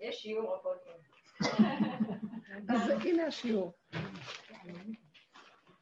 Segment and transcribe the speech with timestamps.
[0.00, 0.74] יש שיעור הכל
[2.68, 3.72] אז הנה השיעור.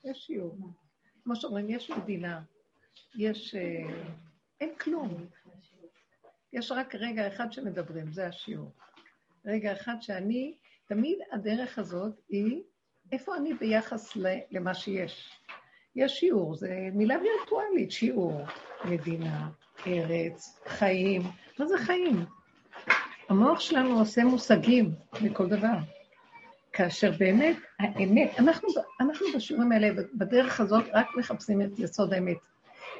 [0.05, 0.57] יש שיעור.
[1.25, 2.43] כמו שאומרים, יש מדינה,
[3.15, 3.55] יש...
[3.55, 4.05] אה,
[4.61, 5.27] אין כלום.
[6.53, 8.71] יש רק רגע אחד שמדברים, זה השיעור.
[9.45, 10.55] רגע אחד שאני,
[10.87, 12.63] תמיד הדרך הזאת היא,
[13.13, 14.17] איפה אני ביחס
[14.51, 15.41] למה שיש?
[15.97, 18.41] יש שיעור, זה מילה וירטואלית, שיעור,
[18.85, 19.51] מדינה,
[19.87, 21.23] ארץ, חיים.
[21.59, 22.25] מה זה חיים?
[23.29, 24.91] המוח שלנו עושה מושגים
[25.23, 25.77] מכל דבר.
[26.73, 28.69] כאשר באמת, האמת, אנחנו,
[29.01, 32.37] אנחנו בשיעורים האלה, בדרך הזאת, רק מחפשים את יסוד האמת.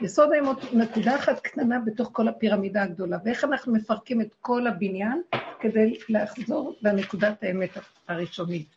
[0.01, 4.67] יסוד האמת הוא נקודה אחת קטנה בתוך כל הפירמידה הגדולה, ואיך אנחנו מפרקים את כל
[4.67, 5.23] הבניין
[5.61, 7.71] כדי לחזור לנקודת האמת
[8.09, 8.77] הראשונית.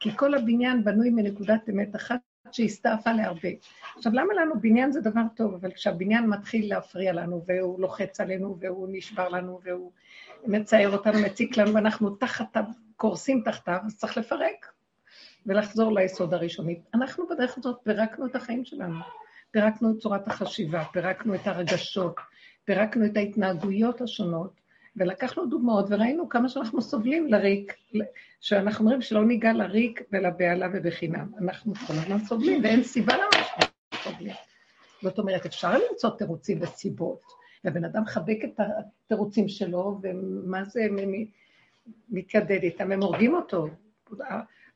[0.00, 2.20] כי כל הבניין בנוי מנקודת אמת אחת
[2.52, 3.48] שהסתעפה להרבה.
[3.96, 8.56] עכשיו, למה לנו בניין זה דבר טוב, אבל כשהבניין מתחיל להפריע לנו, והוא לוחץ עלינו,
[8.60, 9.92] והוא נשבר לנו, והוא
[10.46, 12.56] מצייר אותנו, מציק לנו, ואנחנו תחת,
[12.96, 14.72] קורסים תחתיו, אז צריך לפרק
[15.46, 16.80] ולחזור ליסוד הראשוני.
[16.94, 19.00] אנחנו בדרך הזאת פירקנו את החיים שלנו.
[19.50, 22.16] פירקנו את צורת החשיבה, פירקנו את הרגשות,
[22.64, 24.60] פירקנו את ההתנהגויות השונות,
[24.96, 27.76] ולקחנו דוגמאות וראינו כמה שאנחנו סובלים לריק,
[28.40, 31.26] שאנחנו אומרים שלא ניגע לריק ולבהלה ובחינם.
[31.38, 34.34] אנחנו כל הזמן סובלים, ואין סיבה למה שאנחנו סובלים.
[35.02, 37.22] זאת אומרת, אפשר למצוא תירוצים וסיבות,
[37.64, 40.86] והבן אדם מחבק את התירוצים שלו, ומה זה
[42.08, 43.68] מתיידד איתם, הם הורגים אותו.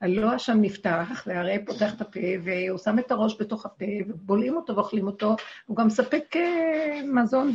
[0.01, 4.77] הלא שם נפתח, והרי פותח את הפה, והוא שם את הראש בתוך הפה, ובולעים אותו
[4.77, 7.53] ואוכלים אותו, הוא גם מספק אה, מזון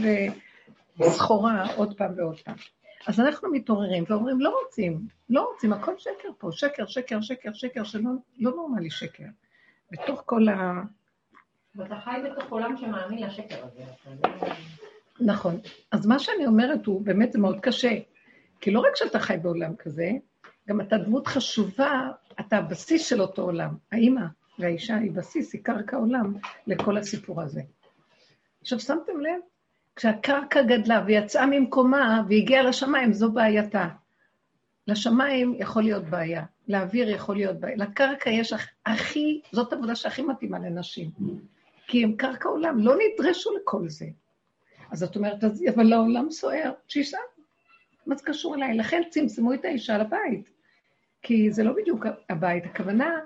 [1.00, 2.56] וסחורה עוד פעם ועוד פעם.
[3.08, 7.84] אז אנחנו מתעוררים ואומרים, לא רוצים, לא רוצים, הכל שקר פה, שקר, שקר, שקר, שקר,
[7.84, 9.24] שלא לא נורמלי שקר.
[9.92, 10.82] בתוך כל ה...
[11.76, 13.84] ואתה חי בתוך עולם שמאמין לשקר הזה.
[15.20, 15.60] נכון.
[15.92, 17.92] אז מה שאני אומרת הוא, באמת זה מאוד קשה.
[18.62, 20.12] כי לא רק שאתה חי בעולם כזה,
[20.70, 23.76] גם אתה דמות חשובה, אתה הבסיס של אותו עולם.
[23.92, 24.26] האימא
[24.60, 26.34] והאישה היא בסיס, היא קרקע עולם
[26.68, 27.62] לכל הסיפור הזה.
[28.62, 29.42] עכשיו, שמתם לב?
[29.96, 33.88] כשהקרקע גדלה ויצאה ממקומה והגיעה לשמיים, זו בעייתה.
[34.88, 38.54] לשמיים יכול להיות בעיה, לאוויר יכול להיות בעיה, לקרקע יש
[38.86, 41.10] הכי, זאת עבודה שהכי מתאימה לנשים.
[41.88, 44.06] כי הם קרקע עולם, לא נדרשו לכל זה.
[44.92, 45.44] אז את אומרת,
[45.76, 47.18] אבל העולם סוער, שישה.
[48.06, 48.78] מה זה קשור אליי?
[48.78, 50.50] לכן צמצמו את האישה לבית.
[51.22, 53.20] כי זה לא בדיוק הבית, הכוונה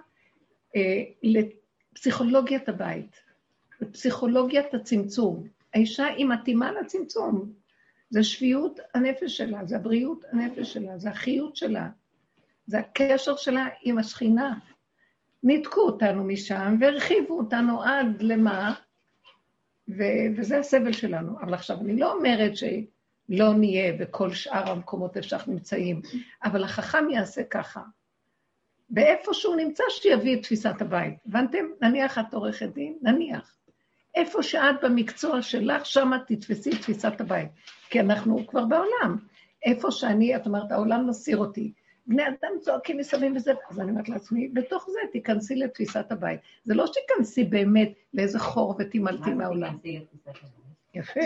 [0.76, 3.16] אה, לפסיכולוגיית הבית,
[3.82, 5.59] לפסיכולוגיית הצמצום.
[5.74, 7.54] האישה היא מתאימה לצמצום.
[8.10, 11.90] זה שפיות הנפש שלה, זה הבריאות הנפש שלה, זה החיות שלה,
[12.68, 14.54] זה הקשר שלה עם השכינה.
[15.44, 18.74] ניתקו אותנו משם והרחיבו אותנו עד למה,
[19.90, 21.40] ו- וזה הסבל שלנו.
[21.40, 26.02] אבל עכשיו, אני לא אומרת שלא נהיה בכל שאר המקומות איפה שאנחנו נמצאים,
[26.44, 27.82] אבל החכם יעשה ככה.
[28.96, 31.14] ואיפה שהוא נמצא, שיביא את תפיסת הבית.
[31.26, 31.66] הבנתם?
[31.82, 33.56] נניח את עורכת דין, נניח.
[34.16, 37.50] איפה שאת במקצוע שלך, שמה תתפסי תפיסת הבית.
[37.90, 39.18] כי אנחנו כבר בעולם.
[39.66, 41.74] איפה שאני, את אומרת, העולם מסיר אותי.
[42.08, 46.40] בני אדם צועקים מסביב וזה, אז אני אומרת לעצמי, בתוך זה תיכנסי לתפיסת הבית.
[46.64, 49.78] זה לא שתיכנסי באמת לאיזה חור ותימלטי מהעולם.
[50.94, 51.20] יפה.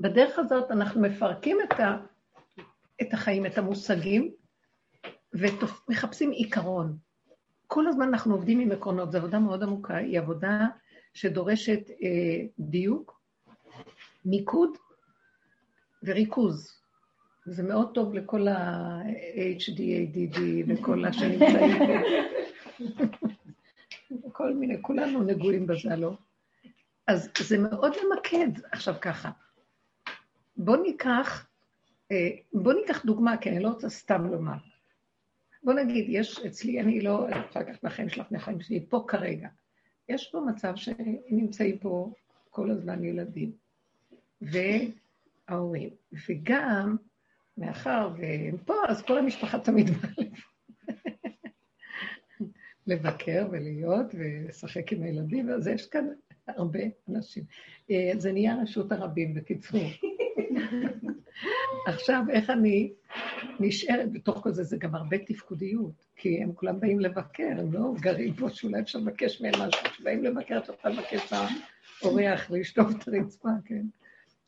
[0.00, 1.96] בדרך הזאת אנחנו מפרקים את, ה,
[3.02, 4.30] את החיים, את המושגים,
[5.34, 6.96] ומחפשים עיקרון.
[7.66, 10.66] כל הזמן אנחנו עובדים עם עקרונות, זו עבודה מאוד עמוקה, היא עבודה
[11.14, 13.20] שדורשת אה, דיוק,
[14.24, 14.70] מיקוד
[16.02, 16.80] וריכוז.
[17.46, 21.94] זה מאוד טוב לכל ה-HD, ADD וכל השנמצאים פה.
[24.32, 26.16] כל מיני, כולנו נגועים בזה, לא?
[27.06, 29.30] אז זה מאוד למקד עכשיו ככה.
[30.56, 31.46] בואו ניקח,
[32.12, 34.73] אה, בואו ניקח דוגמה, כי אני לא רוצה סתם לומר.
[35.64, 39.48] בואו נגיד, יש אצלי, אני לא, אחר כך מהחיים שלך, מהחיים שלי, פה כרגע.
[40.08, 42.12] יש פה מצב שנמצאים פה
[42.50, 43.52] כל הזמן ילדים,
[44.42, 45.90] וההורים,
[46.28, 46.96] וגם,
[47.58, 50.24] מאחר והם פה, אז כל המשפחה תמיד באה
[52.86, 56.08] לבקר ולהיות ולשחק עם הילדים, אז יש כאן
[56.48, 57.44] הרבה אנשים.
[57.90, 59.80] אה, זה נהיה רשות הרבים, בקיצור.
[61.86, 62.92] עכשיו, איך אני
[63.60, 67.92] נשארת בתוך כל זה, זה גם הרבה תפקודיות, כי הם כולם באים לבקר, הם לא
[68.00, 73.08] גרים פה שאולי אפשר לבקש מהם משהו, כשבאים לבקר אתה יכול לבקש מהאורח לשטוף את
[73.08, 73.82] הרצפה, כן?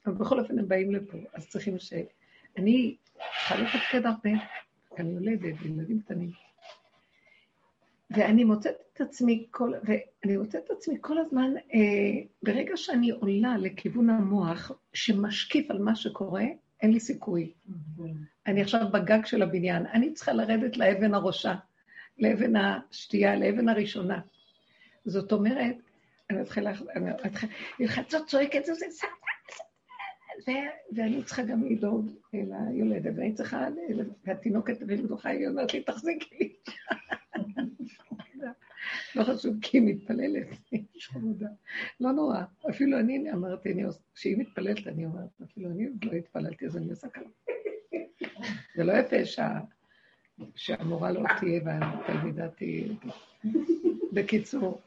[0.06, 1.92] אבל בכל אופן הם באים לפה, אז צריכים ש...
[2.56, 4.30] אני צריכה לתפקד הרבה,
[4.96, 6.30] כי אני יולדת, ילדים קטנים.
[8.10, 13.58] ואני מוצאת את עצמי כל, ואני מוצאת את עצמי כל הזמן, אה, ברגע שאני עולה
[13.58, 16.44] לכיוון המוח שמשקיף על מה שקורה,
[16.82, 17.52] אין לי סיכוי.
[18.46, 21.54] אני עכשיו בגג של הבניין, אני צריכה לרדת לאבן הראשה,
[22.18, 24.20] לאבן השתייה, לאבן הראשונה.
[25.04, 25.76] זאת אומרת,
[26.30, 28.72] אני מתחילה, אני מתחילה, ללחצות צועקת, זה
[30.44, 30.52] זה
[30.92, 33.68] ואני צריכה גם לדאוג ליולדת, ואני צריכה,
[34.24, 36.52] והתינוקת ולדוחה, היא אומרת לי, תחזיקי לי.
[39.16, 40.46] לא חשוב, כי היא מתפללת,
[40.94, 41.48] יש חמודה.
[42.00, 43.74] לא נורא, אפילו אני אמרתי,
[44.14, 47.24] כשהיא מתפללת, אני אומרת, אפילו אני עוד לא התפללתי, אז אני עושה ככה.
[48.76, 49.16] זה לא יפה
[50.54, 52.88] שהמורה לא תהיה והתלמידה תהיה.
[54.12, 54.80] בקיצור,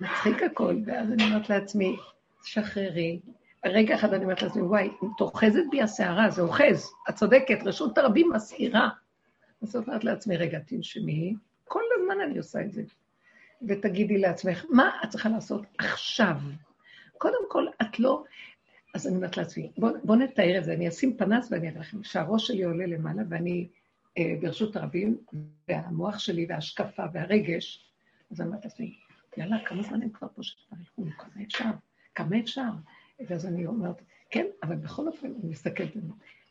[0.00, 1.96] מצחיק הכל, ואז אני אומרת לעצמי,
[2.44, 3.20] שחררי.
[3.66, 8.30] רגע אחד אני אומרת לעצמי, וואי, תאחזת בי הסערה, זה אוחז, את צודקת, רשות הרבים
[8.34, 8.88] מסעירה.
[9.62, 11.34] אז אומרת לעצמי, רגע, תנשמי,
[11.64, 12.82] כל הזמן אני עושה את זה.
[13.68, 16.36] ותגידי לעצמך, מה את צריכה לעשות עכשיו?
[17.18, 18.24] קודם כל, את לא...
[18.94, 22.02] אז אני אומרת לעצמי, בואו בוא נתאר את זה, אני אשים פנס ואני אגיד לכם
[22.02, 23.68] שהראש שלי עולה למעלה ואני
[24.18, 25.18] אה, ברשות הרבים,
[25.68, 27.92] והמוח שלי וההשקפה והרגש,
[28.30, 28.94] אז אני אומרת לעצמי,
[29.36, 31.70] יאללה, כמה זמן הם כבר פה שכבר ילכו, כמה אפשר,
[32.14, 32.70] כמה אפשר.
[33.28, 35.90] ואז אני אומרת, כן, אבל בכל אופן, אני מסתכלת,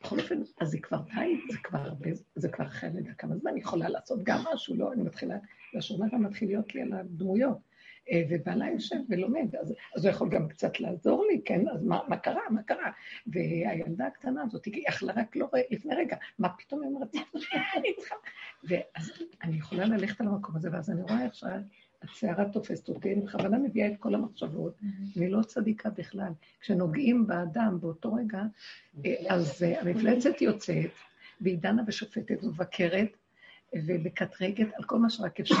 [0.02, 3.50] בכל אופן, אז זה כבר די, זה כבר הרבה, זה כבר אחרי לידה, כמה זמן
[3.50, 5.36] אני יכולה לעשות גם משהו, לא, אני מתחילה,
[5.74, 7.76] לשון הרע מתחיל להיות לי על הדמויות.
[8.12, 11.68] אה, ובעלה יושב ולומד, אז, אז הוא יכול גם קצת לעזור לי, כן?
[11.68, 12.40] אז מה, מה קרה?
[12.50, 12.90] מה קרה?
[13.26, 17.14] והילדה הקטנה הזאת, היא יכלה רק לא לפני רגע, מה פתאום היא אומרת,
[17.76, 18.14] אני צריכה...
[18.64, 23.20] ואז אני יכולה ללכת על המקום הזה, ואז אני רואה איך שהסערה תופסת אותי, אני
[23.20, 24.80] בכוונה מביאה את כל המחשבות,
[25.16, 26.32] אני לא צדיקה בכלל.
[26.60, 28.42] כשנוגעים באדם באותו רגע,
[29.04, 30.90] אה, אז אה, המפלצת יוצאת,
[31.40, 33.16] והיא דנה ושופטת ומבקרת
[33.74, 35.54] ומקטרגת על כל מה שרק אפשר.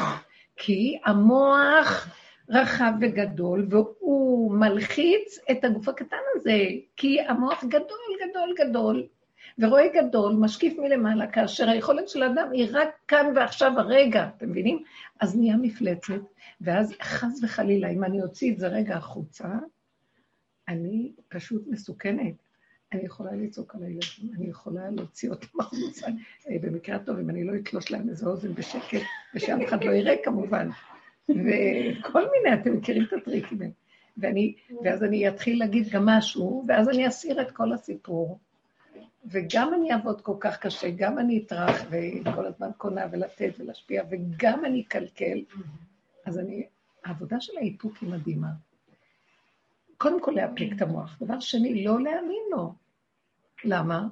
[0.56, 2.08] כי המוח
[2.48, 6.58] רחב וגדול, והוא מלחיץ את הגוף הקטן הזה,
[6.96, 9.06] כי המוח גדול, גדול, גדול,
[9.58, 14.82] ורואה גדול, משקיף מלמעלה, כאשר היכולת של האדם היא רק כאן ועכשיו הרגע, אתם מבינים?
[15.20, 16.20] אז נהיה מפלצת,
[16.60, 19.48] ואז חס וחלילה, אם אני אוציא את זה רגע החוצה,
[20.68, 22.45] אני פשוט מסוכנת.
[22.96, 26.06] אני יכולה לצעוק על הילדים, אני יכולה להוציא אותם החוצה,
[26.48, 29.02] אה, במקרה הטוב, אם אני לא אתלוש להם איזה אוזן בשקט,
[29.34, 30.68] ושאף אחד לא יראה כמובן.
[31.28, 33.72] וכל מיני, אתם מכירים את הטריקים האלה.
[34.16, 34.54] ואני,
[34.84, 38.38] ואז אני אתחיל להגיד גם משהו, ואז אני אסיר את כל הסיפור.
[39.24, 44.64] וגם אני אעבוד כל כך קשה, גם אני אטרח וכל הזמן קונה ולתת ולהשפיע, וגם
[44.64, 45.44] אני אקלקל.
[46.26, 46.66] אז אני,
[47.04, 48.48] העבודה של האיפוק היא מדהימה.
[49.98, 51.16] קודם כל לאפק את המוח.
[51.20, 52.74] דבר שני, לא להאמין לו.
[53.64, 54.06] למה?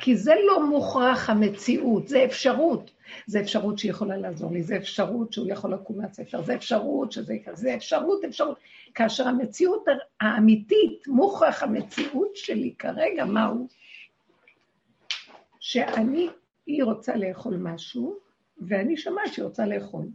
[0.00, 2.90] כי זה לא מוכרח המציאות, זה אפשרות.
[3.26, 7.34] זה אפשרות שהיא יכולה לעזור לי, זה אפשרות שהוא יכול לקום מהספר, זה אפשרות שזה
[7.34, 8.58] יקרה, זה אפשרות, אפשרות.
[8.94, 9.84] כאשר המציאות
[10.20, 13.66] האמיתית, מוכרח המציאות שלי כרגע, מהו?
[15.60, 16.28] שאני,
[16.66, 18.16] היא רוצה לאכול משהו,
[18.68, 20.06] ואני שומעת שהיא רוצה לאכול.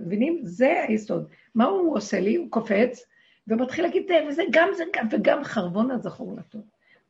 [0.00, 0.40] מבינים?
[0.42, 1.28] זה היסוד.
[1.54, 2.36] מה הוא עושה לי?
[2.36, 3.06] הוא קופץ,
[3.48, 6.62] ומתחיל להגיד, וזה גם זה גם, וגם חרבון הזכור לטוב.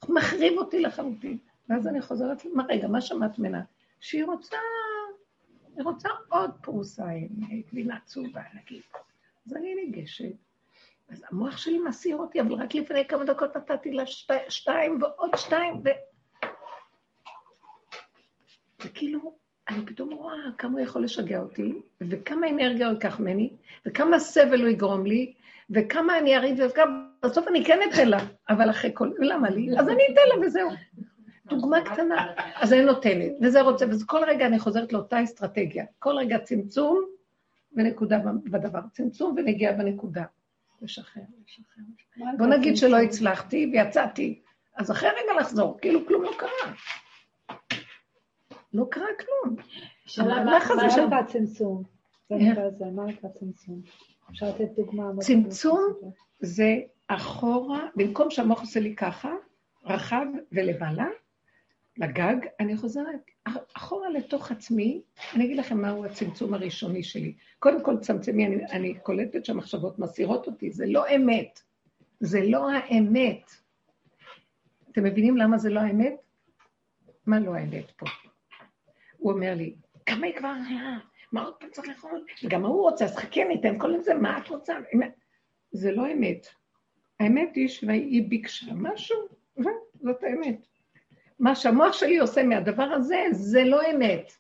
[0.09, 1.39] מחריב אותי לחלוטין.
[1.69, 3.63] ואז אני חוזרת, מה רגע, מה שמעת ממנה?
[4.01, 4.57] שהיא רוצה,
[5.77, 7.29] היא רוצה עוד פרוסה עם
[7.69, 8.83] גבינה צהובה, נגיד.
[9.47, 10.33] אז אני ניגשת,
[11.09, 15.31] אז המוח שלי מסיר אותי, אבל רק לפני כמה דקות נתתי לה שתי, שתיים ועוד
[15.37, 15.89] שתיים, ו...
[18.85, 19.35] וכאילו,
[19.69, 23.51] אני פתאום רואה כמה הוא יכול לשגע אותי, וכמה אנרגיה הוא ייקח ממני,
[23.87, 25.35] וכמה סבל הוא יגרום לי,
[25.71, 28.19] וכמה אני אריב, וגם בסוף אני כן אתן לה,
[28.49, 29.11] אבל אחרי כל...
[29.19, 29.79] למה לי?
[29.79, 30.71] אז אני אתן לה וזהו.
[31.47, 32.33] דוגמה קטנה.
[32.55, 35.85] אז אני נותנת, וזה רוצה, וכל רגע אני חוזרת לאותה אסטרטגיה.
[35.99, 37.05] כל רגע צמצום
[37.73, 38.81] ונקודה בדבר.
[38.93, 40.25] צמצום ונגיעה בנקודה.
[40.83, 42.37] לשחרר, לשחרר.
[42.39, 44.43] בוא נגיד שלא הצלחתי ויצאתי,
[44.77, 46.73] אז אחרי רגע לחזור, כאילו כלום לא קרה.
[48.73, 49.57] לא קרה כלום.
[50.07, 50.59] שאלה, מה
[50.97, 51.83] הייתה הצמצום?
[52.31, 53.83] מה הייתה הצמצום?
[54.31, 55.11] אפשר לתת דוגמה?
[55.21, 55.93] צמצום
[56.41, 59.33] זה אחורה, במקום שהמוח עושה לי ככה,
[59.85, 61.09] רחב ולמעלה,
[61.97, 63.31] לגג, אני חוזרת
[63.77, 65.03] אחורה לתוך עצמי,
[65.35, 67.35] אני אגיד לכם מהו הצמצום הראשוני שלי.
[67.59, 71.61] קודם כל, צמצמי, אני, אני קולטת שהמחשבות מסירות אותי, זה לא אמת.
[72.21, 73.51] זה לא האמת.
[74.91, 76.15] אתם מבינים למה זה לא האמת?
[77.27, 78.07] מה לא האמת פה?
[79.19, 79.75] הוא אומר לי,
[80.07, 80.55] כמה היא כבר?
[81.35, 82.25] מה עוד פעם צריך לאכול?
[82.45, 84.75] וגם הוא רוצה, אז חכה, ניתן כל זה, מה את רוצה?
[85.73, 86.47] זה לא אמת.
[87.21, 89.17] האמת היא שהיא ביקשה משהו,
[89.57, 90.67] וזאת האמת.
[91.39, 94.33] מה שהמוח שלי עושה מהדבר הזה, זה לא אמת.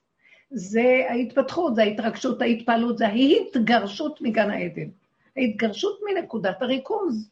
[0.50, 4.88] זה ההתפתחות, זה ההתרגשות, ההתפעלות, זה ההתגרשות מגן העדן.
[5.36, 7.30] ההתגרשות מנקודת הריכוז.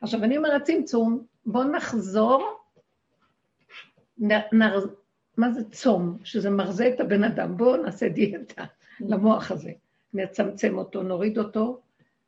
[0.00, 2.58] עכשיו, אני אומרת צמצום, בואו נחזור,
[4.18, 4.86] נ, נר,
[5.36, 6.18] מה זה צום?
[6.24, 7.56] שזה מרזה את הבן אדם.
[7.56, 8.64] בואו נעשה דיאטה
[9.08, 9.72] למוח הזה.
[10.14, 11.80] נצמצם אותו, נוריד אותו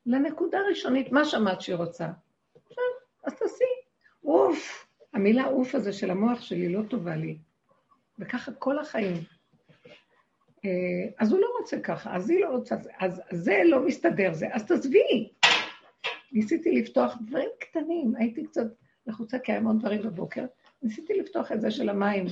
[0.06, 1.12] לנקודה הראשונית.
[1.12, 2.08] מה שמעת שהיא רוצה?
[3.24, 3.64] אז תעשי.
[4.24, 4.86] אוף.
[5.12, 7.38] המילה אוף הזה של המוח שלי לא טובה לי.
[8.18, 9.16] וככה כל החיים.
[10.64, 10.70] אה,
[11.18, 14.66] אז הוא לא רוצה ככה, אז היא לא רוצה, אז זה לא מסתדר זה, אז
[14.66, 15.28] תעזבי.
[16.32, 18.66] ניסיתי לפתוח דברים קטנים, הייתי קצת
[19.06, 20.44] לחוצה כי היה המון דברים בבוקר,
[20.82, 22.26] ניסיתי לפתוח את זה של המים,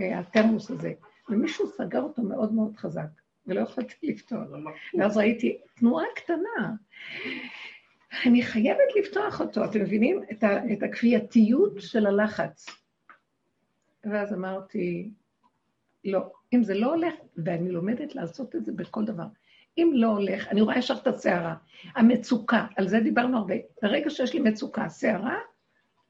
[0.00, 0.92] אה, התרמוס הזה,
[1.28, 3.08] ומישהו סגר אותו מאוד מאוד חזק,
[3.46, 4.48] ולא יכולתי לפתוח.
[4.98, 6.72] ואז ראיתי תנועה קטנה.
[8.26, 10.22] אני חייבת לפתוח אותו, אתם מבינים?
[10.32, 12.66] את, ה, את הכפייתיות של הלחץ.
[14.04, 15.10] ואז אמרתי,
[16.04, 19.26] לא, אם זה לא הולך, ואני לומדת לעשות את זה בכל דבר.
[19.78, 21.54] אם לא הולך, אני רואה ישר את הסערה.
[21.94, 23.54] המצוקה, על זה דיברנו הרבה.
[23.82, 25.38] ברגע שיש לי מצוקה, סערה,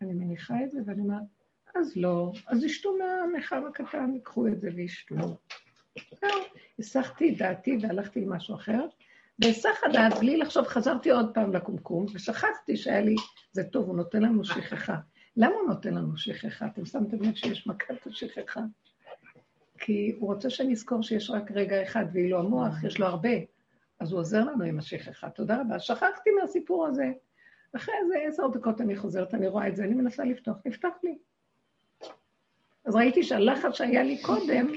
[0.00, 1.22] אני מניחה את זה ואני אומרת,
[1.74, 5.14] אז לא, אז ישתו מהמחר הקטן, ייקחו את זה וישתו.
[5.98, 6.40] זהו,
[6.78, 8.86] הסחתי את דעתי והלכתי למשהו אחר,
[9.38, 13.14] בהיסח הדעת, בלי לחשוב, חזרתי עוד פעם לקומקום, ושכחתי שהיה לי,
[13.52, 14.96] זה טוב, הוא נותן לנו שכחה.
[15.36, 16.66] למה הוא נותן לנו שכחה?
[16.66, 18.60] אתם שמתם לב שיש מכת השכחה?
[19.78, 23.28] כי הוא רוצה שנזכור שיש רק רגע אחד, ואילו המוח, יש לו הרבה,
[24.00, 25.30] אז הוא עוזר לנו עם השכחה.
[25.30, 25.78] תודה רבה.
[25.78, 27.12] שכחתי מהסיפור הזה.
[27.76, 31.18] אחרי איזה עשר דקות אני חוזרת, אני רואה את זה, אני מנסה לפתוח, נפתח לי.
[32.84, 34.72] אז ראיתי שהלחץ שהיה לי קודם,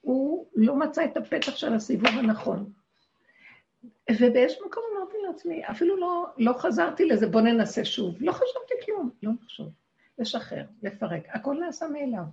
[0.00, 2.72] הוא לא מצא את הפתח של הסיבוב הנכון.
[4.10, 8.16] ובאיזשהו מקום אמרתי לעצמי, אפילו לא, לא חזרתי לזה, בוא ננסה שוב.
[8.20, 9.68] לא חשבתי כלום, לא לחשוב.
[10.18, 12.24] לשחרר, לפרק, הכל נעשה מאליו.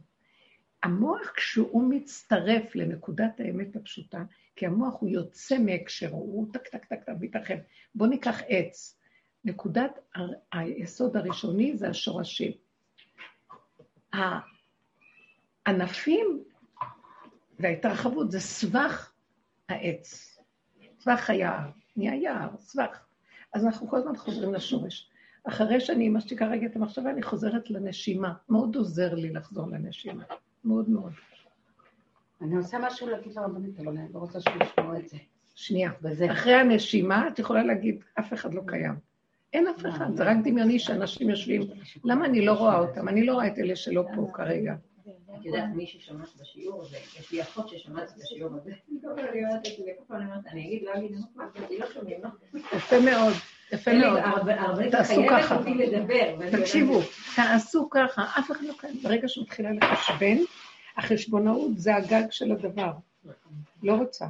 [0.83, 4.23] המוח, כשהוא מצטרף לנקודת האמת הפשוטה,
[4.55, 7.57] כי המוח הוא יוצא מהקשרו, הוא טק טק טק טק מתרחב.
[7.95, 8.99] בואו ניקח עץ.
[9.45, 9.99] נקודת
[10.51, 12.51] היסוד הראשוני זה השורשים.
[15.65, 16.43] הענפים
[17.59, 19.11] וההתרחבות זה סבך
[19.69, 20.37] העץ,
[20.99, 23.05] סבך היער, נהיה יער, סבך.
[23.53, 25.09] אז אנחנו כל הזמן חוזרים לשורש.
[25.43, 28.33] אחרי שאני, שנקרא רגע את המחשבה, אני חוזרת לנשימה.
[28.49, 30.23] מאוד עוזר לי לחזור לנשימה.
[30.65, 31.11] מאוד מאוד.
[32.41, 35.17] אני עושה משהו להגיד לרבנית, אבל אני לא רוצה שהוא ישמעו את זה.
[35.55, 35.91] שנייה.
[36.01, 36.31] וזה...
[36.31, 38.93] אחרי הנשימה, את יכולה להגיד, אף אחד לא קיים.
[39.53, 41.61] אין אף אחד, זה רק דמיוני שאנשים יושבים.
[42.03, 43.07] למה אני לא רואה אותם?
[43.07, 44.75] אני לא רואה את אלה שלא פה כרגע.
[45.39, 48.71] את יודעת, מי ששמעת בשיעור הזה, יש לי אחות ששמעת את השיעור הזה.
[48.89, 48.99] אני
[50.09, 51.11] אומרת אני אגיד, לא אגיד,
[51.67, 52.59] אני לא שומעים, לא?
[52.77, 53.33] יפה מאוד,
[53.71, 54.21] יפה מאוד.
[54.91, 55.57] תעשו ככה.
[56.51, 57.01] תקשיבו,
[57.35, 58.95] תעשו ככה, אף אחד לא קיים.
[59.03, 60.37] ברגע שמתחילה לחשבן,
[60.97, 62.91] החשבונאות זה הגג של הדבר.
[63.83, 64.25] לא רוצה.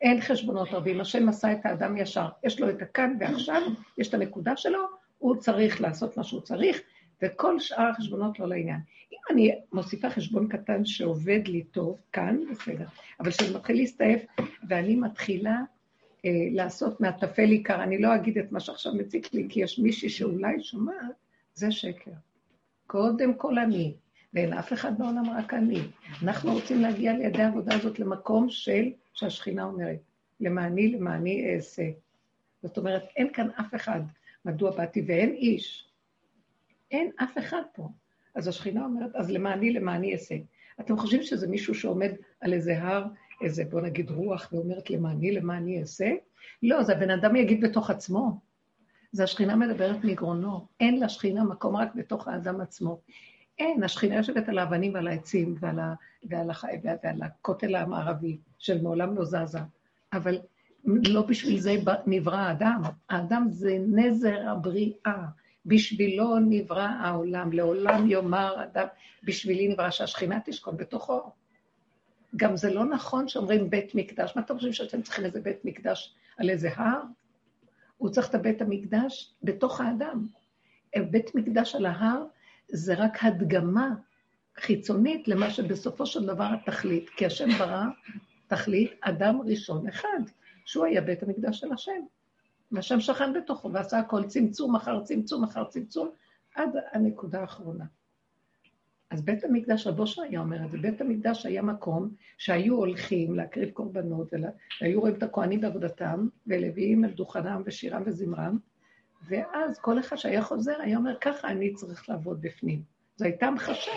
[0.00, 2.28] אין חשבונות רבים, השם עשה את האדם ישר.
[2.44, 3.62] יש לו את הכאן ועכשיו,
[3.98, 4.86] יש את הנקודה שלו,
[5.18, 6.80] הוא צריך לעשות מה שהוא צריך,
[7.22, 8.80] וכל שאר החשבונות לא לעניין.
[9.12, 12.86] אם אני מוסיפה חשבון קטן שעובד לי טוב, כאן, בסדר,
[13.20, 14.20] אבל כשזה מתחיל להסתעף,
[14.68, 15.56] ואני מתחילה
[16.24, 20.08] אה, לעשות מהטפל עיקר, אני לא אגיד את מה שעכשיו מציק לי, כי יש מישהי
[20.08, 21.14] שאולי שומעת,
[21.54, 22.10] זה שקר.
[22.86, 23.94] קודם כל אני,
[24.34, 25.80] ואין אף אחד בעולם רק אני.
[26.22, 29.98] אנחנו רוצים להגיע לידי העבודה הזאת למקום של, שהשכינה אומרת,
[30.40, 31.82] למעני, למעני אעשה.
[32.62, 34.00] זאת אומרת, אין כאן אף אחד.
[34.44, 35.88] מדוע באתי ואין איש?
[36.96, 37.88] אין אף אחד פה.
[38.34, 40.34] אז השכינה אומרת, אז למעני, למעני אעשה.
[40.80, 42.10] אתם חושבים שזה מישהו שעומד
[42.40, 43.04] על איזה הר,
[43.42, 46.10] איזה, בוא נגיד, רוח, ואומרת למעני, למעני אעשה?
[46.62, 48.40] לא, זה הבן אדם יגיד בתוך עצמו.
[49.12, 50.66] זה השכינה מדברת מגרונו.
[50.80, 53.00] אין לשכינה מקום רק בתוך האדם עצמו.
[53.58, 55.94] אין, השכינה יושבת על האבנים ועל העצים ועל, ה,
[56.30, 56.64] ועל, הח,
[57.04, 59.58] ועל הכותל המערבי, של מעולם לא זזה.
[60.12, 60.38] אבל
[60.86, 61.76] לא בשביל זה
[62.06, 62.82] נברא האדם.
[63.08, 65.26] האדם זה נזר הבריאה.
[65.66, 68.86] בשבילו נברא העולם, לעולם יאמר אדם,
[69.22, 71.20] בשבילי נברא שהשכינה תשכון בתוכו.
[72.36, 74.32] גם זה לא נכון שאומרים בית מקדש.
[74.36, 77.00] מה אתם חושבים שאתם צריכים איזה בית מקדש על איזה הר?
[77.96, 80.26] הוא צריך את הבית המקדש בתוך האדם.
[81.10, 82.24] בית מקדש על ההר
[82.68, 83.94] זה רק הדגמה
[84.56, 87.08] חיצונית למה שבסופו של דבר התכלית.
[87.08, 87.84] כי השם ברא
[88.46, 90.18] תכלית אדם ראשון אחד,
[90.64, 92.00] שהוא היה בית המקדש של השם.
[92.72, 96.10] והשם שכן בתוכו ועשה הכל צמצום אחר צמצום אחר צמצום,
[96.54, 97.84] עד הנקודה האחרונה.
[99.10, 103.70] אז בית המקדש, רבו היה אומר את זה, בית המקדש היה מקום שהיו הולכים להקריב
[103.70, 104.32] קורבנות,
[104.80, 108.58] והיו רואים את הכוהנים בעבודתם, ולוויים על דוכנם ושירם וזמרם,
[109.28, 112.82] ואז כל אחד שהיה חוזר היה אומר, ככה אני צריך לעבוד בפנים.
[113.16, 113.92] זו הייתה המחשה.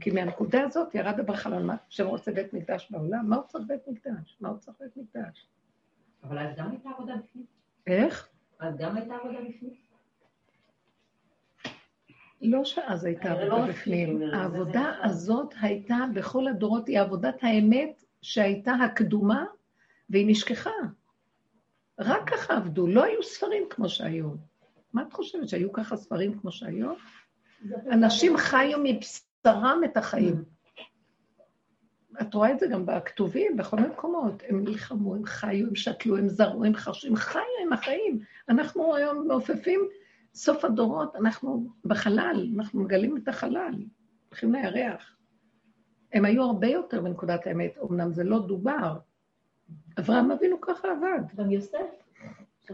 [0.00, 3.88] כי מהנקודה הזאת ירד הברכה לעולם, השם רוצה בית מקדש בעולם, מה הוא צריך בית
[3.88, 4.36] מקדש?
[4.40, 5.48] מה הוא צריך בית מקדש?
[6.24, 7.46] אבל אז גם הייתה עבודה בפנים.
[7.86, 8.28] איך?
[8.58, 9.74] אז גם הייתה עבודה בפנים.
[12.42, 14.34] לא שאז הייתה לא עבודה מסכים, בפנים.
[14.34, 14.92] העבודה.
[15.02, 19.44] הזאת הייתה בכל הדורות, היא עבודת האמת שהייתה הקדומה,
[20.10, 20.70] והיא נשכחה.
[21.98, 24.30] רק ככה עבדו, לא היו ספרים כמו שהיו.
[24.92, 26.92] מה את חושבת, שהיו ככה ספרים כמו שהיו?
[27.92, 30.44] אנשים חיו מבשרם את החיים.
[32.20, 34.42] את רואה את זה גם בכתובים, בכל מיני מקומות.
[34.48, 38.20] הם נלחמו, הם חיו, הם שתלו, הם זרעו, הם חרשו, הם חיו עם החיים.
[38.48, 39.80] אנחנו היום מעופפים
[40.34, 43.74] סוף הדורות, אנחנו בחלל, אנחנו מגלים את החלל,
[44.28, 45.16] הולכים לירח.
[46.12, 48.98] הם היו הרבה יותר בנקודת האמת, אמנם זה לא דובר.
[49.98, 51.22] אברהם אבינו ככה עבד.
[51.36, 51.78] גם יוסף.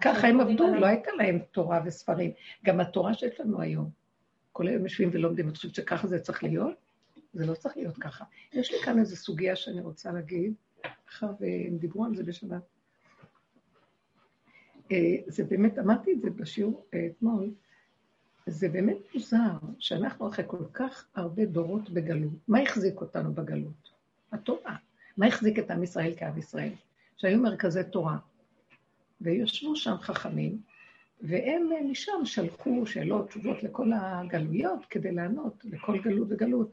[0.01, 2.31] ככה הם עבדו, לא הייתה להם תורה וספרים.
[2.65, 3.91] גם התורה שיש לנו היום,
[4.53, 6.84] כל היום יושבים ולומדים, את חושבת שככה זה צריך להיות?
[7.35, 8.25] זה לא צריך להיות ככה.
[8.53, 12.63] יש לי כאן איזו סוגיה שאני רוצה להגיד, מאחר והם דיברו על זה בשבת.
[14.93, 17.51] אה, זה באמת, אמרתי את זה בשיעור אה, אתמול,
[18.47, 23.91] זה באמת מוזר שאנחנו אחרי כל כך הרבה דורות בגלות, מה החזיק אותנו בגלות?
[24.33, 24.77] התורה.
[25.17, 26.73] מה החזיק את עם ישראל כעם ישראל?
[27.17, 28.19] שהיו מרכזי תורה.
[29.21, 30.59] וישבו שם חכמים,
[31.21, 36.71] והם אה, משם שלחו שאלות, תשובות לכל הגלויות כדי לענות לכל גלות וגלות.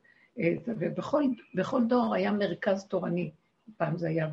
[0.66, 1.24] ובכל
[1.56, 3.32] בכל דור היה מרכז תורני.
[3.78, 4.28] פעם זה היה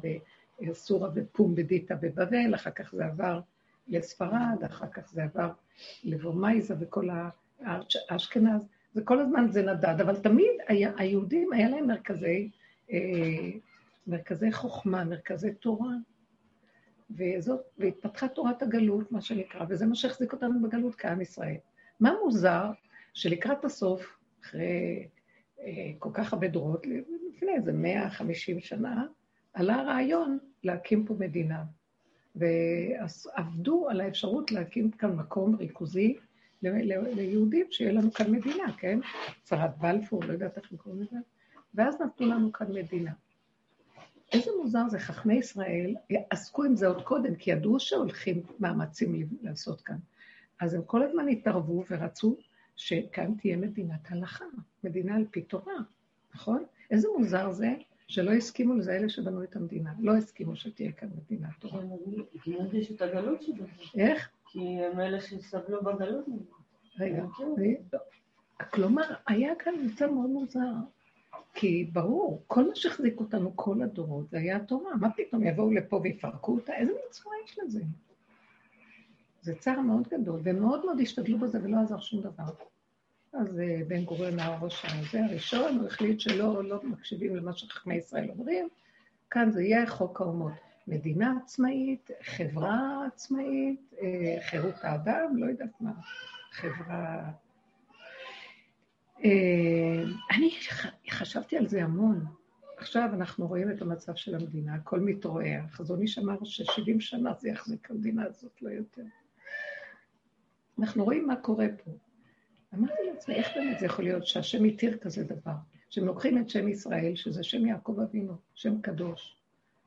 [0.60, 3.40] בסורה ופומבדיתא בבבל, אחר כך זה עבר
[3.88, 5.50] לספרד, אחר כך זה עבר
[6.04, 7.08] לבורמייזה וכל
[8.08, 12.50] האשכנז, וכל הזמן זה נדד, אבל תמיד היה, היהודים, היה להם מרכזי,
[12.92, 12.98] אה,
[14.06, 15.92] מרכזי חוכמה, מרכזי תורה,
[17.10, 21.56] וזאת, והתפתחה תורת הגלות, מה שנקרא, וזה מה שהחזיק אותנו בגלות כעם ישראל.
[22.00, 22.70] מה מוזר
[23.14, 25.06] שלקראת הסוף, אחרי
[25.98, 26.86] כל כך הרבה דורות,
[27.34, 29.06] לפני איזה 150 שנה,
[29.52, 31.64] עלה הרעיון להקים פה מדינה.
[32.36, 36.16] ועבדו על האפשרות להקים כאן מקום ריכוזי
[36.62, 38.98] ליהודים, שיהיה לנו כאן מדינה, כן?
[39.42, 41.16] צרת בלפור, לא יודעת איך לקרוא לזה.
[41.74, 43.12] ואז נתנו לנו כאן מדינה.
[44.32, 45.94] איזה מוזר זה, חכמי ישראל
[46.30, 49.96] עסקו עם זה עוד קודם, כי ידעו שהולכים מאמצים לעשות כאן.
[50.60, 52.36] אז הם כל הזמן התערבו ורצו
[52.78, 54.44] שכאן תהיה מדינת הלכה,
[54.84, 55.74] מדינה על פי תורה,
[56.34, 56.64] נכון?
[56.90, 57.74] איזה מוזר זה
[58.08, 59.92] שלא הסכימו לזה אלה שבנו את המדינה.
[59.98, 61.82] לא הסכימו שתהיה כאן מדינת תורה.
[62.42, 63.70] כי הם הרגישו את הגלות שבזה.
[63.94, 64.30] איך?
[64.46, 66.26] כי הם אלה שסבלו בגלות.
[66.98, 67.98] רגע, כן.
[68.70, 70.72] כלומר, היה כאן מצב מאוד מוזר.
[71.54, 74.96] כי ברור, כל מה שהחזיק אותנו כל הדורות זה היה התורה.
[74.96, 76.74] מה פתאום יבואו לפה ויפרקו אותה?
[76.74, 77.82] איזה מין צורה יש לזה?
[79.40, 82.52] זה צער מאוד גדול, והם מאוד מאוד השתדלו בזה ולא עזר שום דבר.
[83.32, 88.30] אז אה, בן גוריון הראש הזה הראשון, הוא החליט שלא לא מקשיבים למה שחכמי ישראל
[88.30, 88.68] אומרים,
[89.30, 90.52] כאן זה יהיה חוק האומות.
[90.88, 95.92] מדינה עצמאית, חברה עצמאית, אה, חירות האדם, לא יודעת מה,
[96.52, 97.30] חברה...
[99.24, 100.50] אה, אני
[101.10, 102.24] חשבתי על זה המון.
[102.76, 105.68] עכשיו אנחנו רואים את המצב של המדינה, הכל מתרועע.
[105.70, 109.02] חזון איש אמר ש-70 שנה זה יחזיק המדינה הזאת, לא יותר.
[110.78, 111.90] אנחנו רואים מה קורה פה.
[112.74, 115.52] אמרתי לעצמי, איך באמת זה יכול להיות שהשם התיר כזה דבר?
[115.90, 119.36] שהם לוקחים את שם ישראל, שזה שם יעקב אבינו, שם קדוש,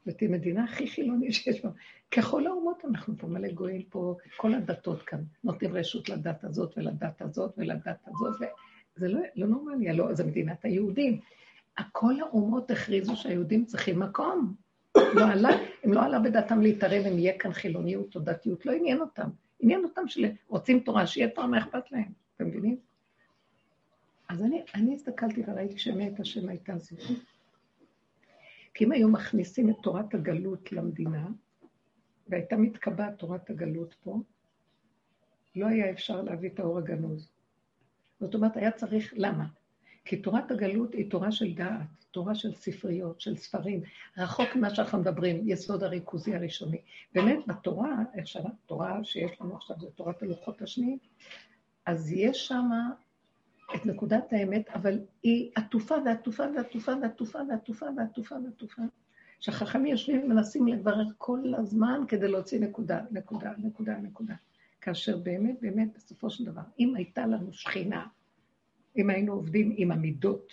[0.08, 1.70] ותהיה מדינה הכי חילונית שיש בה.
[2.12, 5.24] ככל האומות אנחנו פה, מלא גויים פה, כל הדתות כאן.
[5.44, 8.36] נותנים רשות לדת הזאת ולדת הזאת ולדת הזאת,
[8.98, 11.20] וזה לא, לא נורמלי, הלוא זה מדינת היהודים.
[11.92, 14.56] כל האומות הכריזו שהיהודים צריכים מקום.
[14.96, 15.50] לא עלה,
[15.84, 19.30] הם לא עלה בדעתם להתערב אם יהיה כאן חילוניות או דתיות, לא עניין אותם.
[19.62, 22.12] עניין אותם שרוצים תורה, שיהיה תורה, מה אכפת להם?
[22.36, 22.78] אתם מבינים?
[24.30, 26.96] אז אני, אני הסתכלתי וראיתי שמאת השם הייתה זו.
[28.74, 31.28] כי אם היו מכניסים את תורת הגלות למדינה,
[32.28, 34.20] והייתה מתקבעת תורת הגלות פה,
[35.56, 37.32] לא היה אפשר להביא את האור הגנוז.
[38.20, 39.46] זאת אומרת, היה צריך, למה?
[40.06, 43.82] כי תורת הגלות היא תורה של דעת, תורה של ספריות, של ספרים,
[44.18, 46.82] רחוק ממה שאנחנו מדברים, יסוד הריכוזי הראשוני.
[47.14, 50.98] באמת, בתורה, איך שהתורה שיש לנו עכשיו, זו תורת הלוחות השניים,
[51.86, 52.70] אז יש שם
[53.76, 58.82] את נקודת האמת, אבל היא עטופה ועטופה ועטופה ועטופה ועטופה ועטופה ועטופה,
[59.40, 64.34] שהחכמים יושבים ומנסים לברר כל הזמן כדי להוציא נקודה, נקודה, נקודה, נקודה.
[64.82, 68.08] כאשר באמת, באמת, בסופו של דבר, אם הייתה לנו שכינה,
[68.98, 70.52] אם היינו עובדים עם המידות,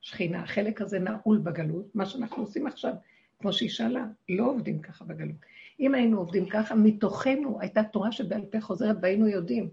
[0.00, 2.94] שכינה, החלק הזה נעול בגלות, מה שאנחנו עושים עכשיו,
[3.38, 5.36] כמו שהיא שאלה, לא עובדים ככה בגלות.
[5.80, 9.68] אם היינו עובדים ככה, מתוכנו הייתה תורה שבעל פה חוזרת והיינו יודעים.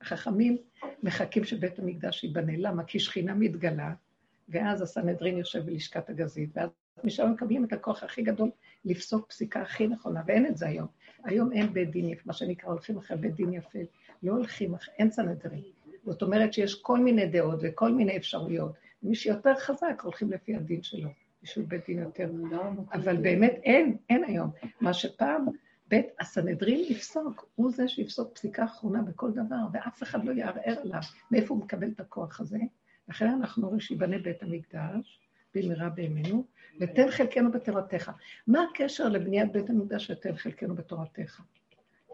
[0.00, 0.56] החכמים
[1.02, 2.52] מחכים שבית המקדש ייבנה.
[2.56, 2.84] למה?
[2.84, 3.94] כי שכינה מתגלה,
[4.48, 6.70] ואז הסנהדרין יושב בלשכת הגזית, ואז
[7.04, 8.50] משם מקבלים את הכוח הכי גדול
[8.84, 10.86] לפסוק פסיקה הכי נכונה, ואין את זה היום.
[11.24, 13.78] היום אין בית דין יפה, מה שנקרא, הולכים אחרי בית דין יפה.
[14.22, 15.62] לא הולכים אחרי, אין סנהדרין.
[16.04, 18.72] זאת אומרת שיש כל מיני דעות וכל מיני אפשרויות.
[19.02, 21.08] מי שיותר חזק, הולכים לפי הדין שלו.
[21.42, 22.30] בשביל בית דין יותר.
[22.92, 24.50] אבל באמת אין, אין היום.
[24.80, 25.46] מה שפעם
[25.88, 31.00] בית הסנהדרין יפסוק, הוא זה שיפסוק פסיקה אחרונה בכל דבר, ואף אחד לא יערער עליו
[31.30, 32.58] מאיפה הוא מקבל את הכוח הזה.
[33.08, 35.20] לכן אנחנו רואים שיבנה בית המקדש,
[35.54, 36.44] במהרה בימינו,
[36.80, 38.10] ותן חלקנו בתורתך.
[38.46, 41.40] מה הקשר לבניית בית המקדש ותן חלקנו בתורתך?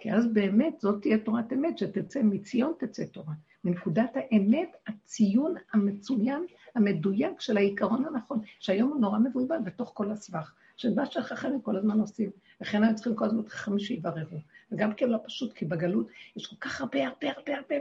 [0.01, 3.35] כי אז באמת זאת תהיה תורת אמת, שתצא מציון תצא תורה.
[3.64, 10.53] מנקודת האמת, הציון המצוין, המדויק של העיקרון הנכון, שהיום הוא נורא מבולבל בתוך כל הסבך,
[10.77, 14.38] שמה שהחכמים כל הזמן עושים, לכן היו צריכים כל הזמן חכמים שיבררו.
[14.73, 17.75] וגם כן לא פשוט, כי בגלות יש כל כך הרבה, הרבה, הרבה, הרבה,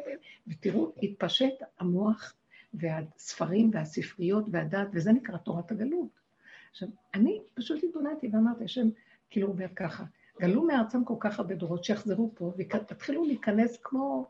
[0.48, 2.34] ותראו, התפשט המוח
[2.74, 6.20] והספרים והספריות והדת, וזה נקרא תורת הגלות.
[6.72, 8.90] עכשיו, אני פשוט התבוננתי ואמרתי, השם
[9.30, 10.04] כאילו אומר ככה,
[10.42, 14.28] גלו מארצם כל כך הרבה דורות שיחזרו פה, ותתחילו להיכנס כמו,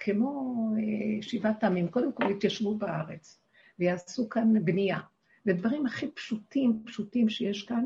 [0.00, 3.40] כמו אה, שבעת העמים, קודם כל יתיישבו בארץ,
[3.78, 4.98] ויעשו כאן בנייה,
[5.46, 7.84] ודברים הכי פשוטים, פשוטים שיש כאן.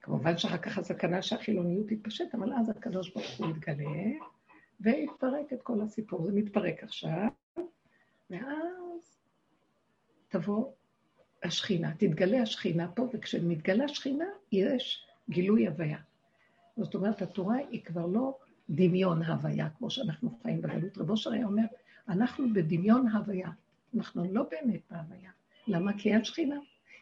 [0.00, 4.10] כמובן שאחר כך הסכנה שהחילוניות תתפשט, אבל אז הקדוש ברוך הוא יתגלה,
[4.80, 6.26] ויתפרק את כל הסיפור.
[6.26, 7.28] זה מתפרק עכשיו,
[8.30, 9.18] ואז
[10.28, 10.72] תבוא
[11.42, 15.98] השכינה, תתגלה השכינה פה, וכשמתגלה שכינה, יש גילוי הוויה.
[16.76, 18.38] זאת אומרת, התורה היא כבר לא
[18.70, 20.98] דמיון הוויה, כמו שאנחנו חיים בגלות.
[20.98, 21.64] רבו שרי אומר,
[22.08, 23.48] אנחנו בדמיון הוויה,
[23.94, 25.30] אנחנו לא באמת בהוויה.
[25.66, 25.98] למה?
[25.98, 26.56] כי אין שכינה.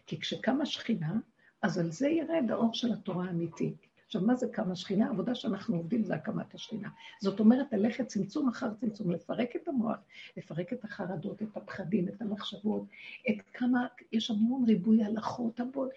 [0.07, 1.15] כי כשקמה שכינה,
[1.63, 3.87] אז על זה ירד האור של התורה האמיתית.
[4.11, 5.07] עכשיו, מה זה כמה שכינה?
[5.07, 6.89] העבודה שאנחנו עובדים זה הקמת השכינה.
[7.21, 9.97] זאת אומרת, ללכת צמצום אחר צמצום, לפרק את המוח,
[10.37, 12.85] לפרק את החרדות, את הפחדים, את המחשבות,
[13.31, 15.89] את כמה, יש המון ריבוי הלכות, המון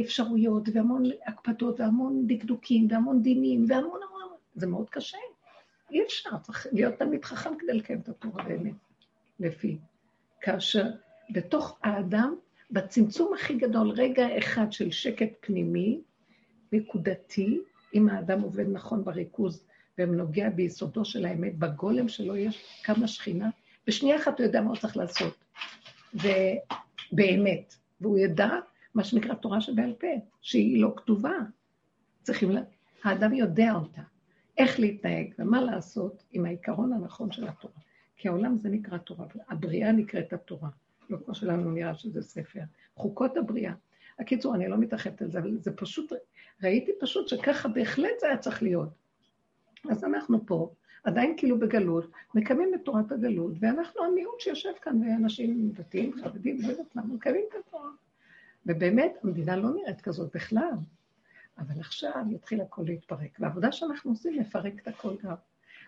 [0.00, 4.13] אפשרויות, והמון הקפדות, והמון דקדוקים, והמון דינים, והמון המון,
[4.54, 5.18] זה מאוד קשה.
[5.90, 8.74] אי אפשר, צריך להיות תלמיד חכם כדי לקיים את התורה באמת,
[9.40, 9.78] לפי.
[10.40, 10.90] כאשר
[11.30, 12.34] בתוך האדם,
[12.70, 16.00] בצמצום הכי גדול, רגע אחד של שקט פנימי,
[16.72, 17.60] נקודתי,
[17.94, 19.66] אם האדם עובד נכון בריכוז
[19.98, 23.50] ונוגע ביסודו של האמת, בגולם שלו יש כמה שכינה,
[23.86, 25.44] בשנייה אחת הוא יודע מה הוא צריך לעשות.
[26.14, 28.50] ובאמת, והוא ידע
[28.94, 30.06] מה שנקרא תורה שבעל פה,
[30.42, 31.32] שהיא לא כתובה.
[32.22, 32.60] צריכים, לה...
[33.04, 34.02] האדם יודע אותה,
[34.58, 37.74] איך להתנהג ומה לעשות עם העיקרון הנכון של התורה.
[38.16, 40.68] כי העולם זה נקרא תורה, הבריאה נקראת התורה.
[41.10, 42.60] לא כמו שלנו נראה שזה ספר.
[42.96, 43.72] חוקות הבריאה.
[44.18, 46.12] הקיצור, אני לא מתאחדת על זה, אבל זה פשוט,
[46.62, 48.88] ראיתי פשוט שככה בהחלט זה היה צריך להיות.
[49.90, 50.72] אז אנחנו פה,
[51.04, 56.68] עדיין כאילו בגלות, מקיימים את תורת הגלות, ואנחנו המיעוט שיושב כאן, ואנשים דתיים, חרדים, לא
[56.68, 57.90] יודעת למה, מקיימים את התורה.
[58.66, 60.74] ובאמת, המדינה לא נראית כזאת בכלל.
[61.58, 63.36] אבל עכשיו יתחיל הכל להתפרק.
[63.38, 65.34] והעבודה שאנחנו עושים, לפרק את הכל גם.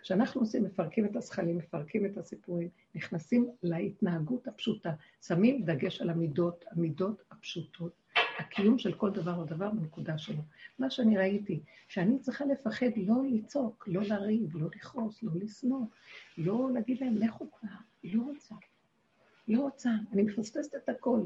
[0.03, 6.65] כשאנחנו עושים, מפרקים את הזכלים, מפרקים את הסיפורים, נכנסים להתנהגות הפשוטה, שמים דגש על המידות,
[6.71, 7.93] המידות הפשוטות.
[8.39, 10.43] הקיום של כל דבר הוא דבר בנקודה שלו.
[10.79, 15.87] מה שאני ראיתי, שאני צריכה לפחד לא לצעוק, לא לריב, לא לכעוס, לא לשנוא,
[16.39, 17.69] לא להגיד להם, לכו כבר,
[18.05, 18.55] לא רוצה.
[19.49, 21.21] לא רוצה, אני מפספסת את הכל.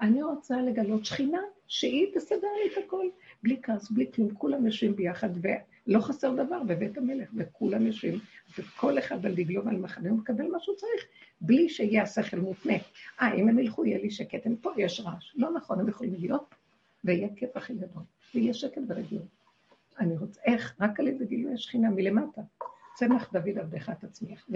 [0.00, 3.06] אני רוצה לגלות שכינה שהיא תסדר לי את הכל,
[3.42, 8.18] בלי כעס, בלי כלום, כולם יושבים ביחד, ולא חסר דבר בבית המלך, וכולם יושבים,
[8.58, 11.04] וכל אחד על דגלו ועל מחנה הוא מקבל מה שהוא צריך,
[11.40, 12.74] בלי שיהיה השכל מותנה.
[13.20, 15.32] אה, אם הם ילכו, יהיה לי שקט, הם פה, יש רעש.
[15.36, 16.54] לא נכון, הם יכולים להיות,
[17.04, 18.02] ויהיה כיף הכי גדול,
[18.34, 19.44] ויהיה שקט ורגיעות.
[20.00, 20.74] אני רוצה, איך?
[20.80, 22.42] רק על ידי גילוי השכינה מלמטה.
[22.94, 24.48] צמח דוד עבדך תצמיח,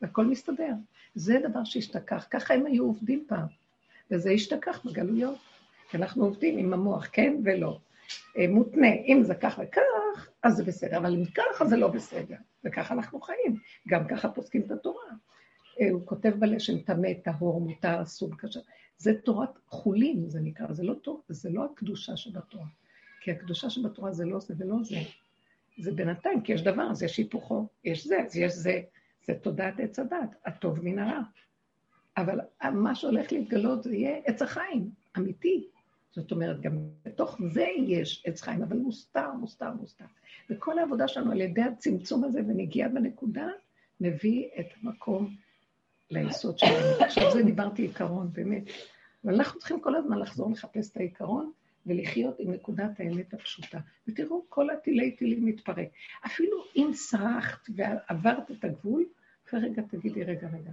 [0.00, 0.72] והכל מסתדר.
[1.14, 3.67] זה דבר שהשתכח, ככה הם היו עובדים פעם.
[4.10, 5.38] וזה השתכח בגלויות.
[5.90, 7.78] כי אנחנו עובדים עם המוח, כן ולא.
[8.36, 12.36] אה, מותנה, אם זה כך וכך, אז זה בסדר, אבל אם ככה זה לא בסדר.
[12.64, 13.56] וככה אנחנו חיים,
[13.88, 15.02] גם ככה פוסקים את התורה.
[15.80, 18.60] אה, הוא כותב בלשם טמא, טהור, מותר, אסור, קשה.
[18.98, 22.66] זה תורת חולין, זה נקרא, זה לא, תור, זה לא הקדושה שבתורה.
[23.20, 24.96] כי הקדושה שבתורה זה לא זה ולא זה.
[25.78, 28.80] זה בינתיים, כי יש דבר, אז יש היפוכו, יש זה, אז יש זה.
[29.26, 31.20] זה תודעת עץ הדת, הטוב מן הרע.
[32.22, 32.40] אבל
[32.72, 35.68] מה שהולך להתגלות זה יהיה עץ החיים, אמיתי.
[36.10, 40.04] זאת אומרת, גם בתוך זה יש עץ חיים, אבל מוסתר, מוסתר, מוסתר.
[40.50, 43.46] וכל העבודה שלנו על ידי הצמצום הזה ונגיעה בנקודה,
[44.00, 45.36] מביא את המקום
[46.10, 47.04] ליסוד שלנו.
[47.04, 48.62] עכשיו זה דיברתי עיקרון, באמת.
[49.24, 51.52] אבל אנחנו צריכים כל הזמן לחזור לחפש את העיקרון
[51.86, 53.78] ולחיות עם נקודת האמת הפשוטה.
[54.08, 55.88] ותראו, כל הטילי טילים מתפרק.
[56.26, 59.04] אפילו אם סרחת ועברת את הגבול,
[59.48, 60.70] אחרי רגע תגידי, רגע, רגע.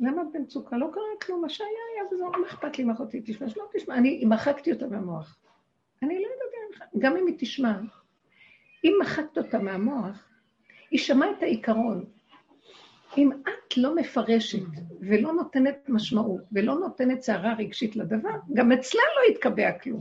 [0.00, 0.76] למה את במצוקה?
[0.76, 3.48] לא קרה כלום, מה שהיה היה וזהו, מה אכפת לי אם אחותי תשמע?
[3.48, 5.38] שלא תשמע, אני מחקתי אותה מהמוח.
[6.02, 7.78] אני לא יודעת, גם אם היא תשמע,
[8.84, 10.28] אם מחקת אותה מהמוח,
[10.90, 12.04] היא שמעה את העיקרון.
[13.16, 14.66] אם את לא מפרשת
[15.00, 20.00] ולא נותנת משמעות ולא נותנת סערה רגשית לדבר, גם אצלה לא יתקבע כלום.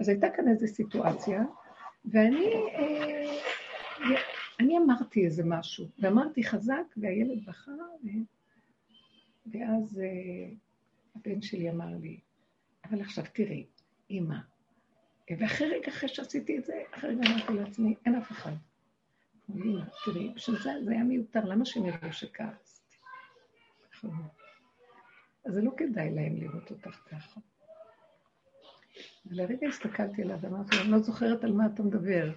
[0.00, 1.42] אז הייתה כאן איזו סיטואציה,
[2.04, 3.36] ואני אה,
[4.60, 7.72] אני אמרתי איזה משהו, ואמרתי חזק, והילד בכה,
[8.04, 8.08] ו...
[9.46, 10.50] ואז אה,
[11.16, 12.20] הבן שלי אמר לי,
[12.84, 13.66] אבל עכשיו תראי,
[14.10, 14.36] אמא,
[15.38, 18.52] ואחרי רגע אחרי שעשיתי את זה, אחרי רגע אמרתי לעצמי, אין אף אחד.
[19.54, 22.96] אמא, תראי, בשביל זה זה היה מיותר, למה שהם יראו שכעסתי?
[25.44, 27.40] אז זה לא כדאי להם לראות אותך ככה.
[29.26, 32.32] ולרגע הסתכלתי עליו ואמרתי אני לא זוכרת על מה אתה מדבר.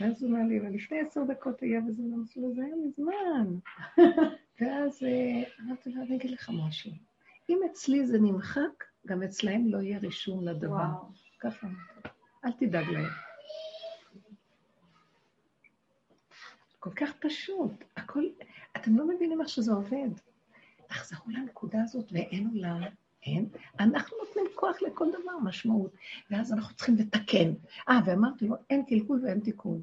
[0.00, 3.54] ואז הוא אמר לי, אבל לפני עשר דקות היה וזה, אמרתי לו, זה היה מזמן.
[4.60, 6.92] ואז אה, אמרתי לו, אני אגיד לך משהו.
[7.50, 10.84] אם אצלי זה נמחק, גם אצלהם לא יהיה רישום לדבר.
[11.40, 12.08] ככה אמרתי.
[12.44, 13.10] אל תדאג להם.
[16.78, 17.84] כל כך פשוט.
[17.96, 18.24] הכל,
[18.76, 20.08] אתם לא מבינים איך שזה עובד.
[20.86, 22.82] תחזרו לנקודה הזאת ואין עולם.
[23.36, 23.48] אין,
[23.80, 25.90] אנחנו נותנים כוח לכל דבר, משמעות,
[26.30, 27.52] ואז אנחנו צריכים לתקן.
[27.88, 29.82] אה, ואמרתי לו, אין קלקול ואין תיקון.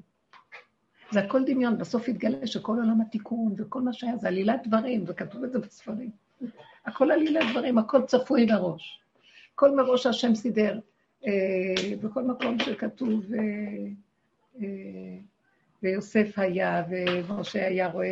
[1.11, 5.43] זה הכל דמיון, בסוף יתגלה שכל עולם התיקון וכל מה שהיה זה עלילת דברים, וכתוב
[5.43, 6.09] את זה בספרים.
[6.85, 9.01] הכל עלילת דברים, הכל צפוי מראש.
[9.55, 10.79] כל מראש השם סידר.
[11.27, 13.41] אה, בכל מקום שכתוב, אה,
[14.61, 15.17] אה,
[15.83, 18.11] ויוסף היה, ומשה היה רואה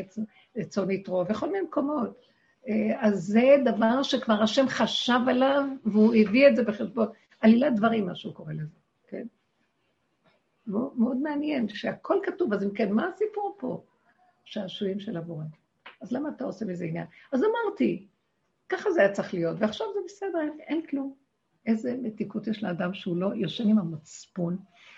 [0.60, 2.26] את צאן יתרו, וכל מיני מקומות.
[2.68, 7.08] אה, אז זה דבר שכבר השם חשב עליו, והוא הביא את זה בחשבון.
[7.42, 9.28] עלילת דברים, מה שהוא קורא לזה, כן?
[10.68, 13.84] מאוד, מעניין, שהכל כתוב, אז אם כן, מה הסיפור פה?
[14.44, 15.44] שעשועים של הבורא.
[16.02, 17.06] אז למה אתה עושה מזה עניין?
[17.32, 18.08] אז אמרתי,
[18.70, 21.14] ככה זה היה צריך להיות, ועכשיו זה בסדר, אין, כלום.
[21.66, 24.58] איזה מתיקות יש לאדם שהוא לא יושן עם המצפון,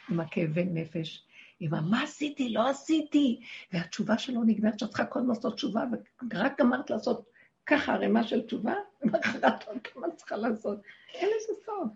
[0.10, 1.28] עם הכאבי נפש,
[1.60, 3.40] עם מה עשיתי, לא עשיתי,
[3.74, 5.84] והתשובה שלו נגמרת שאת צריכה קודם לעשות תשובה,
[6.32, 7.26] ורק גמרת לעשות
[7.66, 10.80] ככה ערימה של תשובה, ומחרת עוד כמה צריכה לעשות.
[11.14, 11.90] אין לזה סוף.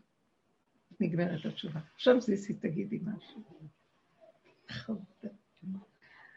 [1.00, 1.80] נגמרת התשובה.
[1.96, 3.42] עכשיו זיסי, תגידי משהו.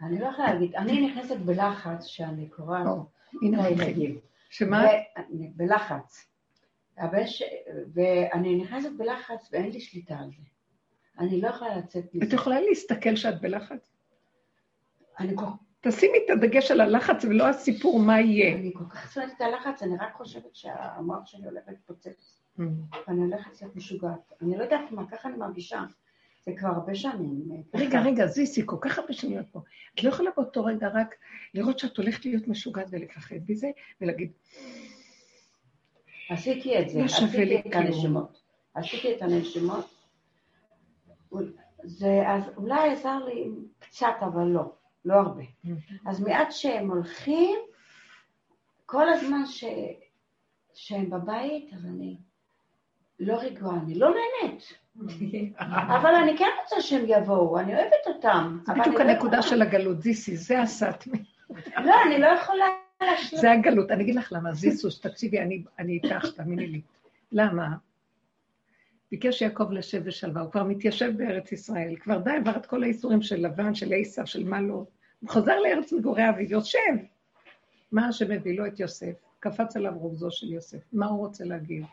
[0.03, 2.87] אני לא יכולה להגיד, אני נכנסת בלחץ שאני קוראת
[3.43, 4.19] לילדים.
[4.51, 4.85] שמה?
[5.31, 6.29] בלחץ.
[7.95, 10.43] ואני נכנסת בלחץ ואין לי שליטה על זה.
[11.19, 12.27] אני לא יכולה לצאת מזה.
[12.27, 13.93] את יכולה להסתכל שאת בלחץ?
[15.19, 15.35] אני
[15.83, 18.57] תשימי את הדגש על הלחץ ולא הסיפור מה יהיה.
[18.57, 22.43] אני כל כך שונאת את הלחץ, אני רק חושבת שהמוח שלי הולך להתפוצץ.
[22.59, 22.63] Mm.
[23.09, 24.33] ואני הולכת להיות משוגעת.
[24.43, 25.83] אני לא יודעת מה, ככה אני מרגישה.
[26.47, 27.49] זה כבר הרבה שנים.
[27.53, 29.61] אה, רגע, רגע, זיסי, כל כך הרבה שנים פה.
[29.95, 31.15] את לא יכולה באותו רגע רק
[31.55, 34.33] לראות שאת הולכת להיות משוגעת ולפחד מזה, ולהגיד...
[36.31, 38.41] עשיתי את זה, לא עשיתי את הנשימות.
[38.75, 39.95] עשיתי את הנשימות.
[41.85, 44.73] זה אז אולי עזר לי קצת, אבל לא.
[45.05, 45.43] לא הרבה.
[46.07, 47.59] אז מעט שהם הולכים,
[48.87, 49.65] כל הזמן ש...
[50.75, 52.17] שהם בבית, אז אני
[53.21, 54.73] לא רגועה, אני לא נהנית.
[55.97, 58.59] אבל אני כן רוצה שהם יבואו, אני אוהבת אותם.
[58.67, 61.25] זה בדיוק לא הנקודה של הגלות, זיסי, זה הסאטמי.
[61.87, 62.65] לא, אני לא יכולה
[63.03, 63.41] להשלים.
[63.41, 63.91] זה הגלות.
[63.91, 65.41] אני אגיד לך למה, זיסוס, תקשיבי,
[65.79, 66.81] אני איתך, תאמיני לי.
[67.33, 67.69] למה?
[69.13, 73.23] ביקש יעקב לשב בשלווה, הוא כבר מתיישב בארץ ישראל, כבר די עבר את כל האיסורים
[73.23, 74.85] של לבן, של עיסא, של מה לא.
[75.21, 76.79] הוא חוזר לארץ מגורי אביו, יושב.
[77.93, 79.13] מה שמביא לו את יוסף?
[79.41, 80.79] קפץ עליו רובזו של יוסף.
[80.93, 81.85] מה הוא רוצה להגיד?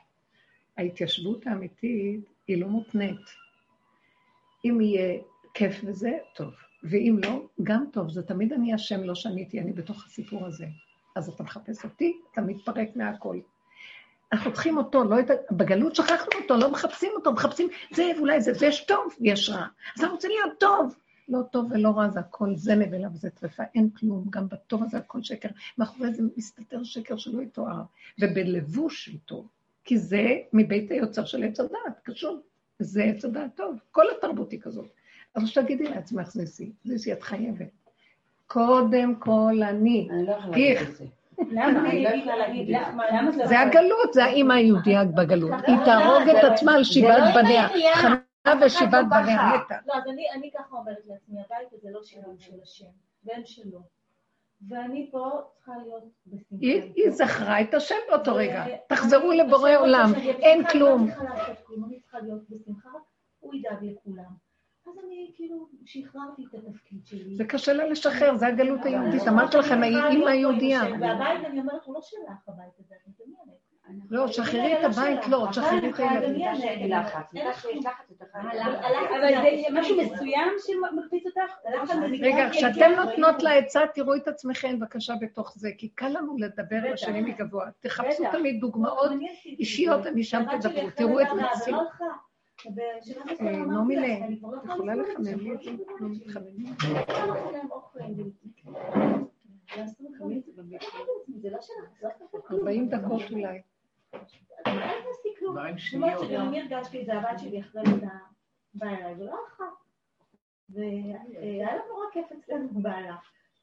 [0.78, 3.26] ההתיישבות האמיתית היא לא מותנית.
[4.66, 5.20] אם יהיה
[5.54, 6.54] כיף וזה, טוב.
[6.84, 8.10] ואם לא, גם טוב.
[8.10, 10.66] זה תמיד אני אשם, לא שניתי, אני בתוך הסיפור הזה.
[11.16, 13.40] אז אתה מחפש אותי, אתה מתפרק מהכל.
[14.34, 18.52] אנחנו צריכים אותו, לא יודע, בגלות שכחנו אותו, לא מחפשים אותו, מחפשים זה ואולי זה,
[18.60, 19.66] ויש טוב ויש רע.
[19.96, 20.96] אז אנחנו רוצים להיות טוב.
[21.30, 24.98] לא טוב ולא רע, זה הכל זנב אליו זה טרפה, אין כלום, גם בטוב הזה
[24.98, 25.50] הכל שקר.
[25.78, 27.82] מאחורי זה מסתתר שקר שלא יתואר,
[28.20, 29.48] ובלבוש של טוב,
[29.84, 32.40] כי זה מבית היוצר של עץ הדעת, קשור.
[32.80, 34.90] זה עץ הדעת טוב, כל התרבות היא כזאת.
[35.36, 37.70] אז עכשיו תגידי לעצמך, זיסי, זיסי, את חייבת.
[38.48, 40.08] קודם כל אני.
[40.44, 40.76] אני
[41.52, 41.62] לא.
[42.68, 43.22] למה?
[43.22, 43.46] לא זה...
[43.46, 45.52] זה הגלות, זה האימא היהודייה בגלות.
[45.68, 47.68] היא תהרוג את עצמה על שבעת בניה.
[47.96, 49.76] חנה ושבעת בניה מתה.
[49.88, 50.04] לא, אז
[50.36, 52.86] אני ככה אומרת לעצמי, הבית הזה לא שלנו של השם,
[53.24, 53.80] והם שלו.
[54.68, 56.56] ואני פה צריכה להיות בשמחה.
[56.96, 58.66] היא זכרה את השם באותו רגע.
[58.88, 61.02] תחזרו לבורא עולם, אין כלום.
[61.02, 62.90] אני צריכה לעשות כלום, אני צריכה להיות בשמחה,
[63.40, 64.49] הוא ידאג לכולם.
[65.08, 67.36] אני כאילו שחררתי את התפקיד שלי.
[67.36, 69.28] זה קשה לה לשחרר, זה הגלות היהודית.
[69.28, 70.84] אמרתי לכם, אני האימא היהודייה.
[70.84, 73.60] יושב, והבית, אני אומרת, הוא לא שלך הבית הזה, את מדמיינת.
[74.10, 76.48] לא, תשחררי את הבית, לא, תשחררי את הילדים.
[79.10, 81.54] אבל זה משהו מסוים שמקפיץ אותך?
[82.12, 86.36] נקרא רגע, כשאתם נותנות לה עצה, תראו את עצמכם בבקשה בתוך זה, כי קל לנו
[86.38, 87.66] לדבר בשני מגבוה.
[87.80, 88.24] תחפשו.
[88.32, 90.06] תמיד דוגמאות אני את אישיות.
[90.06, 91.78] אני שם תדברו, תראו את לידה
[92.68, 93.96] אה, נעמי
[94.42, 95.72] לא יכולה יכולה את זה, לחמם לי את זה?
[96.00, 96.74] לא מתחממים.
[101.42, 102.10] זה לא לא
[102.48, 102.60] כלום.
[102.60, 103.62] 40 דקות אולי.
[104.68, 105.58] אל תעשי כלום.
[105.78, 108.18] שגם אני הרגשתי את זה, הבת שלי אחרי לידה
[108.74, 109.64] באה אליי ולא הלכה.
[110.70, 113.16] והיה לה נורא כיף אצלנו בעלה.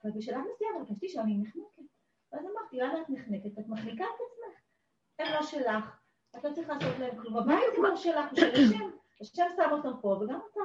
[0.05, 1.83] אבל בשלב מסוים הרגשתי שאני נחנקת.
[2.33, 3.59] ואז אמרתי, למה את נחנקת?
[3.59, 4.61] את מחליקה את עצמך.
[5.19, 6.06] הם לא שלך,
[6.39, 7.37] את לא צריכה לעשות להם כלום.
[7.37, 8.85] הבית לא שלך, של השם.
[9.21, 10.61] השם שם אותם פה וגם אותך.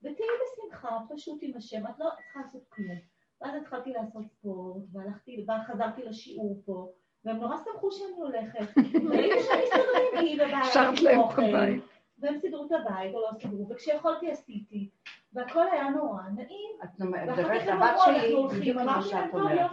[0.00, 2.98] ותהיי בשמחה, פשוט עם השם, את לא צריכה לעשות כלום.
[3.40, 6.88] ואז התחלתי לעשות ספורט, והלכתי, וחזרתי לשיעור פה,
[7.24, 8.76] והם נורא שמחו שאני הולכת.
[9.10, 11.84] והיו שאני סדרים לי ובעלה שרת להם בבית.
[12.18, 14.88] והם סידרו את הבית, או לא סידרו, וכשיכולתי עשיתי,
[15.32, 16.70] והכל היה נורא נעים.
[16.84, 19.70] את מדברת אנחנו שלי, בדיוק כמו שאת אומרת.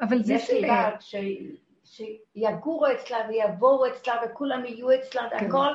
[0.00, 0.50] אבל זה יש
[1.90, 5.72] שיגורו אצלה ויבואו אצלה וכולם יהיו אצלה והכל,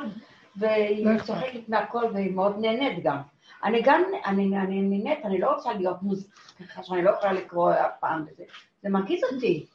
[0.55, 1.19] והיא לא.
[1.23, 3.21] צוחקת מהכל והיא מאוד נהנית גם.
[3.63, 6.29] אני גם, אני אני נהנית, אני לא רוצה להיות מוז...
[6.59, 8.43] ככה שאני לא יכולה לקרוא אף פעם וזה.
[8.81, 9.65] זה מרגיז אותי.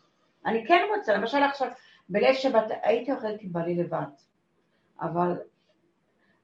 [0.47, 1.69] אני כן רוצה, למשל עכשיו,
[2.09, 4.07] בליל שבת הייתי אוכלת עם בעלי לבד,
[5.01, 5.33] אבל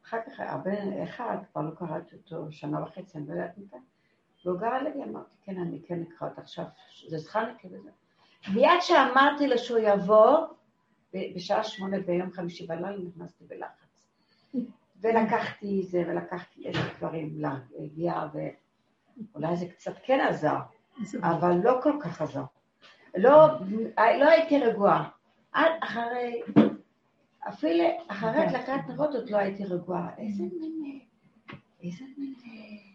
[0.07, 3.77] אחר כך הבן אחד, כבר לא קראתי אותו שנה וחצי, אני לא יודעת מתי,
[4.45, 6.65] והוא גר עליי, אמרתי, כן, אני כן אקרא אותה עכשיו,
[7.09, 7.91] זה זכרנקה וזה.
[8.55, 10.47] מיד שאמרתי לו שהוא יבוא,
[11.15, 14.07] בשעה שמונה ביום חמישי בלילה נכנסתי בלחץ.
[15.01, 18.15] ולקחתי זה, ולקחתי איזה דברים להגיע,
[19.33, 20.57] ואולי זה קצת כן עזר,
[21.23, 22.43] אבל לא כל כך עזר.
[23.17, 23.49] לא,
[23.97, 25.09] לא הייתי רגועה.
[25.53, 26.43] עד אחרי,
[27.49, 30.09] אפילו אחרי הדלקת נרות עוד לא הייתי רגועה.
[30.19, 31.01] איזה מין,
[31.83, 32.35] איזה מין,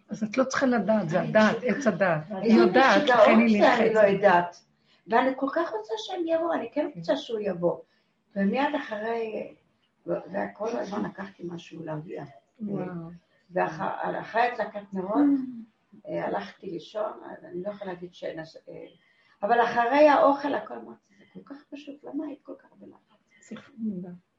[0.09, 2.23] אז את לא צריכה לדעת, זה הדעת, עץ הדעת.
[2.41, 4.13] היא יודעת, לכן היא זה, אני לא נלחצת.
[4.13, 4.61] יודעת.
[5.11, 7.77] ואני כל כך רוצה שהם יבואו, אני כן רוצה שהוא יבוא.
[8.35, 9.53] ומיד אחרי,
[10.07, 12.23] וכל הזמן לקחתי משהו להביע.
[13.51, 15.25] ואחרי הדלקת נרות,
[16.07, 18.39] אה, הלכתי לישון, אז אני לא יכולה להגיד שאין...
[18.39, 18.43] אה,
[19.43, 23.53] אבל אחרי האוכל הכל אמרתי, זה כל כך פשוט, למה היית כל כך בלחץ?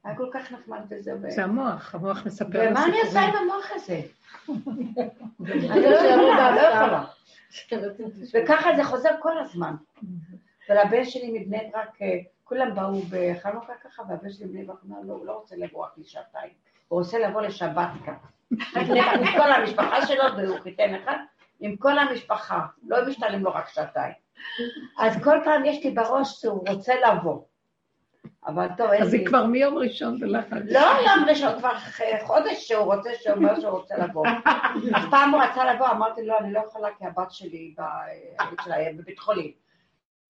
[0.03, 1.11] היה כל כך נחמד וזה.
[1.21, 3.21] ו- זה המוח, המוח מספר על ומה אני עושה.
[3.21, 4.01] עם המוח הזה?
[5.71, 7.05] אני לא לא יכולה.
[8.33, 9.75] וככה זה חוזר כל הזמן.
[10.69, 15.13] ולבן שלי מבני ברק, אה, כולם באו בחנוכה ככה, והבן שלי מבני ברק אמר, לא,
[15.13, 16.53] הוא לא רוצה לבוא רק לשעתיים,
[16.87, 18.13] הוא רוצה לבוא לשבת כאן.
[18.75, 21.17] עם כל המשפחה שלו, והוא חיתן אחד,
[21.59, 24.13] עם כל המשפחה, לא משתלם לו רק שעתיים.
[24.99, 27.41] אז כל פעם יש לי בראש שהוא רוצה לבוא.
[28.47, 29.19] אבל טוב, אין אז לי...
[29.19, 30.61] היא כבר מיום ראשון בלחץ.
[30.71, 31.73] לא יום ראשון, כבר
[32.23, 34.27] חודש שהוא רוצה, שהוא אומר שהוא רוצה לבוא.
[34.95, 37.75] אז פעם הוא רצה לבוא, אמרתי לו, אני לא יכולה כי הבת שלי,
[38.65, 39.62] היה בבית חולים.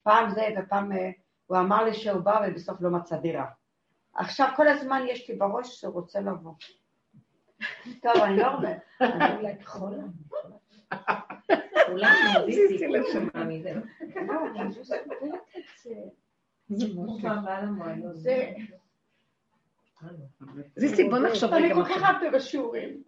[0.03, 1.11] פעם זה, ופעם אה,
[1.47, 3.45] הוא אמר לי שהוא בא ובסוף לא מצא דירה.
[4.15, 6.53] עכשיו כל הזמן יש לי בראש שהוא רוצה לבוא.
[8.01, 10.03] טוב, אני לא אומרת, אני אולי חולה.
[11.85, 12.13] כולם
[13.47, 13.73] מזה.
[17.81, 18.03] אני.
[18.13, 18.53] זה-
[20.75, 21.73] זיסי, בוא נחשוב אני רגע.
[21.75, 22.03] כל מה כך.
[22.03, 23.03] הרבה בשיעורים.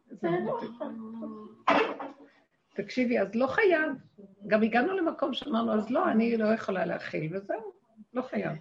[2.75, 3.91] תקשיבי, אז לא חייב.
[4.47, 7.71] גם הגענו למקום שאמרנו, אז לא, אני לא יכולה להכיל, וזהו,
[8.13, 8.51] לא חייב.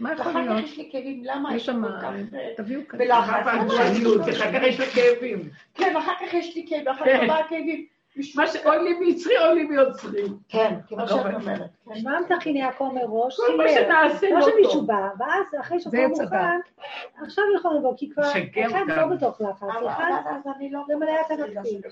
[0.00, 0.64] מה יכול ואחר כך להיות?
[0.64, 2.04] יש לי כאבים, למה יש כל כך...
[2.34, 3.04] אה, תביאו כזה.
[3.04, 3.46] בלחץ.
[3.62, 5.48] פגשניות, אחר כך יש לה כאבים.
[5.74, 7.18] כן, ואחר כך יש לי כאב, ואחר כן.
[7.22, 7.86] כך באה כאבים.
[8.36, 10.22] מה שאוי לי מיצרי, אוי לי מיוצרי.
[10.48, 11.70] כן, כמו שאת אומרת.
[11.94, 12.00] כן.
[12.04, 13.36] מה תכיני הכל מראש?
[13.36, 13.68] כל מה.
[13.68, 14.86] שנעשה לא לא שמישהו טוב.
[14.86, 16.08] בא, ואז אחרי זה שהכל.
[16.08, 16.60] מוכן,
[17.22, 18.84] עכשיו יכול לבוא, כי כבר אחד.
[18.86, 20.80] לא בתוך לחץ, אחד אני לא...
[20.86, 21.30] זה מלא את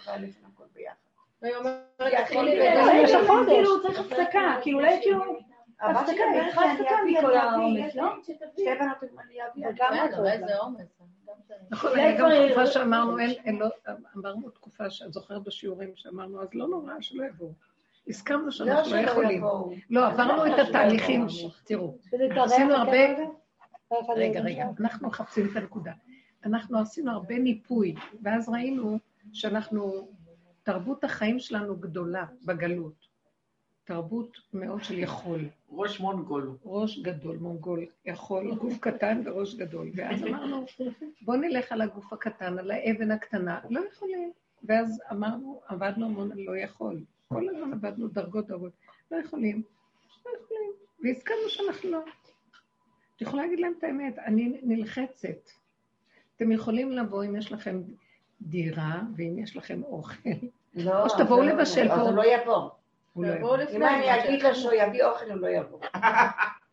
[0.08, 0.32] אני
[1.42, 1.70] לא לא.
[3.02, 3.48] יש לך חודש.
[3.48, 5.22] כאילו צריך הפסקה, כאילו אולי כאילו...
[5.80, 8.04] הפסקה, לי, הפסקה מכל העומס, לא?
[8.22, 10.24] שתי בנות אותו.
[10.26, 10.86] איזה עומס.
[11.70, 13.66] נכון, היה גם תקופה שאמרנו, אין, אין, לא,
[14.16, 17.52] אמרנו תקופה שאת זוכרת בשיעורים שאמרנו, אז לא נורא שלא יבואו.
[18.08, 19.44] הסכמנו לא שאנחנו לא שלא יכולים.
[19.90, 21.26] לא, עברנו את שלא התהליכים,
[21.64, 21.94] תראו,
[22.44, 23.20] עשינו הרבה-?
[23.90, 24.66] לא רגע, רגע.
[24.80, 25.92] אנחנו מחפשים את הנקודה.
[26.44, 28.98] אנחנו עשינו הרבה ניפוי, ואז ראינו
[29.32, 30.08] שאנחנו,
[30.64, 33.06] תרבות החיים שלנו גדולה בגלות.
[33.84, 35.40] תרבות מאוד של יכול.
[35.70, 36.56] ראש מונגול.
[36.64, 39.90] ראש גדול, מונגול, יכול, גוף קטן וראש גדול.
[39.94, 40.66] ואז אמרנו,
[41.22, 43.60] בוא נלך על הגוף הקטן, על האבן הקטנה.
[43.70, 44.32] לא יכולים.
[44.64, 47.04] ואז אמרנו, עבדנו המון, לא יכול.
[47.28, 48.72] כל הזמן עבדנו דרגות דרגות.
[49.10, 49.62] לא יכולים,
[50.26, 50.72] לא יכולים.
[51.04, 52.04] והסכמנו שאנחנו לא.
[53.16, 55.50] את יכולה להגיד להם את האמת, אני נלחצת.
[56.36, 57.82] אתם יכולים לבוא אם יש לכם
[58.40, 60.14] דירה, ואם יש לכם אוכל,
[60.74, 62.04] לא, או שתבואו אז לא- לבשל אז פה.
[62.04, 62.68] הוא לא יבוא.
[63.12, 63.56] הוא לא יבוא.
[63.70, 64.42] אם אני אגיד.
[64.42, 65.78] לו שהוא יביא אוכל, הוא לא יבוא.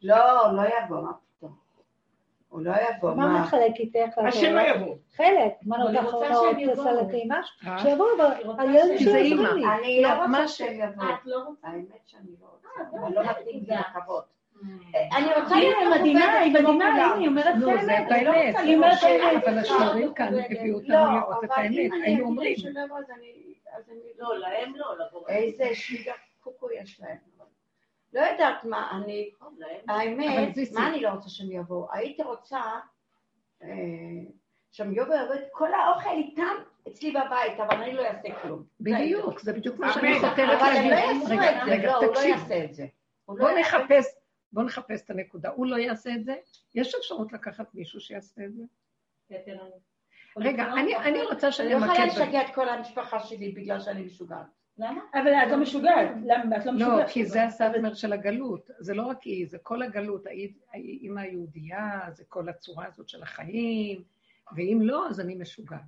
[0.01, 1.55] לא, הוא לא יבוא, מה פתאום.
[2.49, 3.41] הוא לא יבוא, מה מה?
[3.41, 3.97] מתחלק איתך?
[4.27, 4.95] אז שלא יבוא.
[5.15, 6.83] חלק, מה אבל לא היא רוצה תחרונות, שהם יבואו.
[6.85, 7.69] סלטי, משהו?
[7.71, 7.79] אה?
[7.79, 9.49] שיבואו, היא אבל הילדים שהם- כי זה שעוזרים אימא.
[9.49, 9.65] לי.
[9.79, 11.09] אני לא רוצה שהם יבואו.
[11.09, 11.67] את לא רוצה.
[11.67, 12.67] האמת שאני לא אה, רוצה.
[12.97, 13.63] לא, אבל לא לא מתאים.
[13.67, 14.23] לכבוד.
[14.95, 16.85] אה, אני רוצה להיות היא מדהימה, היא מדהימה.
[16.85, 18.07] הנה, היא אומרת נו, את זה האמת.
[18.07, 18.47] את אני לא האמת.
[18.55, 19.43] רוצה, היא אומרת את האמת.
[19.43, 21.91] אבל השיעורים כאן הביאו אותנו לראות את האמת.
[21.93, 23.53] אני היינו אומרים, לא יבוא, אני-
[23.89, 25.27] אני לא, להם לא, לבוא.
[25.29, 27.17] איזה שמיגה קוקו יש להם.
[28.13, 29.29] לא יודעת מה, אני.
[29.87, 31.87] האמת, מה אני לא רוצה שהם יבואו?
[31.91, 32.59] הייתי רוצה
[33.63, 33.67] אה,
[34.71, 36.55] שהם יבואו ויבואו את כל האוכל איתם
[36.87, 38.63] אצלי בבית, אבל אני לא אעשה כלום.
[38.81, 40.19] בדיוק, זה בדיוק מה שאני.
[40.19, 40.91] חותרת אבל הם להגיד.
[40.91, 42.19] לא יעשו את זה, לא, הוא לא.
[42.21, 42.85] יעשה את זה.
[43.29, 44.05] לא בוא נחפש,
[44.53, 45.49] בוא נחפש את הנקודה.
[45.49, 46.35] הוא לא יעשה את זה?
[46.75, 48.63] יש אפשרות לקחת מישהו שיעשה את זה?
[50.37, 52.03] רגע, אני- אני רוצה אני שאני לא יכולה אמקד...
[52.03, 54.45] ב- לשגע את כל המשפחה שלי בגלל שאני משוגעת.
[54.77, 55.01] למה?
[55.13, 56.09] אבל את לא משוגעת.
[56.25, 56.57] למה?
[56.57, 57.09] את לא לא, משוגעת.
[57.09, 58.69] כי זה הסאטמר של הגלות.
[58.79, 60.23] זה לא רק היא, זה כל הגלות.
[60.73, 64.03] האימא היהודייה, זה כל הצורה הזאת של החיים,
[64.55, 65.81] ואם לא, אז אני משוגעת.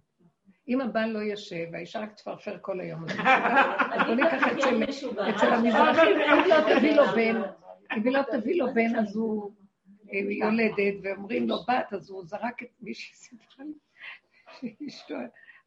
[0.68, 3.11] אם הבעל לא יושב, והאישה רק תפרפר כל היום, אז
[4.07, 4.84] בוא ניקח אצל-
[5.30, 7.41] אצל המזרחים, אם לא תביא לו בן,
[7.91, 9.51] היא לא תביא לו בן, אז הוא
[10.13, 13.73] אה, יולדת, ואומרים לו בת, אז הוא זרק את מי שסיפרה לי,
[14.79, 15.15] שאשתו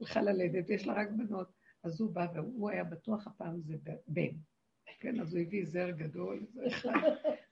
[0.01, 1.49] הלכה ללדת, ויש לה רק בנות.
[1.85, 3.75] אז הוא בא, והוא היה בטוח הפעם זה
[4.09, 4.23] בן.
[5.01, 6.41] כן, אז הוא הביא זר גדול,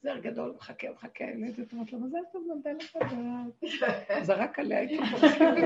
[0.02, 3.70] זר גדול, מחכה, מחכה, הילדת אומרת לו, מזל טוב, נולדה לך בת.
[4.22, 5.64] זרק עליה את הפרקים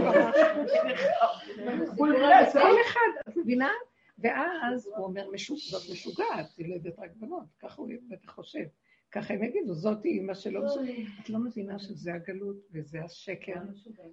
[1.82, 3.70] אז כל אחד, את מבינה?
[4.18, 8.64] ואז הוא אומר, "משו- זאת משוגעת, יולדת רק בנות, ככה הוא בטח חושב.
[9.12, 10.96] ככה הם יגידו, זאת אימא שלא משוגעת.
[11.22, 13.60] את לא מבינה שזה הגלות, וזה השקר,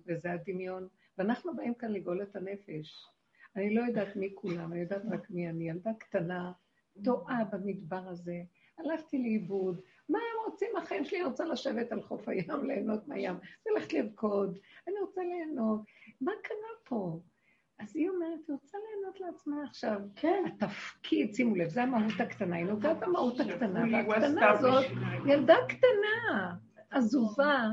[0.07, 0.87] וזה הדמיון,
[1.17, 3.05] ואנחנו באים כאן לגאול את הנפש.
[3.55, 5.69] אני לא יודעת מי כולם, אני יודעת רק מי אני.
[5.69, 6.51] ילדה קטנה,
[7.03, 8.41] טועה במדבר הזה,
[8.77, 11.17] הלכתי לאיבוד, מה הם רוצים החיים שלי?
[11.21, 13.35] אני רוצה לשבת על חוף הים, ליהנות מהים,
[13.65, 15.81] ללכת לרקוד, אני רוצה ליהנות.
[16.21, 17.19] מה קרה פה?
[17.79, 19.99] אז היא אומרת, היא רוצה ליהנות לעצמה עכשיו.
[20.15, 20.43] כן.
[20.47, 24.85] התפקיד, שימו לב, זה המהות הקטנה, היא נוגעת במהות הקטנה, והקטנה הזאת.
[25.27, 26.55] ילדה קטנה,
[26.89, 27.69] עזובה,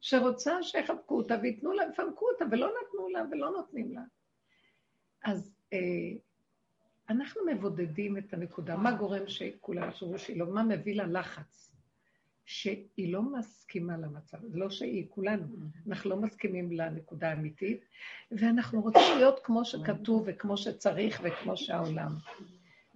[0.00, 4.02] שרוצה שיחבקו אותה וייתנו לה, יפנקו אותה, ולא נתנו לה ולא נותנים לה.
[5.24, 5.78] אז אה,
[7.10, 8.76] אנחנו מבודדים את הנקודה.
[8.76, 11.73] מה גורם שכולם יחשבו שהיא לא, מה מביא לה לחץ?
[12.46, 15.46] שהיא לא מסכימה למצב, לא שהיא, כולנו,
[15.86, 17.84] אנחנו לא מסכימים לנקודה האמיתית,
[18.32, 22.16] ואנחנו רוצים להיות כמו שכתוב וכמו שצריך וכמו שהעולם.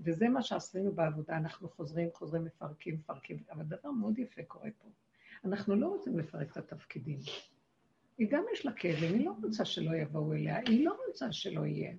[0.01, 4.89] וזה מה שעשינו בעבודה, אנחנו חוזרים, חוזרים, מפרקים, מפרקים, אבל דבר מאוד יפה קורה פה.
[5.45, 7.19] אנחנו לא רוצים לפרק את התפקידים.
[8.19, 11.67] היא גם יש לה כאבים, היא לא רוצה שלא יבואו אליה, היא לא רוצה שלא
[11.67, 11.93] יהיה.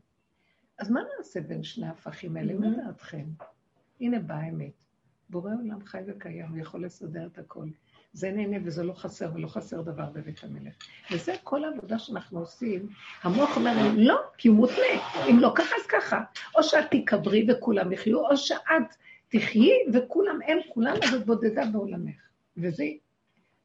[0.78, 2.54] אז מה נעשה בין שני ההפכים האלה?
[2.54, 3.26] מה דעתכם?
[4.02, 4.89] הנה באה האמת.
[5.30, 7.66] בורא עולם חי וקיים, הוא יכול לסדר את הכל.
[8.14, 10.74] זה נהנה וזה לא חסר, ולא חסר דבר בבית המלך.
[11.12, 12.88] וזה כל העבודה שאנחנו עושים.
[13.24, 14.86] המוח אומר לא, כי הוא מותנה.
[15.30, 16.24] אם לא ככה, אז ככה.
[16.58, 18.96] או שאת תיקברי וכולם יחיו, או שאת
[19.28, 22.22] תחיי וכולם, הם כולם, אז את בודדה בעולמך.
[22.58, 22.86] וזה...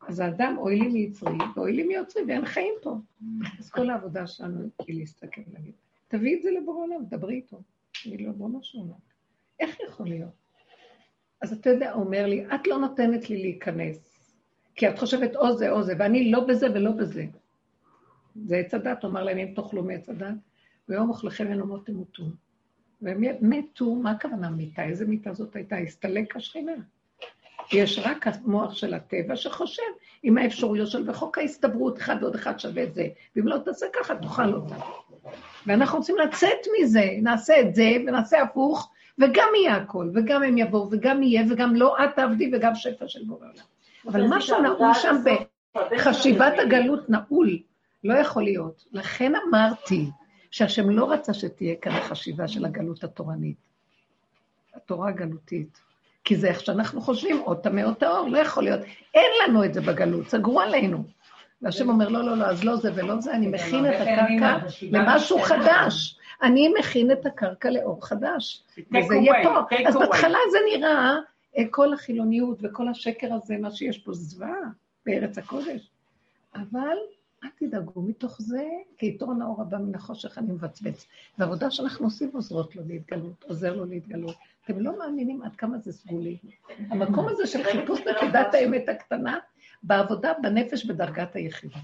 [0.09, 2.97] אז האדם אוי לי מיצרי, ואוי לי מיוצרי, ואין חיים פה.
[3.59, 5.73] אז כל העבודה שלנו היא להסתכל ולהגיד,
[6.09, 7.63] תביאי את זה לבורא עולם, דברי איתו.
[8.05, 8.83] תגיד לו, בוא נשמע.
[9.61, 10.44] איך יכול להיות?
[11.45, 14.19] אז אתה יודע, הוא אומר לי, את לא נותנת לי להיכנס,
[14.75, 17.25] כי את חושבת או זה או זה, ואני לא בזה ולא בזה.
[18.47, 20.35] זה עץ הדת, אמר להם, אם תאכלו מעץ הדת,
[20.89, 22.23] ויום אוכלכם ממנו תמותו.
[23.03, 24.85] והם מתו, מה הכוונה מיתה?
[24.85, 25.77] איזה מיתה זאת הייתה?
[25.77, 26.73] הסתלק השכינה.
[27.73, 29.83] יש רק המוח של הטבע שחושב
[30.23, 34.17] עם האפשרויות של בחוק ההסתברות, אחד ועוד אחד שווה את זה, ואם לא תעשה ככה,
[34.17, 34.75] תאכל אותה.
[35.67, 40.89] ואנחנו רוצים לצאת מזה, נעשה את זה ונעשה הפוך, וגם יהיה הכל, וגם הם יבואו,
[40.91, 43.65] וגם יהיה, וגם לא את תעבדי, וגם שפע של בורא עולם.
[44.07, 45.17] אבל משהו נעול שם
[45.93, 47.59] בחשיבת הגלות נעול,
[48.05, 48.85] לא יכול להיות.
[48.93, 50.11] לכן אמרתי
[50.51, 53.57] שהשם לא רצה שתהיה כאן החשיבה של הגלות התורנית,
[54.75, 55.81] התורה הגלותית.
[56.25, 58.81] כי זה איך שאנחנו חושבים, עוד טמא או טהור, לא יכול להיות.
[59.15, 61.05] אין לנו את זה בגלות, סגרו עלינו.
[61.63, 65.39] והשם אומר, לא, לא, לא, אז לא זה ולא זה, אני מכין את הקרקע למשהו
[65.39, 66.19] חדש.
[66.43, 68.65] אני מכין את הקרקע לאור חדש.
[68.79, 69.77] וזה יהיה פה.
[69.89, 71.17] אז בהתחלה זה נראה,
[71.59, 74.61] אה, כל החילוניות וכל השקר הזה, מה שיש פה, זוועה
[75.07, 75.91] בארץ הקודש.
[76.55, 76.97] אבל
[77.45, 78.69] אל תדאגו, מתוך זה,
[78.99, 81.07] כי יתרון האור הבא מן החושך אני מבצבץ.
[81.39, 84.37] והעבודה שאנחנו עושים עוזרות לו להתגלות, עוזר לו להתגלות.
[84.65, 86.37] אתם לא מאמינים עד כמה זה סגולי.
[86.91, 89.39] המקום הזה של חיפוש נקודת האמת הקטנה,
[89.83, 91.79] בעבודה, בנפש, בדרגת היחידה.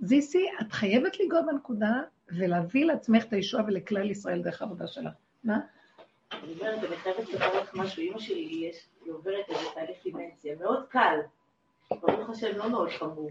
[0.00, 1.92] זיסי, את חייבת לנגוע בנקודה
[2.28, 5.12] ולהביא לעצמך את הישועה ולכלל ישראל דרך העבודה שלך.
[5.44, 5.58] מה?
[6.32, 8.40] אני אומרת, אני חייבת לספר לך משהו, אימא שלי,
[9.04, 11.18] היא עוברת איזה תהליך דימנציה, מאוד קל,
[11.90, 13.30] ברוך השם, לא מאוד חמור.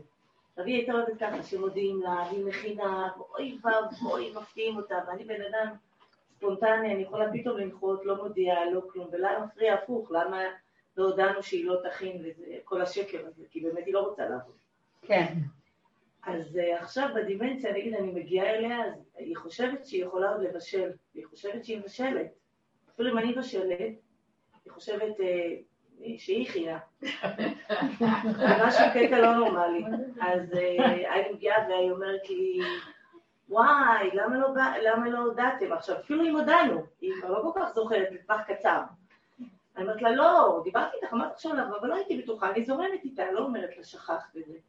[0.50, 5.42] עכשיו היא הייתה אוהבת ככה, שמודיעים לה, והיא מכינה, אוי ואבוי, מפתיעים אותה, ואני בן
[5.42, 5.74] אדם
[6.38, 10.42] ספונטני, אני יכולה פתאום למחות, לא מודיעה, לא כלום, ולמה מפריע הפוך, למה
[10.98, 14.56] לא הודענו שהיא לא תכין, וכל השקר הזה, כי באמת היא לא רוצה לעבוד.
[15.02, 15.34] כן.
[16.26, 20.90] אז uh, עכשיו בדימנציה, נגיד, אני מגיעה אליה, אז היא חושבת שהיא יכולה עוד לבשל,
[21.16, 22.28] והיא חושבת שהיא מבשלת.
[22.94, 23.80] אפילו אם אני מבשלת,
[24.66, 26.80] היא חושבת uh, שהיא הכינה.
[28.38, 29.84] זה משהו קטע לא נורמלי.
[30.22, 32.60] אז uh, אני מגיעה והיא אומרת לי,
[33.50, 34.48] וואי, למה לא,
[34.84, 35.74] למה לא הודעתם?
[35.74, 38.82] עכשיו, אפילו אם הודענו, היא כבר לא כל כך זוכרת לטווח קצר.
[39.78, 43.04] אני אומרת לה, לא, דיברתי איתך, אמרת עכשיו עליו, אבל לא הייתי בטוחה, אני זורמת
[43.04, 44.54] איתה, לא אומרת לה, שכחת וזה.
[44.54, 44.62] היא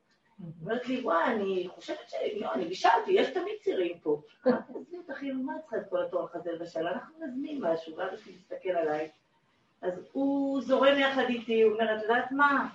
[0.62, 2.14] אומרת לי, וואי, אני חושבת ש...
[2.36, 4.22] לא, אני בישלתי, יש תמיד צירים פה.
[4.44, 6.86] עזבי אותך, מה את צריכה את כל התואר הזה לבשל?
[6.86, 9.08] אנחנו נזמין משהו, ואז היא מסתכל עליי.
[9.82, 12.68] אז הוא זורם יחד איתי, הוא אומר, את יודעת מה?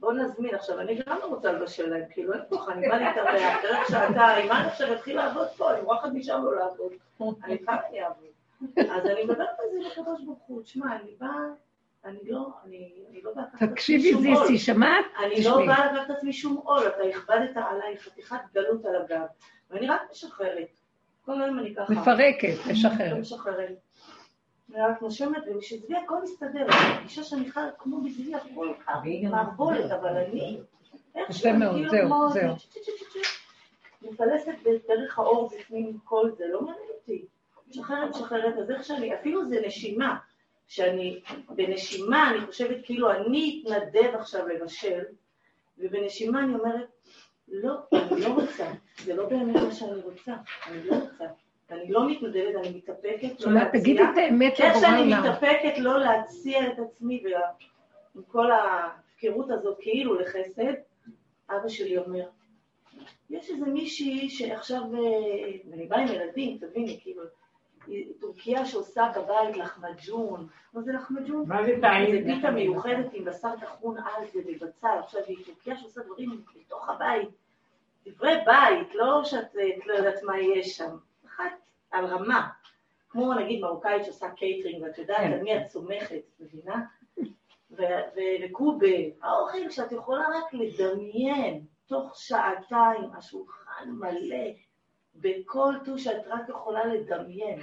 [0.00, 3.60] בוא נזמין עכשיו, אני גם לא רוצה לבשל להם, כאילו, אין כוח, אני באה להתארח,
[3.62, 6.92] תראה שעתיים, מה אני עכשיו אתחיל לעבוד פה, אני רואה משם לא לעבוד.
[7.44, 8.26] אני אני אעבוד.
[8.90, 11.44] אז אני מדברת על זה לקדוש ברוך הוא, תשמע, אני באה,
[12.06, 14.14] אני לא, אני אני לא באה לקחת עצמי תקשיבי.
[14.14, 15.04] זיסי, שמעת?
[15.18, 15.66] אני לא תשמעי.
[15.66, 19.26] באה לקחת עצמי שום עול, אתה הכבדת עליי חתיכת גלות על הגב,
[19.70, 20.68] ואני רק משחררת.
[21.24, 21.92] כל היום אני ככה.
[21.92, 23.18] מפרקת, לא משחררת.
[23.18, 23.78] משחררת.
[24.74, 26.66] אני רק נושמת, ומשזבי הכל מסתדר.
[26.66, 28.72] אני מרגישה שאני חיה כמו בשבילי הכל
[29.30, 30.60] מערבולת, אבל אני...
[31.30, 32.54] יפה מאוד, זהו, זהו.
[34.02, 37.24] מפלסת בדרך האור בפנים כל זה, לא מעניין אותי.
[37.68, 40.16] משחררת, משחררת, אז איך שאני, אפילו זה נשימה,
[40.68, 45.02] שאני, בנשימה אני חושבת כאילו אני אתנדב עכשיו לבשל,
[45.78, 46.86] ובנשימה אני אומרת,
[47.48, 48.72] לא, אני לא רוצה,
[49.04, 50.34] זה לא באמת מה שאני רוצה,
[50.66, 51.24] אני לא רוצה.
[51.70, 54.12] אני לא מתנדבת, אני מתאפקת, לא שומעת, תגידי להציע.
[54.12, 55.20] את האמת איך לבורא שאני עולם.
[55.24, 57.40] מתאפקת לא להציע את עצמי וה-
[58.16, 60.72] עם כל ההפקרות הזאת כאילו לחסד,
[61.50, 62.28] אבא שלי אומר,
[63.30, 64.98] יש איזה מישהי שעכשיו, אה,
[65.70, 67.22] ואני באה עם ילדים, תביני, כאילו,
[68.20, 71.44] טורקיה שעושה בבית לחמג'ון, מה זה לחמג'ון?
[71.48, 72.24] מה זה זה טעים?
[72.24, 77.28] פיתה מיוחדת עם בשר טחון על זה בבצל, עכשיו היא טורקיה שעושה דברים בתוך הבית,
[78.06, 81.52] דברי בית, לא שאת את לא יודעת מה יש שם, אחת
[81.90, 82.48] על רמה,
[83.08, 85.32] כמו נגיד מרוקאית שעושה קייטרינג, ואת יודעת כן.
[85.32, 86.84] על מי את סומכת, מבינה?
[87.70, 94.46] וקובה, האוכל שאת יכולה רק לדמיין, תוך שעתיים השולחן מלא
[95.20, 97.58] בכל טו שאת רק יכולה לדמיין.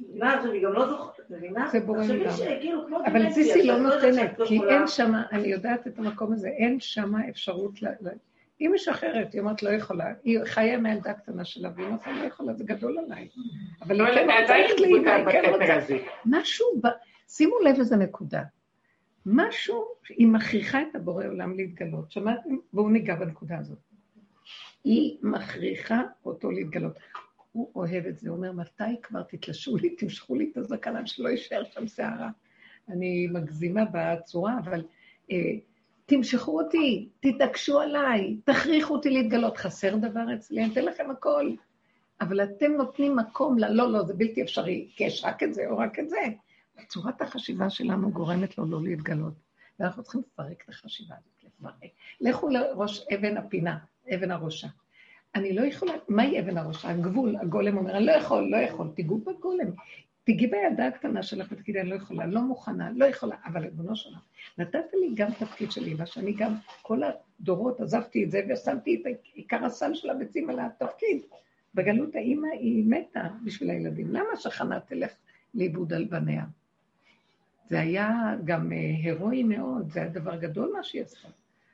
[0.00, 0.34] מבינה?
[0.34, 1.68] עכשיו היא גם לא זוכרת, את מבינה?
[1.72, 2.30] זה בורא עולם.
[2.30, 6.32] שכאילו כמו אבל זיסי לא יודעת נותנת, שאת כי אין שם, אני יודעת את המקום
[6.32, 7.86] הזה, אין שם אפשרות ל...
[8.58, 12.54] היא משחררת, היא אומרת לא יכולה, היא חיה מהילדה הקטנה שלה, והיא אומרת לא יכולה,
[12.54, 13.28] זה גדול עליי.
[13.82, 15.96] אבל לא, היא כן רוצה ללכת לאימא, היא כן רוצה.
[16.24, 16.66] משהו.
[17.28, 18.42] שימו לב איזה נקודה.
[19.26, 22.10] משהו, היא מכריחה את הבורא עולם להתגלות.
[22.12, 22.56] שמעתם?
[22.72, 23.78] בואו ניגע בנקודה הזאת.
[24.88, 26.98] היא מכריחה אותו להתגלות.
[27.52, 31.06] הוא אוהב את זה, הוא אומר, מתי כבר תתלשו לי, תמשכו לי את הזקן עד
[31.06, 32.30] שלא יישאר שם שערה.
[32.88, 34.84] אני מגזימה בצורה, אבל
[35.30, 35.36] אה,
[36.06, 39.56] תמשכו אותי, תתעקשו עליי, תכריחו אותי להתגלות.
[39.56, 41.52] חסר דבר אצלי, אני אתן לכם הכל.
[42.20, 43.72] אבל אתם נותנים מקום ל...
[43.72, 46.18] לא, לא, זה בלתי אפשרי, כי יש רק את זה או רק את זה.
[46.88, 49.34] צורת החשיבה שלנו גורמת לו לא להתגלות.
[49.80, 51.90] ואנחנו צריכים לפרק את החשיבה הזאת, לפרק.
[52.20, 53.78] לכו לראש אבן הפינה,
[54.14, 54.68] אבן הראשה.
[55.34, 56.90] אני לא יכולה, מהי אבן הראשה?
[56.90, 59.70] הגבול, הגולם אומר, אני לא יכול, לא יכול, תיגעו בגולם.
[60.24, 64.18] תיגעי בילדה הקטנה שלך ותגידי, אני לא יכולה, לא מוכנה, לא יכולה, אבל ריבונו שלך,
[64.58, 69.18] נתת לי גם תפקיד של אימא, שאני גם כל הדורות עזבתי את זה ושמתי את
[69.34, 71.22] עיקר הסל של הביצים על התפקיד.
[71.74, 74.06] בגלות האימא היא מתה בשביל הילדים.
[74.10, 75.12] למה שחנה תלך
[75.54, 76.44] לאיבוד על בניה?
[77.66, 81.28] זה היה גם אה, הירואי מאוד, זה היה דבר גדול מה שהיא עשתה.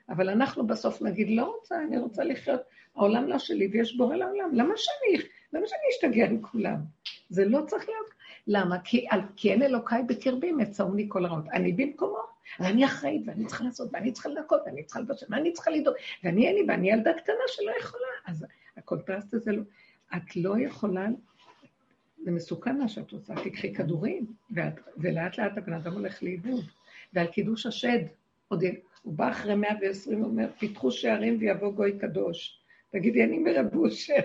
[0.08, 2.60] אבל אנחנו בסוף נגיד, לא רוצה, אני רוצה לחיות,
[2.96, 6.76] העולם לא שלי ויש בורא לעולם, למה שאני, למה שאני אשתגע עם כולם?
[7.28, 8.10] זה לא צריך להיות.
[8.46, 8.78] למה?
[8.80, 11.44] כי, כי אין אלוקיי בקרבי מצאוני כל הרעות.
[11.52, 12.18] אני במקומו,
[12.60, 16.46] אני אחראית ואני צריכה לעשות, ואני צריכה לנקות, ואני צריכה לבשל, ואני צריכה לדאוג, ואני
[16.46, 18.06] אין לי, ואני ילדה קטנה שלא יכולה.
[18.26, 18.46] אז
[18.76, 19.62] הקונטרסט הזה לא...
[20.16, 21.06] את לא יכולה,
[22.24, 26.64] זה מסוכן מה שאת עושה, תקחי כדורים, ואת, ולאט לאט הבן אדם הולך לאיבוד.
[27.12, 27.98] ועל קידוש השד,
[28.48, 28.64] עוד,
[29.04, 32.60] הוא בא אחרי 120, הוא אומר, פיתחו שערים ויבוא גוי קדוש.
[32.90, 34.24] תגידי, אני מרב אושר.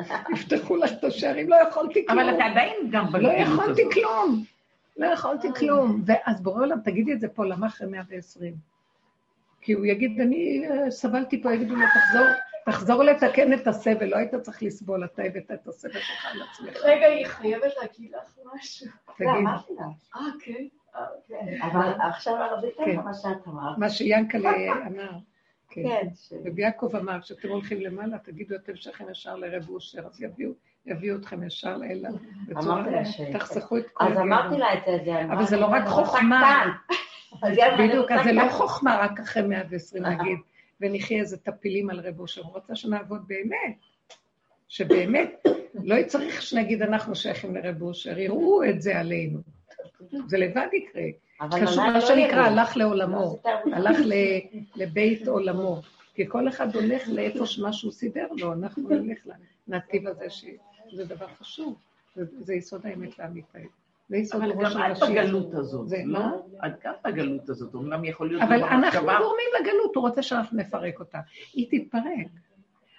[0.34, 2.18] יפתחו לך את השערים, לא יכולתי כלום.
[2.18, 3.94] אבל אתה עדיין גם לא יכולתי הזאת.
[3.94, 4.44] כלום.
[4.96, 6.02] לא יכולתי כלום.
[6.06, 8.54] ואז בורא עולם, תגידי את זה פה, למה אחרי 120?
[9.60, 12.26] כי הוא יגיד, אני אה, סבלתי פה, יגידו לו, תחזור,
[12.66, 16.84] תחזור לתקן את הסבל, לא היית צריך לסבול, אתה הבאת את הסבל שלך על עצמך.
[16.84, 18.86] רגע, היא חייבת להגיד לך משהו.
[18.86, 19.84] לא, תגיד, אמרתי לה.
[20.16, 20.64] אה, כן.
[20.96, 21.62] אה, אוקיי.
[21.62, 22.96] אבל עכשיו הרבית כן.
[22.96, 23.78] מה שאת אמרת.
[23.78, 24.50] מה שיענקלה
[24.86, 25.10] אמר.
[25.70, 25.82] כן.
[25.82, 26.08] כן,
[26.46, 30.22] רבי יעקב אמר, כשאתם הולכים למעלה, תגידו אתם שלכם ישר לרב אושר, אז
[30.86, 32.08] יביאו, אתכם ישר לאלה.
[32.56, 34.58] אמרתי לה ש- תחסכו את כל אז אמרתי.
[34.58, 36.64] לה את זה, אבל זה לא רק חוכמה.
[37.78, 38.48] בדיוק, אז זה לא.
[38.50, 40.38] חוכמה רק אחרי 120 נגיד,
[40.80, 43.76] ונחיה איזה טפילים על רב אושר, הוא רוצה שנעבוד באמת.
[44.68, 45.46] שבאמת,
[45.84, 49.38] לא צריך שנגיד אנחנו שייכים לרב אושר, יראו את זה עלינו.
[50.26, 51.02] זה לבד יקרה.
[51.40, 52.40] אבל קשור מה לא שנקרא.
[52.40, 53.76] הלך לא לעולמו, עבודה.
[53.76, 53.98] הלך
[54.76, 55.80] לבית עולמו.
[56.14, 59.18] כי כל אחד הולך לאיפה שמה שהוא סידר לו, אנחנו נלך
[59.68, 61.78] לנתיב הזה, שזה דבר חשוב.
[62.14, 63.58] זה, יסוד האמת לאמיתה.
[64.08, 65.08] זה יסוד אבל ראש גם את המשיח.
[65.08, 66.18] בגלות הזאת, זה- לא?
[66.20, 66.32] מה?
[66.66, 68.42] את גם בגלות הזאת, אומנם יכול להיות...
[68.42, 69.00] אבל אנחנו.
[69.00, 71.18] גורמים לגלות, הוא רוצה שאנחנו נפרק אותה.
[71.52, 72.26] היא תתפרק.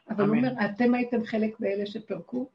[0.09, 0.35] אבל הוא.
[0.35, 2.47] אומר, אתם הייתם חלק באלה שפירקו?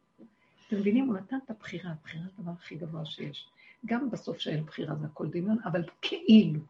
[0.69, 3.47] אתם מבינים, הוא נתן את הבחירה, הבחירה זה הדבר הכי גבוה שיש.
[3.87, 6.61] גם בסוף שאין בחירה זה הכל דמיון, אבל כאילו.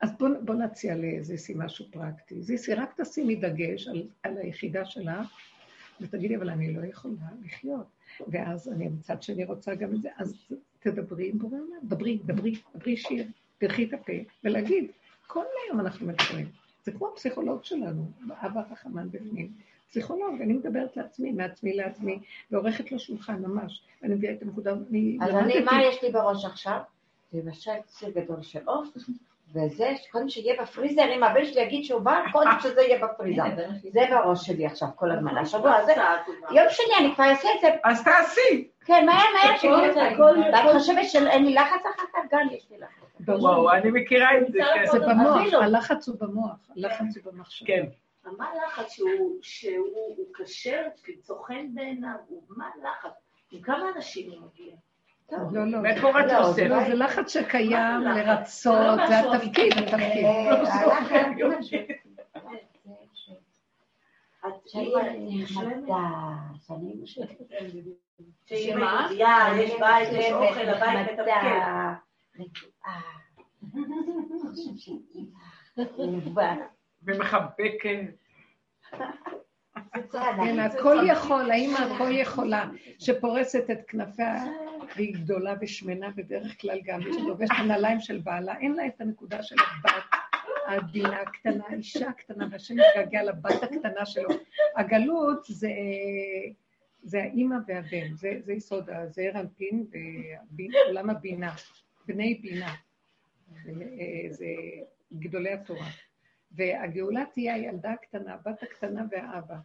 [0.00, 2.42] אז בואו בוא נציע לזיסי משהו פרקטי.
[2.42, 5.38] זיסי, רק תשימי דגש על, על היחידה שלך,
[6.00, 7.86] ותגידי, אבל אני לא יכולה לחיות.
[8.28, 10.34] ואז אני מצד שני רוצה גם את זה, אז
[10.80, 13.26] תדברי עם בורא עולם, דברי, דברי, דברי שיר,
[13.58, 14.12] תלכי את הפה,
[14.44, 14.90] ולהגיד,
[15.26, 16.48] כל היום אנחנו מדברים.
[16.84, 19.52] זה כמו הפסיכולוג שלנו, אבא רחמן בפנים.
[19.90, 22.18] פסיכולוג, אני מדברת לעצמי, מעצמי לעצמי,
[22.50, 23.82] ועורכת לו שולחן ממש.
[24.02, 26.78] ואני מביאה את הנקודה, אני אז אני, מה יש לי בראש עכשיו?
[27.32, 28.88] לבשל ציר גדול של עוף,
[29.54, 33.42] וזה, קודם שיהיה בפריזר, אם הבן שלי יגיד שהוא בא, קודם שזה יהיה בפריזר.
[33.92, 35.36] זה בראש שלי עכשיו כל הזמן.
[35.38, 35.92] השבוע הזה,
[36.50, 38.68] יום שני אני כבר אעשה את זה, אז תעשי.
[38.84, 39.54] כן, מהר מהר.
[40.14, 42.20] הכל- ואת חושבת שאין לי לחץ אחר כך?
[42.32, 43.28] גם יש לי לחץ.
[43.28, 44.86] וואו, אני מכירה את זה, כן.
[44.92, 45.52] זה במוח.
[45.62, 47.66] הלחץ הוא במוח, הלחץ הוא במחשב.
[47.66, 47.84] כן.
[48.38, 52.14] מה לחץ שהוא, שהוא הוא כשר, למצוא חן בעיניו?
[52.28, 53.10] הוא- מה לחץ?
[53.52, 54.74] עם כמה אנשים הוא מגיע?
[55.32, 55.82] לא, לא.
[56.32, 56.52] לא?
[56.52, 57.72] זה לא, זה לחץ שקיים?
[58.04, 59.72] לרצות, זה התפקיד.
[59.78, 60.26] התפקיד.
[68.56, 69.00] שמה?
[69.00, 71.24] יהודייה, יש בית, יש אוכל, הבית מתפקד.
[74.76, 75.26] שהיא.
[77.02, 78.19] ומחבקת.
[80.12, 84.44] כן, הכל יכול, האמא הכל יכולה, שפורסת את כנפיה,
[84.96, 89.42] והיא גדולה ושמנה בדרך כלל גם, היא לובשת הנעליים של בעלה, אין לה את הנקודה
[89.42, 90.20] של הבת
[90.66, 94.28] העדינה הקטנה, אישה קטנה, והשם מתגעגע לבת הקטנה שלו.
[94.76, 95.70] הגלות זה,
[97.02, 99.86] זה האימא והבן, זה, זה יסוד, הזעיר אנפין
[100.56, 101.52] ועולם הבינה,
[102.06, 102.74] בני בינה.
[103.64, 103.72] זה,
[104.30, 104.46] זה
[105.12, 105.86] גדולי התורה.
[106.52, 109.56] והגאולה תהיה הילדה הקטנה, הבת הקטנה והאבא.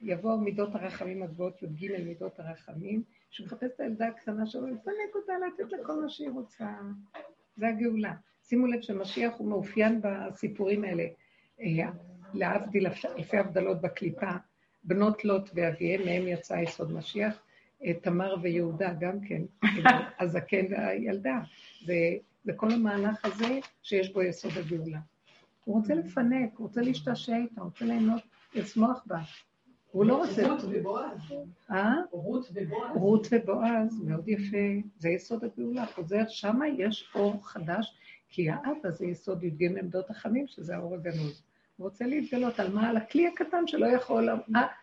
[0.00, 5.72] יבואו מידות הרחמים הגבוהות, י"ג מידות הרחמים, שמחפש את הילדה הקטנה שלו, לפנק אותה, לתת
[5.72, 6.68] לה כל מה שהיא רוצה.
[7.56, 8.14] זה הגאולה.
[8.42, 11.04] שימו לב שמשיח הוא מאופיין בסיפורים האלה.
[11.60, 11.90] אה,
[12.34, 14.30] להבדיל אלפי- הבדלות בקליפה,
[14.84, 17.42] בנות לוט ואביהם, מהם יצא יסוד משיח,
[17.84, 19.42] אה, תמר ויהודה גם כן,
[20.20, 21.40] הזקן והילדה.
[21.84, 21.94] זה,
[22.44, 24.98] זה כל המהלך הזה שיש בו יסוד הגאולה.
[25.64, 28.22] הוא רוצה לפנק, הוא רוצה להשתעשע איתה, הוא רוצה ליהנות,
[28.54, 29.18] לשמוח בה.
[29.90, 30.48] הוא לא רוצה...
[30.52, 31.18] רות ובועז.
[31.70, 31.94] אה?
[32.10, 32.96] רות ובועז.
[32.96, 34.56] רות ובועז, מאוד יפה,
[34.98, 35.86] זה יסוד הגאולה.
[35.86, 37.96] חוזר, שמה יש אור חדש,
[38.28, 41.42] כי האבא זה יסוד י"ג עמדות החמים, שזה האור הגנוז.
[41.76, 42.88] הוא רוצה להתגלות על מה?
[42.88, 44.36] על הכלי הקטן שלא יכול, ה-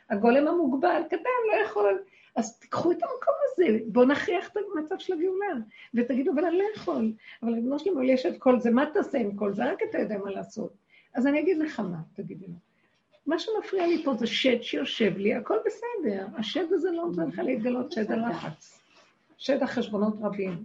[0.10, 1.18] הגולם המוגבל, קטן,
[1.52, 2.00] לא יכול.
[2.40, 5.48] אז תיקחו את המקום הזה, בואו נכריח את המצב של הגאולה,
[5.94, 7.14] ותגידו, אבל אני לא יכול.
[7.44, 9.72] אבל ריבונו שלמה, יש את כל זה, מה תעשה עם כל זה?
[9.72, 10.74] רק אתה יודע מה לעשות.
[11.16, 12.54] אז אני אגיד לך מה, תגידי לו.
[13.26, 16.28] מה שמפריע לי פה זה שד שיושב לי, הכל בסדר.
[16.38, 18.80] השד הזה לא נותן לך להתגלות, שד הלחץ.
[19.38, 20.64] שד החשבונות רבים.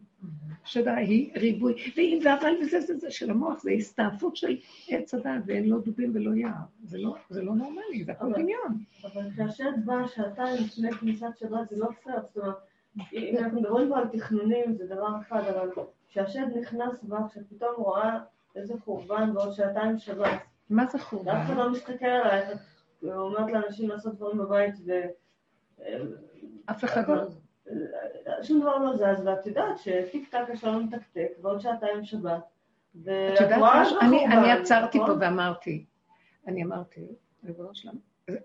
[0.65, 4.57] שד הריבוי, ואם ואבל וזה זה זה של המוח, זה הסתעפות של
[4.89, 6.53] עץ הדעת, ואין לו דובים ולא יער.
[6.85, 8.85] זה לא, זה לא נורמלי, זה הכל אבל- דמיון.
[9.05, 12.57] אבל כשהשד בא שעתיים לפני כניסת שבת זה לא פייר, זאת אומרת,
[13.13, 15.71] אם אנחנו מדברים פה על תכנונים זה דבר אחד, אבל
[16.09, 18.19] כשהשד נכנס בה, כשפתאום רואה
[18.57, 20.39] איזה חורבן בעוד שעתיים שבת,
[20.71, 21.57] מה זה ואף אחד חורבן?
[21.57, 22.49] לא מסתכל עלייך,
[22.99, 24.93] את אומרת לאנשים לעשות דברים בבית ו...
[26.71, 27.23] אף אחד לא...
[28.43, 32.43] שום דבר לא זז, ואת יודעת שטיק טק השעון מתקתק, ועוד שעתיים שבת,
[33.03, 34.01] את יודעת משהו?
[34.01, 35.85] אני עצרתי פה ואמרתי,
[36.47, 37.01] אני אמרתי,
[37.45, 37.99] ריבונו שלנו,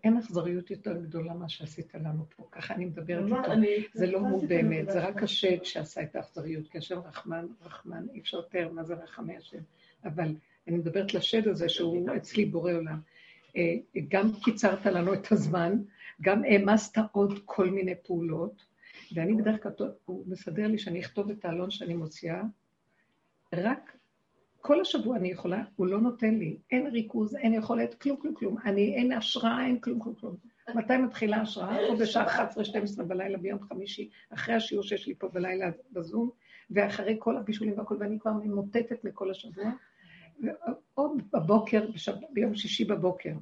[0.04, 3.52] אין אכזריות יותר גדולה מה שעשית לנו פה, ככה אני מדברת איתו.
[3.94, 8.20] זה לא הוא באמת, זה רק השד שעשה את האכזריות, כי השם רחמן, רחמן, אי
[8.20, 9.60] אפשר לתאר מה זה רחמי השם.
[10.06, 10.36] אבל
[10.68, 13.00] אני מדברת לשד הזה שהוא אצלי בורא עולם.
[13.58, 13.76] אה,
[14.08, 15.78] גם קיצרת לנו את הזמן,
[16.22, 18.66] גם העמסת עוד כל מיני פעולות,
[19.14, 19.72] ואני בדרך כלל,
[20.06, 22.42] הוא מסדר לי שאני אכתוב את העלון שאני מוציאה,
[23.56, 23.98] רק
[24.62, 28.58] כל השבוע אני יכולה, הוא לא נותן לי, אין ריכוז, אין יכולת, כלום, כלום, כלום.
[28.66, 30.36] אני, אין השראה, אין כלום, כלום, כלום.
[30.76, 31.88] מתי מתחילה ההשראה?
[31.88, 36.30] או בשעה 11-12 בלילה ביום חמישי, אחרי השיעור שיש לי פה בלילה בזום,
[36.72, 39.72] ואחרי כל הבישולים והכול, ואני כבר ממוטטת מכל השבוע,
[40.98, 42.14] או בבוקר, בשב...
[42.30, 43.34] ביום שישי בבוקר.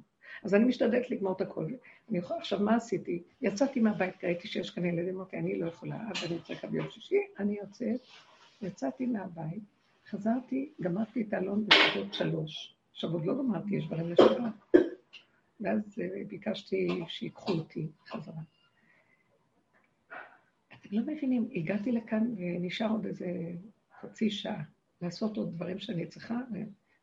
[0.44, 1.66] אז אני משתדלת לגמור את הכל.
[2.10, 3.24] אני יכולה, עכשיו, מה עשיתי?
[3.42, 7.22] יצאתי מהבית, ראיתי שיש כאן ילדים, אמרתי, אני לא יכולה, אז אני יוצאת ביום שישי,
[7.40, 8.02] אני יוצאת,
[8.62, 9.64] יצאתי מהבית,
[10.10, 12.76] חזרתי, גמרתי את האלון בסביבות שלוש.
[12.92, 14.54] עכשיו, עוד לא גמרתי, יש דברים לשבת.
[15.60, 18.42] ואז אה, ביקשתי שיקחו אותי חזרה.
[20.74, 23.52] אתם לא מבינים, הגעתי לכאן ונשאר עוד איזה
[24.02, 24.64] חצי שעה
[25.02, 26.40] לעשות עוד דברים שאני צריכה,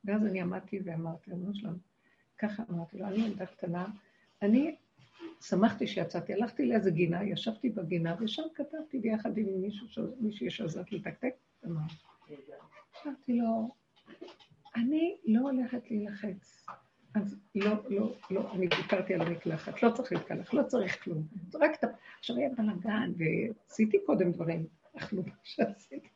[0.04, 1.78] ואז אני עמדתי ואמרתי, אמרו שלנו,
[2.38, 3.86] ככה אמרתי לו, אני ילדה קטנה,
[4.42, 4.76] אני
[5.48, 9.86] שמחתי שיצאתי, הלכתי לאיזה גינה, ישבתי בגינה, ושם כתבתי ביחד עם מישהו,
[10.20, 11.34] מישהי שעזרת לתקתק,
[11.64, 13.68] אמרתי לו,
[14.76, 16.66] אני לא הולכת להילחץ.
[17.14, 21.26] אז לא, לא, לא, אני ויתרתי על המקלחת, לא צריך להתקלח, לא צריך כלום.
[21.54, 21.86] רק את ה...
[22.18, 26.08] עכשיו היה בלאגן, ועשיתי קודם דברים, אנחנו מה שעשיתי.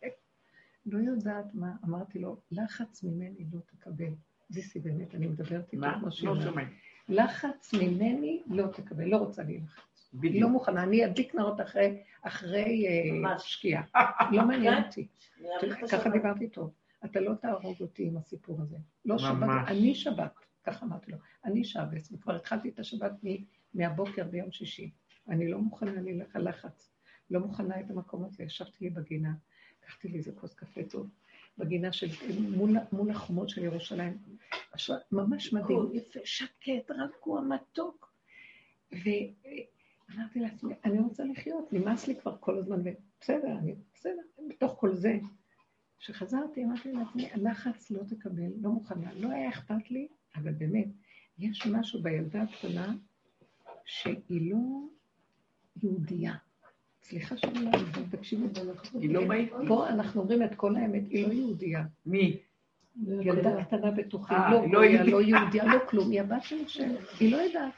[0.86, 4.12] לא יודעת מה, אמרתי לו, לחץ ממני לא תקבל.
[4.48, 6.62] זיסי, באמת, אני מדברת איתו כמו שהיא לא שומע.
[7.08, 10.10] לחץ ממני לא תקבל, לא רוצה להילחץ.
[10.14, 10.42] בדיוק.
[10.42, 12.86] לא מוכנה, אני אדליק נרות אחרי, אחרי
[13.26, 13.38] אה.
[13.38, 13.82] שקיעה.
[14.32, 15.06] לא מעניין אותי.
[15.90, 16.10] ככה.
[16.10, 16.70] דיברתי איתו.
[17.04, 18.76] אתה לא תהרוג אותי עם הסיפור הזה.
[19.04, 19.18] לא.
[19.18, 20.34] שבת, אני שבת,
[20.64, 21.18] ככה אמרתי לו.
[21.44, 23.12] אני שבס, וכבר התחלתי את השבת
[23.74, 24.90] מהבוקר ביום שישי.
[25.28, 26.00] אני לא מוכנה
[26.34, 26.92] הלחץ.
[27.30, 28.44] לא מוכנה את המקום הזה.
[28.44, 29.32] ישבתי לי בגינה,
[29.82, 31.08] לקחתי לי איזה כוס קפה טוב,
[31.58, 32.06] בגינה של,
[32.56, 34.18] מול, מול החומות של ירושלים.
[34.72, 38.12] עכשיו, ממש מדהים, יפה, שקט, רגוע, מתוק.
[38.92, 44.94] ואמרתי לעצמי, אני רוצה לחיות, נמאס לי כבר כל הזמן, ובסדר, אני בסדר, בתוך כל
[44.94, 45.18] זה.
[45.98, 49.14] כשחזרתי, אמרתי לעצמי, הלחץ לא תקבל, לא מוכנה.
[49.14, 50.88] לא היה אכפת לי, אבל באמת,
[51.38, 52.94] יש משהו בילדה הקטנה
[53.84, 54.58] שהיא לא
[55.82, 56.34] יהודייה.
[57.08, 58.46] סליחה שאני לא יודעת, תקשיבו.
[59.02, 59.20] לא?
[59.68, 61.84] פה אנחנו אומרים את כל האמת, היא לא יהודייה.
[62.06, 62.38] מי?
[63.06, 65.64] ילדה קטנה בתוכי, אה, לא היא לא גויה, יהודייה.
[65.64, 67.72] לא לא כלום, היא הבת של השם, היא לא יודעת.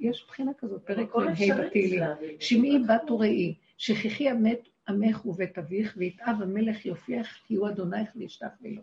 [0.00, 2.02] יש בחינה כזאת, פרק הכל מ"ה אפשרי בתהילים.
[2.40, 8.48] שמעי בת וראי, שכחי המת עמך ובית אביך, ויתאב המלך יופייך, כי הוא אדונייך וישתח
[8.60, 8.82] לו.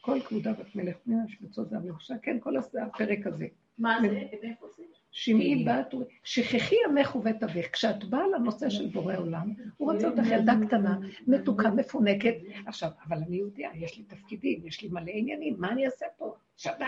[0.00, 3.46] כל כבודה בת מלך פנינה שמצות זהב לבושה, כן, כל הפרק הזה.
[3.78, 4.22] מה זה?
[5.10, 7.72] שמעי בת שכחי עמך ובית אביך.
[7.72, 12.34] כשאת באה לנושא של בורא עולם, הוא רוצה אותך ילדה קטנה, מתוקה, מפונקת.
[12.66, 16.34] עכשיו, אבל אני יהודייה, יש לי תפקידים, יש לי מלא עניינים, מה אני אעשה פה?
[16.56, 16.86] שבת.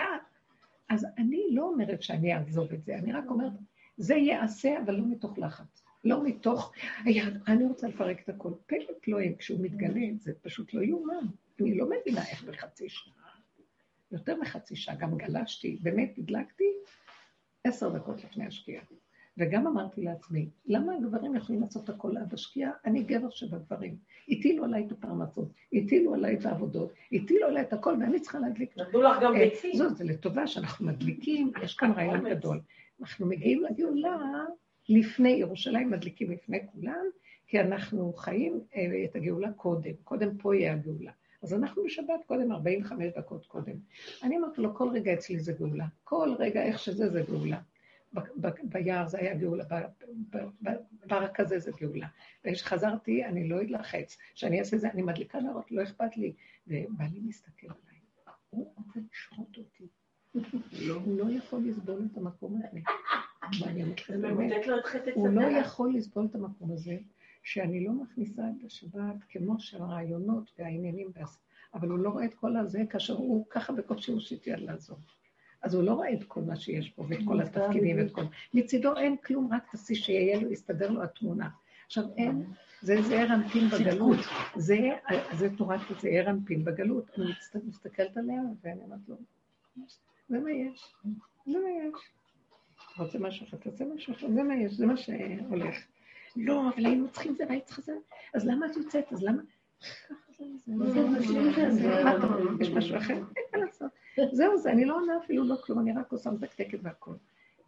[0.89, 3.53] אז אני לא אומרת שאני אעזוב את זה, אני רק אומרת,
[3.97, 5.85] זה ייעשה, אבל לא מתוך לחץ.
[6.05, 6.73] לא מתוך,
[7.05, 8.53] "היה, אני רוצה לפרק את הכל.
[8.67, 11.27] פלא פלואים, כשהוא מתגלה, זה פשוט לא יאומן.
[11.61, 13.20] אני לא מבינה איך בחצי שעה.
[14.13, 16.65] יותר מחצי שעה, גם גלשתי, באמת הדלקתי
[17.65, 18.83] עשר דקות לפני השקיעה.
[19.39, 22.71] וגם אמרתי לעצמי, למה הגברים יכולים לעשות הכל עד השקיעה?
[22.85, 23.97] אני גבר שבגברים.
[24.29, 28.79] הטילו עליי את הפרנסות, הטילו עליי את העבודות, הטילו עליי את הכל, ואני צריכה להדליק.
[28.79, 29.77] נתנו לך גם אה, ביצים.
[29.77, 32.61] זאת, זה לטובה שאנחנו מדליקים, יש כאן רעיון גדול.
[33.01, 34.45] אנחנו מגיעים לגאולה
[34.89, 37.05] לפני, ירושלים מדליקים לפני כולם,
[37.47, 41.13] כי אנחנו חיים אה, את הגאולה קודם, קודם פה יהיה הגאולה.
[41.43, 43.77] אז אנחנו בשבת קודם, 45 דקות קודם.
[44.23, 45.87] אני אמרתי לו, כל רגע אצלי זה גאולה.
[46.05, 47.61] כל רגע, איך שזה, זה גאולה.
[48.15, 52.07] ב- ב- ביער זה היה גאולה, ב- ב- ב- בפארק הזה זה גאולה.
[52.45, 54.17] וכשחזרתי, אני לא אתלחץ.
[54.35, 56.33] כשאני אעשה זה, אני מדליקה נרות, לא אכפת לי.
[56.67, 57.99] ובעלי מסתכל עליי,
[58.51, 59.87] הוא רוצה לשחוט אותי.
[61.05, 62.81] הוא לא יכול לסבול את המקום הזה.
[65.15, 65.59] אומרת הוא לא.
[65.59, 66.97] יכול לסבול את המקום הזה,
[67.43, 71.11] שאני לא מכניסה את השבת כמו של הרעיונות והעניינים,
[71.75, 74.99] אבל הוא לא רואה את כל הזה, כאשר הוא ככה בקושי הושיט יד לעזור.
[75.63, 78.23] אז הוא לא רואה את כל מה שיש פה, ואת כל התפקידים ואת כל...
[78.55, 81.49] מצידו אין כלום, רק תעשי שיהיה לו, יסתדר לו התמונה.
[81.87, 82.45] עכשיו אין,
[82.83, 84.19] זה זעיר אנפין בגלות,
[84.57, 84.79] זה,
[85.39, 87.11] זה תורת זעיר אנפין בגלות.
[87.19, 89.17] אני מסת- מסתכלת עליה ואני אומרת לו,
[90.29, 90.95] זה מה יש,
[91.47, 92.11] זה מה יש.
[92.99, 95.77] רוצה משהו אחר, תעשה משהו אחר, זה מה יש, זה מה שהולך.
[96.37, 97.93] לא, אבל היינו צריכים זה והיית צריכה זה,
[98.35, 99.13] אז למה את יוצאת?
[99.13, 99.43] אז למה...
[102.61, 103.91] יש משהו אחר, אין מה לעשות.
[104.33, 107.17] זהו זה, אני לא עונה אפילו לא כלום, אני רק עושה מזקתקת והכול.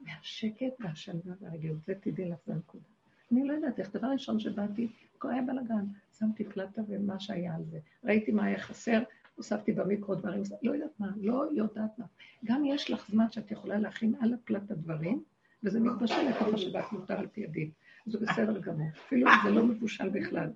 [0.06, 2.84] והשקט והשלווה והרגיעות, זה תדעי לך, זה הנקודה.
[3.32, 4.88] אני לא יודעת איך, דבר ראשון שבאתי,
[5.22, 5.84] היה בלאגן,
[6.18, 7.78] שמתי פלטה ומה שהיה על זה.
[8.04, 9.02] ראיתי מה היה חסר,
[9.34, 12.04] הוספתי במיקרו דברים, לא יודעת מה, לא יודעת מה.
[12.44, 15.22] גם יש לך זמן שאת יכולה להכין על הפלטה דברים,
[15.62, 17.70] וזה מתבשל לתוך השבת מותר על פי הדין.
[18.06, 18.88] זה בסדר גמור.
[19.06, 20.50] אפילו זה לא מבושל בכלל.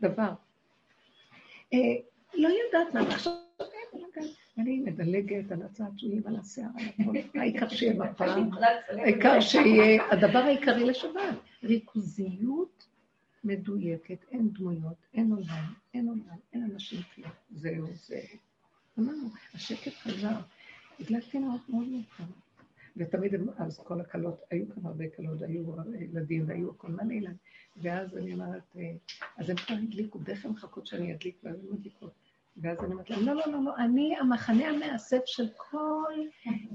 [0.00, 0.32] דבר.
[1.72, 1.78] אה,
[2.34, 3.32] לא יודעת מה, עכשיו
[4.58, 7.38] אני מדלגת על הצעצועים, על השיער, על הכל.
[7.38, 8.24] העיקר שיהיה מפה,
[8.88, 12.86] העיקר שיהיה, הדבר העיקרי לשבת, ריכוזיות
[13.44, 17.30] מדויקת, אין דמויות, אין עולם, אין עולם, אין אנשים כלום.
[17.50, 18.20] זהו, זה.
[18.98, 20.36] אמרנו, השקט חזר.
[21.00, 22.24] הדלקתי מאוד מאוד מאוחר.
[22.96, 25.62] ותמיד הם, אז כל הקלות, היו כאן הרבה קלות, היו
[26.00, 27.36] ילדים והיו כל מיני ילדים.
[27.76, 28.92] ואז אני אומרת, אה,
[29.38, 32.12] אז הם כבר הדליקו, בדרך כלל מחכות שאני אדליק, ואז הם מדליקות.
[32.56, 36.12] ואז אני אומרת להם, לא, לא, לא, לא, אני המחנה המאסף של כל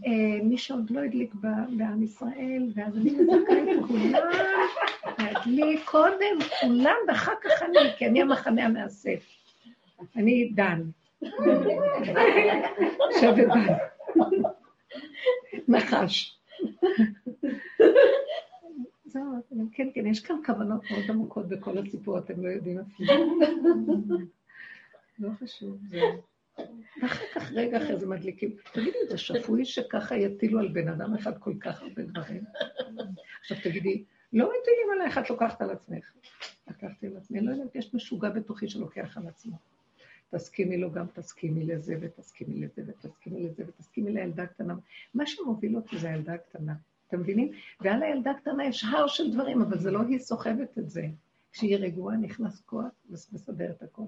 [0.06, 1.34] אה, מי שעוד לא הדליק
[1.78, 4.28] בעם ישראל, ואז אני מזכה את כולם
[5.20, 9.26] להדליק קודם כולם, ואחר כך אני, כי אני המחנה המאסף.
[10.16, 10.82] אני דן.
[13.20, 13.74] שווה דן.
[15.68, 16.40] נחש.
[19.06, 19.24] זהו,
[19.72, 23.40] כן, כן, יש כאן כוונות מאוד עמוקות בכל הסיפור, אתם לא יודעים אפילו.
[25.20, 26.22] לא חשוב, זהו.
[27.02, 28.56] ואחר כך, רגע אחרי זה מדליקים.
[28.74, 32.44] תגידי, זה שפוי שככה יטילו על בן אדם אחד כל כך הרבה דברים?
[33.40, 34.04] עכשיו תגידי,
[34.34, 36.14] לא מטילים עלייך, את לוקחת על עצמך.
[36.68, 39.58] לקחתי על עצמי, לא יודעת, יש משוגע בתוכי שלוקח על עצמו.
[40.36, 44.76] תסכימי לו גם, תסכימי לזה, ותסכימי לזה, ותסכימי לזה, ותסכימי לילדה קטנה.
[45.14, 46.74] מה שמוביל אותי זה הילדה הקטנה,
[47.08, 47.52] אתם מבינים?
[47.82, 51.08] ועל הילדה הקטנה יש הר של דברים, אבל זה לא היא סוחבת את זה.
[51.52, 54.04] כשהיא רגועה נכנס כוח ומסדר את הכל.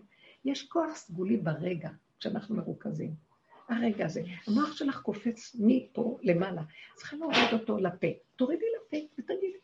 [0.46, 1.90] יש כוח סגולי ברגע,
[2.20, 3.14] כשאנחנו מרוכזים.
[3.70, 4.22] הרגע הזה.
[4.48, 6.62] המוח שלך קופץ מפה למעלה.
[6.96, 8.08] צריכה להוריד אותו לפה.
[8.36, 9.58] תורידי לפה ותגידי.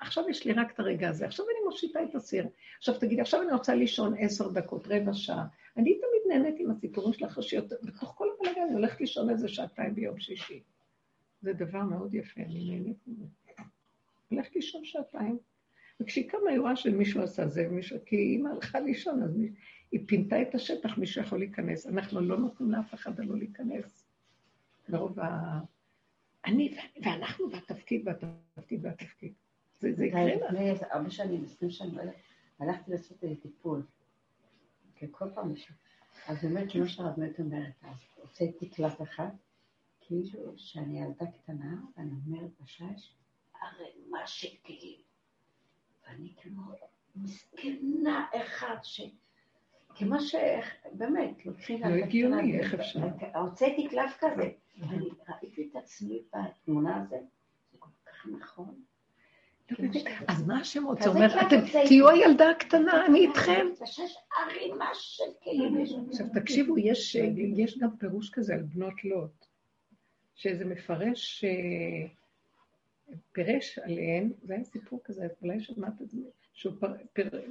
[0.00, 2.48] עכשיו יש לי רק את הרגע הזה, עכשיו אני מושיטה את הסיר.
[2.78, 5.46] עכשיו תגידי, עכשיו אני רוצה לישון עשר דקות, רבע שעה.
[5.76, 7.40] אני תמיד נהנית עם הסיפורים שלך,
[7.82, 10.62] בתוך כל הבלגן אני הולכת לישון איזה שעתיים ביום שישי.
[11.42, 13.24] זה דבר מאוד יפה, אני נהנית מזה.
[14.28, 15.38] הולכת לישון שעתיים,
[16.00, 19.50] וכשהיא קמה היא רואה שמישהו עשה זה, מישהו, כי היא הלכה לישון, אז מי,
[19.92, 21.86] היא פינתה את השטח, מישהו יכול להיכנס.
[21.86, 24.04] אנחנו לא נותנים לאף אחד לא להיכנס.
[24.88, 25.58] ברוב ה...
[26.44, 29.32] אני ואנחנו והתפקיד והתפקיד והתפקיד.
[29.80, 30.42] זה, זה יקרה לך.
[30.42, 32.02] לפני הרבה שנים, עשרים שנה,
[32.58, 33.82] הלכתי לעשות טיפול.
[35.10, 35.74] כל פעם מישהו.
[36.28, 39.28] אז באמת, כמו שהרב מת אומרת, אז הוצאתי קלט אחד,
[40.00, 43.14] כאילו שאני ילדה קטנה, ואני אומרת בשש,
[43.60, 45.02] הרי מה שכאילו.
[46.06, 46.62] ואני כמו
[47.16, 49.00] מסכנה אחד ש...
[49.94, 50.34] כמו ש...
[50.92, 51.82] באמת, לוקחים...
[51.82, 53.00] לא הגיוני, איך אפשר?
[53.34, 57.24] הוצאתי קלף כזה, ואני ראיתי את עצמי בתמונה הזאת,
[57.72, 58.82] זה כל כך נכון.
[60.28, 61.08] אז מה השם רוצה?
[61.08, 61.56] אומר, אתם
[61.86, 63.66] תהיו הילדה הקטנה, אני איתכם.
[64.38, 65.84] ערימה של כלים.
[66.10, 69.46] עכשיו תקשיבו, יש גם פירוש כזה על בנות לוט,
[70.34, 71.44] שאיזה מפרש
[73.32, 76.18] פירש עליהן, זה היה סיפור כזה, אולי שמעת את זה,
[76.52, 76.74] שהוא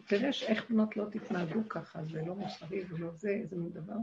[0.07, 3.93] פירש איך בנות לוט התנהגו ככה, זה לא מוסרי ולא זה, איזה מין דבר,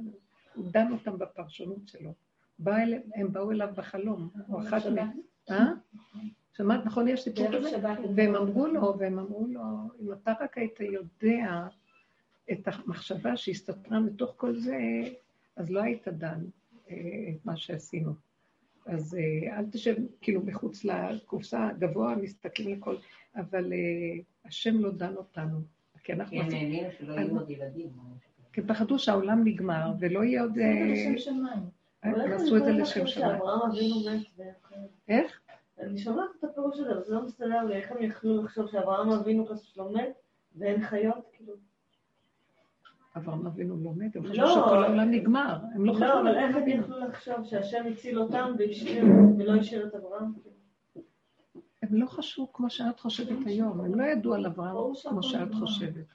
[0.54, 2.14] הוא דן אותם בפרשנות שלו.
[3.14, 5.20] הם באו אליו בחלום, או אחת מהם.
[6.56, 7.70] שמעת, נכון, יש סיפור כזה?
[8.16, 9.60] והם אמרו לו, והם אמרו לו,
[10.00, 11.66] אם אתה רק היית יודע
[12.52, 14.78] את המחשבה שהסתתרה מתוך כל זה,
[15.56, 16.44] אז לא היית דן
[16.90, 16.96] אה,
[17.30, 18.12] את מה שעשינו.
[18.86, 22.96] אז אה, אל תשב כאילו מחוץ לקופסה גבוה, מסתכלים לכל,
[23.36, 25.60] אבל אה, השם לא דן אותנו.
[26.04, 26.30] כי אנחנו...
[26.30, 27.88] כי הם נהנים שלא יהיו עוד ילדים.
[28.52, 30.58] כי פחדו שהעולם נגמר ולא יהיה עוד...
[32.02, 33.40] הם עשו את זה לשם שמיים.
[35.08, 35.40] איך?
[35.84, 39.10] אני שומעת את הפירוש הזה, אבל זה לא מסתדר לי, איך הם יכלו לחשוב שאברהם
[39.10, 40.12] אבינו חס מת,
[40.56, 41.54] ואין חיות, כאילו...
[43.16, 46.06] אברהם אבינו לא מת, הם חשבו שכל העולם נגמר, הם לא חשבו...
[46.06, 48.52] לא, אבל איך הם יכלו לחשוב שהשם הציל אותם
[49.38, 50.32] ולא השאיר את אברהם?
[51.82, 56.06] הם לא חשבו כמו שאת חושבת היום, הם לא ידעו על אברהם כמו שאת חושבת.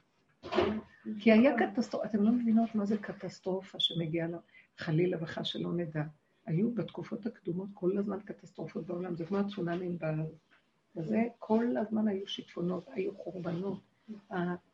[1.20, 4.38] כי היה קטסטרופה, אתם לא מבינות מה זה קטסטרופה שמגיעה לה,
[4.78, 6.02] חלילה וחס שלא נדע.
[6.50, 9.98] היו בתקופות הקדומות כל הזמן קטסטרופות בעולם, זה כמו הצונאמים
[10.94, 13.80] בזה, כל הזמן היו שיטפונות, היו חורבנות.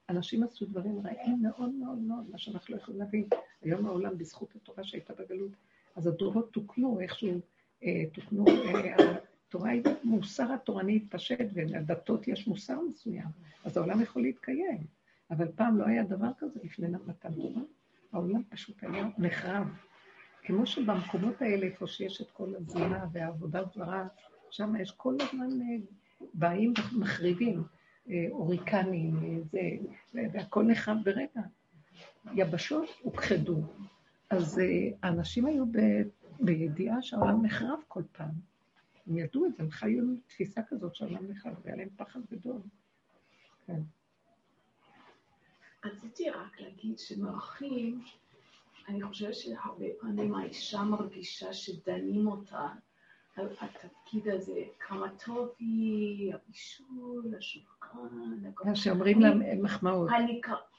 [0.08, 3.28] האנשים עשו דברים רעים מאוד מאוד מאוד, מה שאנחנו לא יכולים להבין.
[3.62, 5.52] היום העולם, בזכות התורה שהייתה בגלות,
[5.96, 7.40] אז הדורות תוקנו, איכשהו
[7.82, 9.16] אה, תוקנו, אה,
[9.48, 13.28] התורה היא, מוסר התורני התפשט, ולדתות יש מוסר מסוים,
[13.64, 14.86] אז העולם יכול להתקיים.
[15.30, 17.62] אבל פעם לא היה דבר כזה לפני מתן תורה.
[18.12, 19.66] העולם פשוט היה נחרב.
[20.46, 24.08] כמו שבמקומות האלה, איפה שיש את כל התזונה והעבודה זרה,
[24.50, 25.76] שם יש כל הזמן אה,
[26.34, 27.62] באים מחריבים,
[28.10, 29.38] אה, הוריקנים, אה,
[30.12, 31.40] זה, והכל נחרב ברגע.
[32.34, 33.62] יבשות הוכחדו.
[34.30, 34.60] אז
[35.02, 35.78] האנשים היו ב,
[36.40, 38.34] בידיעה שהעולם נחרב כל פעם.
[39.06, 42.60] הם ידעו את זה, הם חיו עם תפיסה כזאת שהעולם נחרב, והיה להם פחד גדול.
[43.66, 43.80] כן.
[45.84, 48.00] רציתי רק להגיד שמאחים,
[48.88, 52.68] אני חושבת שהרבה פעמים האישה מרגישה שדנים אותה
[53.36, 60.10] על התפקיד הזה, כמה טוב היא, הבישול, השולחן, שאומרים להם מחמאות.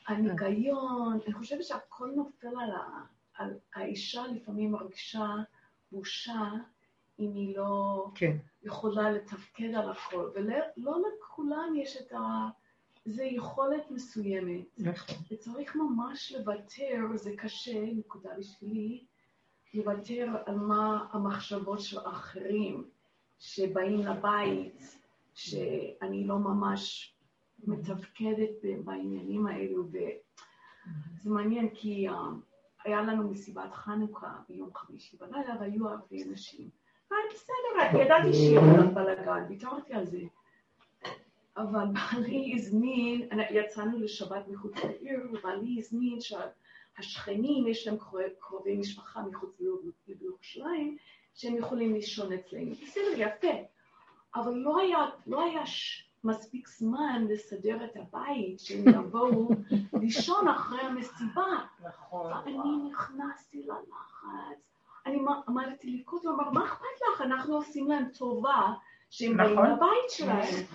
[0.08, 3.04] הניקיון, אני חושבת שהכל נופל על, ה,
[3.38, 5.36] על האישה לפעמים מרגישה
[5.92, 6.52] בושה
[7.20, 8.38] אם היא לא כן.
[8.64, 12.48] יכולה לתפקד על הכל, ולא לכולם יש את ה...
[13.08, 14.80] זה יכולת מסוימת.
[14.80, 15.16] נכון.
[15.32, 19.06] וצריך ממש לוותר, זה קשה, נקודה בשבילי,
[19.74, 22.90] לוותר על מה המחשבות של אחרים
[23.40, 24.98] שבאים לבית,
[25.34, 27.16] שאני לא ממש
[27.68, 32.14] מתפקדת בעניינים האלו, וזה מעניין כי uh,
[32.86, 36.70] היה לנו מסיבת חנוכה ביום חמישי בלילה והיו הרבה אנשים.
[37.10, 38.62] בסדר, ידעתי שיהיה
[38.94, 40.20] בלאגן, ויתרתי על זה.
[41.58, 47.98] אבל בעלי הזמין, יצאנו לשבת מחוץ לעיר, ובעלי הזמין שהשכנים, יש להם
[48.40, 49.62] קרובי משפחה מחוץ
[50.08, 50.98] לירושלים,
[51.36, 52.72] שהם יכולים לישון אצלנו.
[52.72, 53.54] בסדר, יפה.
[54.36, 54.98] אבל לא היה,
[55.28, 55.64] לא היה.
[56.24, 59.50] מספיק זמן לסדר את הבית, שהם יבואו
[60.02, 61.46] לישון אחרי המסיבה.
[61.88, 62.34] נכון.
[62.34, 64.60] ואני נכנסתי ללחץ.
[65.06, 67.22] אני עמדתי לקרות ואמר, מה אכפת לך?
[67.22, 68.74] אנחנו עושים להם טובה.
[69.10, 69.66] שהם באים נכון.
[69.72, 70.66] לבית שלהם.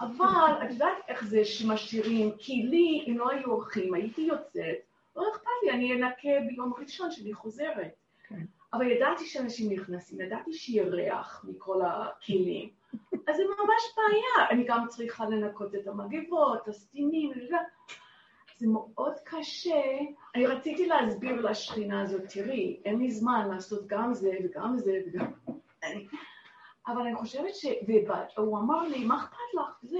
[0.00, 4.76] אבל את יודעת איך זה שמשאירים, כי לי, אם לא היו אורחים, הייתי יוצאת,
[5.16, 7.94] לא אכפת לי, אני אנקה ביום ראשון שאני חוזרת.
[8.28, 8.44] כן.
[8.72, 12.68] אבל ידעתי שאנשים נכנסים, ידעתי שיהיה ריח מכל הכלים.
[13.12, 14.48] אז זה ממש בעיה.
[14.50, 17.32] אני גם צריכה לנקות את המגבות, הסתימים,
[18.56, 19.98] זה מאוד קשה.
[20.34, 25.26] אני רציתי להסביר לשכינה הזאת, תראי, אין לי זמן לעשות גם זה וגם זה וגם...
[26.92, 27.66] אבל אני חושבת ש...
[28.36, 29.78] והוא אמר לי, מה אכפת לך?
[29.82, 29.98] זה...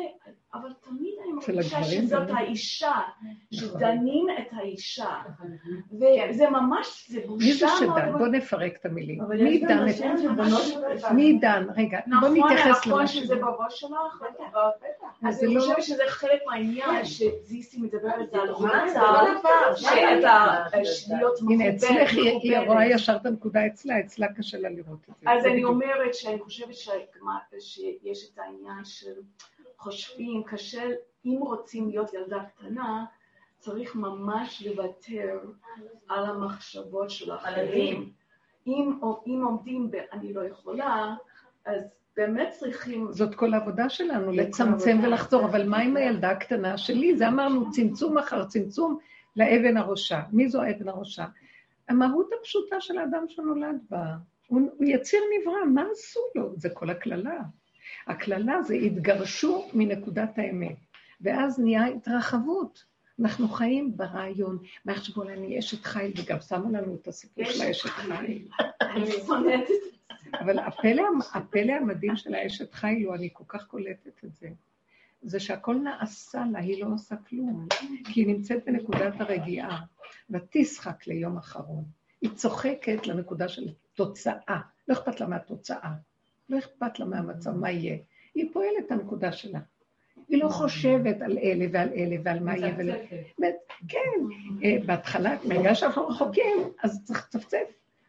[0.55, 2.28] אבל תמיד אני של מרגישה שזאת.
[2.30, 2.92] האישה,
[3.51, 5.09] שדנים את האישה.
[5.38, 5.96] כן.
[6.30, 8.09] וזה ממש, זה בושה מי זה מאוד שדן?
[8.11, 9.22] מאוד- בוא נפרק את המילים.
[9.28, 9.86] מי דן
[10.22, 10.62] שבנות...
[11.14, 11.66] מי דן?
[11.76, 13.22] רגע, בוא נכון, נתייחס נכון למשהו.
[13.22, 14.24] שזה בראש שלך?
[15.24, 20.62] אז זה אני לא- חושבת שזה חלק מהעניין שזיסי מדברת על זה מצב, שאתה
[21.18, 22.66] להיות הנה, אצלך היא- מחוברת.
[22.68, 25.30] רואה ישר את הנקודה אצלה, אצלה קשה לה לראות את זה.
[25.30, 25.64] אז אני.
[25.64, 26.74] אומרת שאני חושבת
[27.61, 29.12] שיש את העניין של
[29.81, 30.83] חושבים, קשה,
[31.24, 33.05] אם רוצים להיות ילדה קטנה,
[33.59, 35.39] צריך ממש לוותר
[36.09, 38.12] על המחשבות של האחרים.
[38.66, 39.97] אם, או- אם עומדים ב...
[40.12, 41.14] אני לא יכולה,
[41.64, 41.83] אז
[42.16, 43.07] באמת צריכים...
[43.11, 45.09] זאת כל העבודה שלנו, לצמצם העבודה.
[45.09, 47.16] ולחזור, אבל מה עם הילדה הקטנה שלי?
[47.16, 48.99] זה אמרנו צמצום אחר צמצום
[49.37, 50.20] לאבן הראשה.
[50.33, 51.24] מי זו האבן הראשה?
[51.89, 54.05] המהות הפשוטה של האדם שנולד בה.
[54.47, 56.53] הוא, הוא יציר נברא, מה עשו לו?
[56.57, 57.41] זה כל הקללה.
[58.07, 60.76] הקללה זה התגרשו מנקודת האמת,
[61.20, 62.84] ואז נהיה התרחבות.
[63.20, 67.62] אנחנו חיים ברעיון, מה יחשבו עליי, אני אשת חיל, וגם שמו לנו את הסיפור של
[67.62, 68.49] האשת חיל.
[68.80, 70.01] אני שונאת את זה.
[70.41, 71.03] אבל הפלא,
[71.34, 74.49] הפלא המדהים של האשת חיל הוא, אני כל כך קולטת את זה,
[75.22, 77.66] זה שהכל נעשה לה, היא לא עושה כלום,
[78.05, 79.80] כי היא נמצאת בנקודת הרגיעה,
[80.30, 81.84] ותשחק ליום אחרון.
[82.20, 85.93] היא צוחקת לנקודה של תוצאה, לא אכפת לה מהתוצאה,
[86.51, 87.96] לא אכפת לה מהמצב, מה יהיה.
[88.34, 89.61] היא פועלת את הנקודה שלה.
[90.28, 92.76] היא לא חושבת על אלה ועל אלה ועל מה יהיה.
[93.88, 93.98] כן,
[94.64, 97.64] אה, בהתחלה, בגלל שאנחנו רחוקים, אז צריך לצפצף,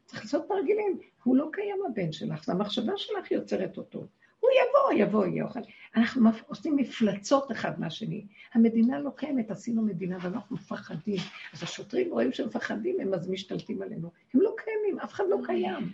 [0.05, 0.99] צריך לעשות תרגילים.
[1.23, 4.07] הוא לא קיים הבן שלך, זו המחשבה שלך יוצרת אותו.
[4.39, 5.59] הוא יבוא, יבוא, יהיה אוכל.
[5.95, 8.25] אנחנו עושים מפלצות אחד מהשני.
[8.53, 11.19] המדינה לא קיימת, עשינו מדינה ואנחנו מפחדים.
[11.53, 14.11] אז השוטרים רואים שהם מפחדים, הם אז משתלטים עלינו.
[14.33, 15.91] הם לא קיימים, אף אחד לא קיים.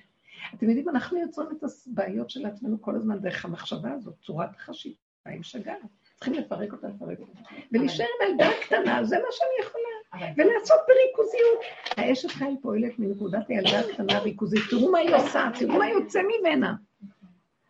[0.53, 4.95] אתם יודעים, אנחנו יוצרים את הבעיות של עצמנו כל הזמן דרך המחשבה הזאת, צורת החשיבה,
[5.25, 5.77] היא משגעת.
[6.15, 7.39] צריכים לפרק אותה, לפרק אותה.
[7.71, 10.33] ולהישאר עם ילדה קטנה, זה מה שאני יכולה.
[10.37, 11.59] ולעשות בריכוזיות.
[11.97, 14.61] האשת חיל פועלת מנקודת הילדה הקטנה הריכוזית.
[14.69, 16.73] תראו מה היא עושה, תראו מה יוצא ממנה.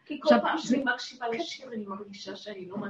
[0.06, 2.88] כי כל פעם שאני מקשיבה לשיר, אני מרגישה שאני לא לא.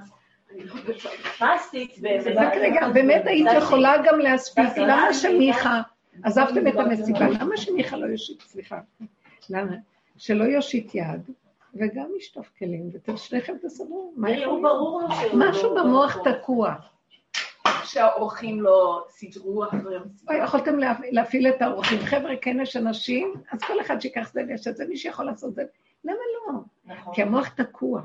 [1.39, 1.99] פסטית,
[2.35, 5.81] רק רגע, באמת היית יכולה גם להספיק, למה שמיכה,
[6.23, 8.79] עזבתם את המסיבה, למה שמיכה לא יושיט, סליחה,
[9.49, 9.75] למה?
[10.17, 11.21] שלא יושיט יד,
[11.73, 12.89] וגם ישטוף כלים,
[14.35, 14.61] לו
[15.21, 16.73] שהוא משהו במוח תקוע.
[17.83, 20.35] שהאורחים לא סידרו אחרי המסיבה.
[20.43, 21.99] יכולתם לה- להפעיל את האורחים.
[21.99, 25.55] חבר'ה, כן יש אנשים, אז כל אחד שיקח זה ויש את זה, מי שיכול לעשות
[25.55, 25.63] זה.
[26.05, 26.15] למה
[26.47, 26.53] לא?
[26.85, 27.13] נכון.
[27.13, 28.01] כי המוח תקוע.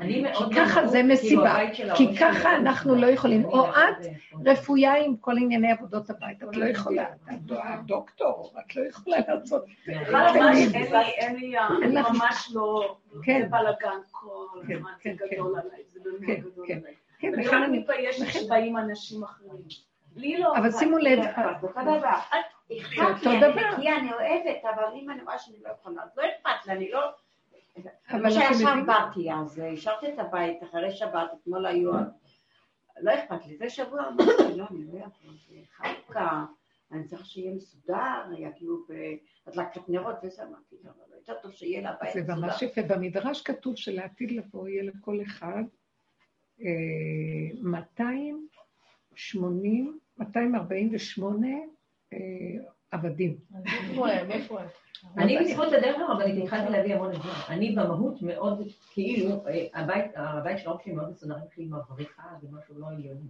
[0.00, 0.24] כי
[0.56, 1.58] ככה זה כאילו, מסיבה.
[1.96, 3.44] כי ככה שלי, אנחנו לא יכולים.
[3.44, 4.10] או את את זה.
[4.46, 7.06] רפויה עם כל ענייני עבודות הבית, את לא יכולה.
[7.32, 7.56] את דו-
[7.86, 9.64] דוקטור, את לא יכולה לעשות.
[9.86, 10.74] ממש תמיד.
[11.18, 13.40] אין לי, ממש לא, כן.
[13.42, 15.36] זה בלאגן כל כן, הזמן, כן, זה כן.
[15.36, 16.78] גדול עליי, זה כן, באמת גדול כן.
[16.78, 16.94] עליי.
[17.18, 17.78] כן, אני רק אני...
[17.78, 19.50] מתביישת שבאים אנשים אחרים.
[20.16, 20.56] לי לא.
[20.56, 21.18] אבל שימו לב,
[21.62, 22.16] אותו דבר.
[22.32, 22.80] אני
[23.80, 27.00] כי אני אוהבת, אבל אם אני רואה שאני לא יכולה, לא אכפת לי, אני לא...
[28.08, 31.90] כמו שעכשיו יודעים- באתי אז, אה, השארתי את הבית אחרי שבת, אתמול היו...
[33.02, 36.44] לא אכפת לי, זה שבוע, אמרתי, לא, אני לא יכול, זה חנוכה,
[36.92, 38.76] אני צריך שיהיה מסודר, יגיעו
[39.46, 42.34] בהדלקת נרות וזה, אמרתי, לא, לא, יותר טוב שיהיה לבית זה מסודר.
[42.40, 42.82] ממש יפה.
[42.82, 45.62] במדרש כתוב שלעתיד לבוא יהיה לכל אחד
[46.60, 46.66] אה,
[47.62, 51.46] 280, 248
[52.12, 52.18] אה,
[52.90, 53.36] עבדים.
[53.66, 54.30] איפה הם?
[54.30, 54.68] איפה הם?
[55.18, 57.32] אני בזכות הדרך הרבנית התחלתי להביא המון עזרה.
[57.48, 62.86] אני במהות מאוד, כאילו, אה, הבית, של שלי מאוד מסודר, לי מבריחה, זה משהו לא
[62.86, 63.28] עליוני.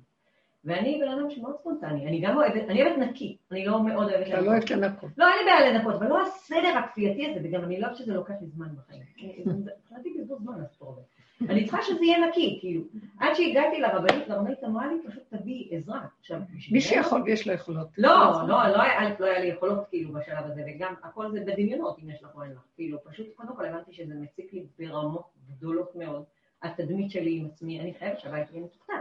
[0.65, 4.27] ואני בן אדם שמאוד ספונטני, אני גם אוהבת, אני אוהבת נקי, אני לא מאוד אוהבת
[4.27, 5.11] אתה לא אוהבת לנקות.
[5.17, 8.15] לא, אין לי בעיה לנקות, אבל לא הסדר הכפייתי הזה, וגם אני לא אוהבת שזה
[8.15, 9.03] לוקח לי זמן בחיים.
[9.47, 11.20] מבחינתי בזבוז זמן הסיפור הזה.
[11.49, 12.83] אני צריכה שזה יהיה נקי, כאילו.
[13.19, 16.01] עד שהגעתי לרבנית, לרבנית אמרה לי, פשוט תביאי עזרה.
[16.21, 16.41] עכשיו,
[16.73, 17.89] מי שיכול ויש לו יכולות.
[17.99, 21.99] לא, לא, לא היה לא היה לי יכולות כאילו בשלב הזה, וגם הכל זה בדמיונות
[22.03, 22.61] אם יש לך או אין לך.
[22.77, 26.23] כאילו, פשוט קודם כל הבנתי שזה מציק לי ברמות גדולות מאוד.
[26.63, 28.95] התדמית שלי עם עצמי, אני חייבת שהבית יהיה מתוקתק.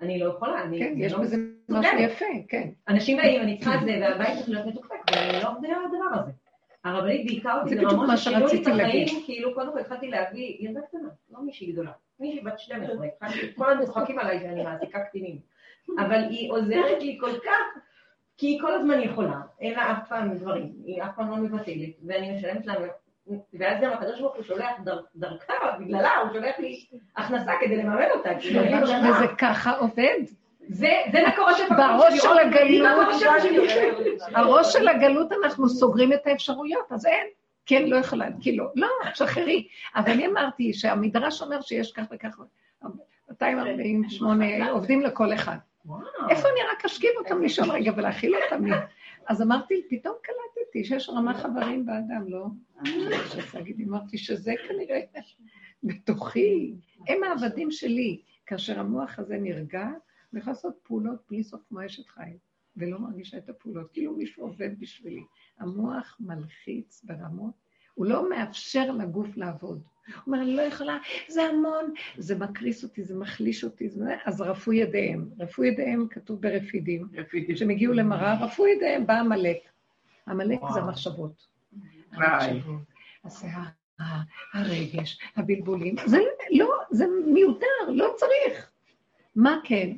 [0.00, 0.78] אני לא יכולה, אני...
[0.78, 1.36] כן, יש לא בזה.
[1.68, 2.68] משהו יפה, כן.
[2.88, 6.20] אנשים באים, אני צריכה את זה, והבית צריך להיות מתוקתק, ואני לא עובדה על הדבר
[6.20, 6.32] הזה.
[6.84, 9.08] הרבנית בעיקר אותי זה בדיוק ברמות מה ששינו לי את שרציתי החיים, להגיד.
[9.24, 13.70] כאילו קודם כל התחלתי להביא ילדה קטנה, לא מישהי גדולה, מישהי בת 12, התחלתי- כל
[13.70, 15.38] הזמן צוחקים עליי שאני מעסיקה קטינים,
[15.98, 17.78] אבל היא עוזרת לי כל כך,
[18.38, 21.90] כי היא כל הזמן יכולה, אין לה אף פעם דברים, היא אף פעם לא מבטלת,
[22.06, 22.74] ואני משלמת לה,
[23.54, 26.84] ואז גם הקדוש ברוך הוא שולח דר- דרכה, בגללה הוא שולח לי
[27.16, 28.30] הכנסה כדי לממן אותה.
[29.10, 30.18] וזה ככה עובד.
[30.68, 31.76] זה זה מקור השפע.
[31.76, 33.08] בראש של הגלות.
[34.34, 37.26] הראש של הגלות אנחנו סוגרים את האפשרויות, אז אין.
[37.66, 39.68] כן, לא יכולה, כאילו, לא, שחררי.
[39.96, 42.38] אבל אני אמרתי שהמדרש אומר שיש כך וכך,
[43.30, 45.56] 248 עובדים לכל אחד.
[46.30, 48.64] איפה אני רק אשכיב אותם לשם רגע ולהכיל אותם?
[49.28, 52.46] אז אמרתי, פתאום קלטתי שיש רמה חברים באדם, לא?
[53.52, 55.00] שגית, אמרתי שזה כנראה
[55.82, 56.74] בתוכי,
[57.08, 58.20] הם העבדים שלי.
[58.46, 59.86] כאשר המוח הזה נרגע,
[60.38, 62.36] יכולה לעשות פעולות בלי סוף כמו אשת חיים,
[62.76, 65.24] ולא מרגישה את הפעולות, כאילו מישהו עובד בשבילי.
[65.58, 67.54] המוח מלחיץ ברמות,
[67.94, 69.82] הוא לא מאפשר לגוף לעבוד.
[70.06, 74.16] הוא אומר, אני לא יכולה, זה המון, זה מקריס אותי, זה מחליש אותי, זה...
[74.24, 75.30] אז רפו ידיהם.
[75.38, 77.08] רפו ידיהם כתוב ברפידים.
[77.48, 79.58] כשהם הגיעו למראה, רפו ידיהם, בא עמלק.
[80.28, 81.46] עמלק זה המחשבות.
[82.12, 82.82] המחשבות,
[83.24, 83.64] השיער,
[84.52, 85.94] הרגש, הבלבולים.
[86.06, 86.18] זה
[86.50, 88.70] לא, זה מיותר, לא צריך.
[89.36, 89.96] מה כן?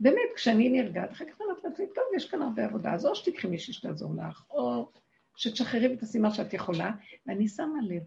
[0.00, 3.48] באמת, כשאני נרגעת, אחר כך אומרת לעצמי, טוב, יש כאן הרבה עבודה, אז או שתיקחי
[3.48, 4.90] מישהי שתעזור לך, או
[5.36, 6.92] שתשחררי ותשימי מה שאת יכולה,
[7.26, 8.02] ואני שמה לב.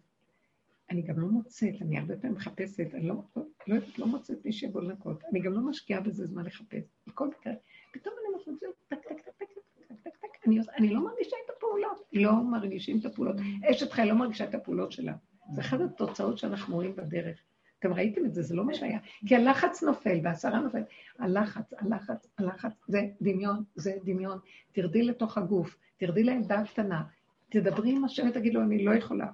[0.90, 4.52] אני גם לא מוצאת, אני הרבה פעמים מחפשת, אני לא, לא, לא, לא מוצאת מי
[4.52, 6.84] שיבוא לנקות, אני גם לא משקיעה בזה זמן לחפש.
[7.08, 7.54] בכל מקרה,
[7.94, 9.46] פתאום אני זהו, טק, טק, טק, טק,
[9.88, 13.36] טק, טק, טק, אני, אני לא מרגישה את הפעולות, לא מרגישים את הפעולות.
[13.72, 15.14] אשת חיל לא מרגישה את הפעולות שלה.
[15.54, 17.40] זה אחת התוצאות שאנחנו רואים בדרך.
[17.82, 19.00] אתם ראיתם את זה, זה לא מה שהיה.
[19.28, 20.82] כי הלחץ נופל והסערה נופל.
[21.20, 24.40] הלחץ, הלחץ, הלחץ, זה דמיון, זה דמיון.
[24.72, 27.04] תרדי לתוך הגוף, תרדי לעמדה הקטנה,
[27.50, 29.28] תדברי עם השם ותגיד לו, אני לא יכולה.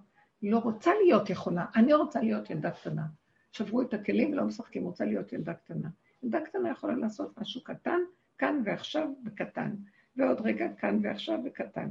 [0.44, 3.06] לא רוצה להיות יכולה, אני רוצה להיות ילדה קטנה.
[3.52, 5.90] שברו את הכלים ולא משחקים, רוצה להיות ילדה קטנה.
[6.24, 8.00] ילדה קטנה יכולה לעשות משהו קטן,
[8.38, 9.76] כאן ועכשיו וקטן,
[10.16, 11.90] ועוד רגע כאן ועכשיו וקטן.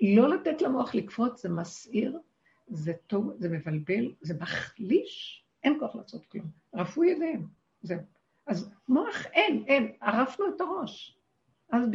[0.00, 2.18] לא לתת למוח לקפוץ זה מסעיר,
[2.68, 6.46] זה טוב, זה מבלבל, זה מחליש, אין כוח לעשות כלום.
[6.74, 7.46] רפו ידיהם,
[7.82, 8.00] זהו.
[8.46, 11.18] אז מוח אין, אין, ערפנו את הראש.
[11.72, 11.88] אז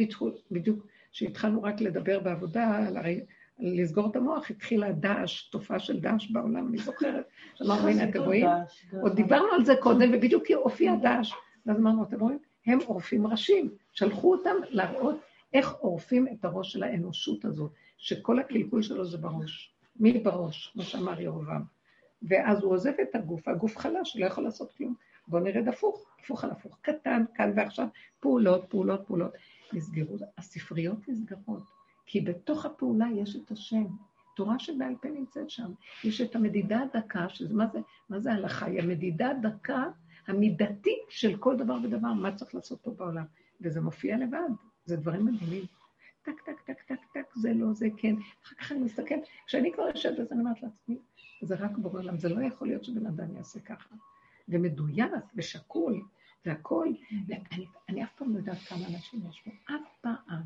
[0.50, 3.20] בדיוק, כשהתחלנו רק לדבר בעבודה על הרי...
[3.58, 7.28] לסגור את המוח, התחילה דאעש, תופעה של דאעש בעולם, אני זוכרת.
[7.62, 8.46] אמרנו, הנה, אתם רואים?
[9.02, 11.32] עוד דיברנו על זה קודם, ובדיוק הופיע דאעש.
[11.66, 12.38] ואז אמרנו, אתם רואים?
[12.66, 13.70] הם עורפים ראשים.
[13.92, 15.16] שלחו אותם להראות
[15.52, 19.74] איך עורפים את הראש של האנושות הזאת, שכל הקלקול שלו זה בראש.
[19.96, 21.62] מי בראש, כמו שאמר ירובעם.
[22.28, 24.94] ואז הוא עוזב את הגוף, הגוף חלש, לא יכול לעשות כלום.
[25.28, 27.86] בואו נרד הפוך, הפוך על הפוך, קטן, כאן ועכשיו,
[28.20, 29.32] פעולות, פעולות, פעולות.
[29.72, 31.62] נסגרו, הספריות נסגרות.
[32.06, 33.84] כי בתוך הפעולה יש את השם.
[34.36, 35.72] תורה שבעל פה נמצאת שם.
[36.04, 37.78] יש את המדידה הדקה, שזה מה זה,
[38.08, 38.66] מה זה הלכה?
[38.66, 39.84] היא המדידה הדקה,
[40.26, 43.24] המידתית של כל דבר ודבר, מה צריך לעשות פה בעולם.
[43.60, 44.48] וזה מופיע לבד,
[44.84, 45.64] זה דברים מדהימים.
[46.22, 48.14] טק, טק, טק, טק, טק, זה לא, זה כן.
[48.44, 50.98] אחר כך אני מסתכלת, כשאני כבר יושבת בזה, אני אומרת לעצמי,
[51.44, 53.94] זה רק בורא עולם, זה לא יכול להיות שבן אדם יעשה ככה.
[54.48, 56.02] ומדויק, ושקול,
[56.46, 56.96] והכול,
[57.26, 60.42] ואני אני אף פעם לא יודעת כמה אנשים יש פה, אף פעם.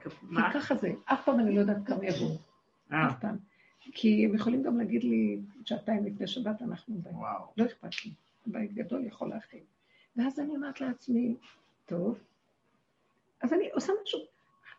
[0.00, 2.38] כי ככה זה, אף פעם אני לא יודעת כמה יבואו,
[2.92, 3.36] אה, אף פעם.
[3.80, 7.16] כי הם יכולים גם להגיד לי, שעתיים לפני שבת אנחנו באים.
[7.56, 8.12] לא אכפת לי,
[8.46, 9.60] בית גדול יכול להכיל.
[10.16, 11.36] ואז אני אומרת לעצמי,
[11.86, 12.18] טוב,
[13.42, 14.20] אז אני עושה משהו,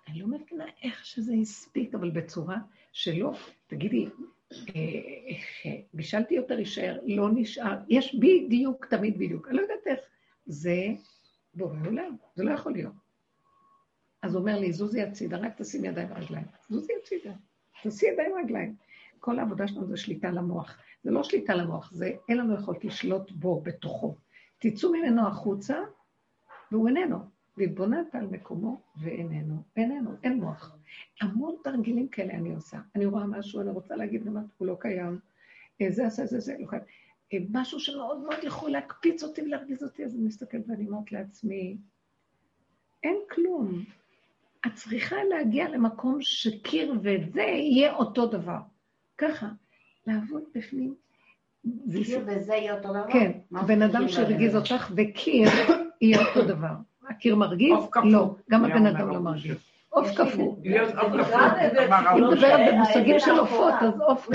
[0.08, 2.58] אני לא מבינה איך שזה הספיק, אבל בצורה
[2.92, 3.34] שלא,
[3.68, 4.10] תגידי,
[5.94, 10.00] בישלתי יותר יישאר, לא נשאר, יש בדיוק, תמיד בדיוק, אני לא יודעת איך,
[10.46, 10.88] זה
[11.54, 12.94] בורא עולם, זה לא יכול להיות.
[14.22, 16.46] אז הוא אומר לי, זוזי הצידה, רק תשים ידיים ורגליים.
[16.70, 17.34] זוזי הצידה,
[17.84, 18.76] תעשי ידיים ורגליים.
[19.20, 20.78] כל העבודה שלנו זה שליטה על המוח.
[21.04, 24.16] זה לא שליטה על המוח, זה אין לנו יכולת לשלוט בו, בתוכו.
[24.58, 25.78] תצאו ממנו החוצה,
[26.72, 27.35] והוא איננו.
[27.58, 29.62] והתבוננת על מקומו, ואיננו.
[29.78, 30.76] איננו, אין מוח.
[31.22, 32.78] המון תרגילים כאלה אני עושה.
[32.96, 35.20] אני רואה משהו, אני רוצה להגיד, אומרת, הוא לא קיים.
[35.82, 36.82] אה, זה עשה, זה, זה, לא קיים.
[37.34, 41.78] אה, משהו שמאוד מאוד יכול להקפיץ אותי ולהרגיז אותי, אז אני מסתכלת ואני אומרת לעצמי,
[43.04, 43.84] אין כלום.
[44.66, 48.60] את צריכה להגיע למקום שקיר וזה יהיה אותו דבר.
[49.18, 49.50] ככה,
[50.08, 50.96] לעבוד בפנים.
[52.04, 53.12] קיר וזה יהיה אותו דבר?
[53.14, 53.32] כן,
[53.68, 54.56] בן אדם שהרגיז?
[54.56, 55.50] אותך וקיר
[56.02, 56.74] יהיה אותו דבר.
[57.10, 57.78] הקיר מרגיז?
[57.92, 58.10] קפוא.
[58.12, 59.58] לא, גם הבן אדם לא מרגיז.
[59.90, 60.56] עוף קפוא.
[61.12, 62.24] נווה אמר היא.
[62.24, 63.74] מדברת במושגים של עופות.
[63.82, 64.30] אז עוף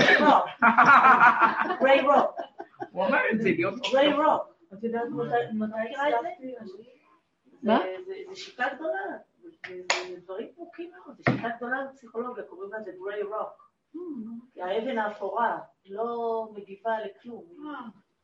[1.79, 2.31] gray rock.
[2.91, 4.25] הוא אומר את זה, להיות עוף gray כפול.
[4.25, 4.41] רוק.
[4.73, 6.53] את יודעת מתי מתי הצלחתי?
[7.63, 7.79] מה?
[8.05, 8.99] זה- שיטה גדולה,
[9.53, 9.59] זה
[10.23, 13.71] דברים עמוקים מאוד, זה שיטה גדולה בפסיכולוגיה, קוראים לזה gray rock.
[14.61, 15.57] האבן האפורה
[15.89, 17.43] לא מגיבה לכלום.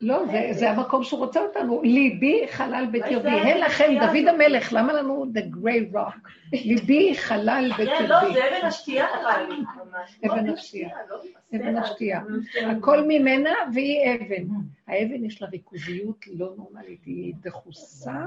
[0.01, 1.81] לא, זה- זה המקום שהוא רוצה אותנו.
[1.83, 3.21] ליבי חלל בקרבי.
[3.21, 4.27] זה הן לכם, דוד?
[4.35, 6.29] המלך, למה לנו the grey rock?
[6.65, 8.33] ליבי חלל כן, לא, בקרבי.
[8.33, 9.55] זה אבן השתייה נראה לי.
[10.25, 10.89] אבן לא, השתייה.
[11.09, 11.21] לא,
[11.55, 11.77] אבן.
[11.77, 12.21] השתייה.
[12.77, 14.43] הכל ממנה והיא אבן.
[14.87, 18.25] האבן יש לה ריכוזיות לא נורמלית, היא דחוסה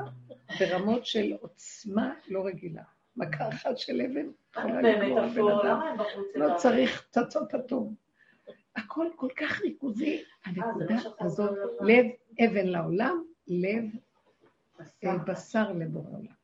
[0.60, 2.82] ברמות של עוצמה לא רגילה.
[3.16, 4.26] מכה אחת של אבן
[4.58, 5.96] יכולה לגמור בן אדם.
[6.34, 7.94] לא צריך פצצות אטום.
[8.76, 10.16] הכל כל כך ריכוזי.
[10.16, 11.58] אה, הנקודה הזאת.
[11.80, 12.06] לב
[12.44, 13.84] אבן לעולם, לב
[15.04, 15.32] אה, בשר.
[15.32, 16.40] בשר לבורא עולם.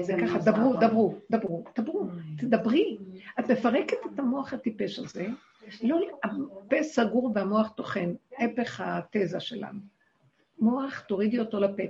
[0.00, 0.52] זה ככה, מוזר.
[0.52, 2.06] דברו, דברו, דברו, דברו,
[2.38, 2.98] תדברי.
[3.38, 5.26] את מפרקת את המוח הטיפש הזה,
[5.82, 9.80] לא, הפה סגור והמוח טוחן, הפך התזה שלנו.
[10.58, 11.82] מוח, תורידי אותו לפה.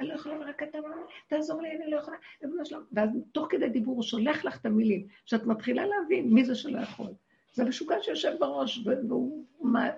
[0.00, 0.78] אני לא יכולה, רק אתה
[1.28, 2.16] תעזור לי, אני לא יכולה,
[2.64, 2.84] שלום.
[2.92, 6.80] ואז תוך כדי דיבור הוא שולח לך את המילים, שאת מתחילה להבין מי זה שלא
[6.80, 7.10] יכול.
[7.52, 9.46] זה משוגע שיושב בראש, והוא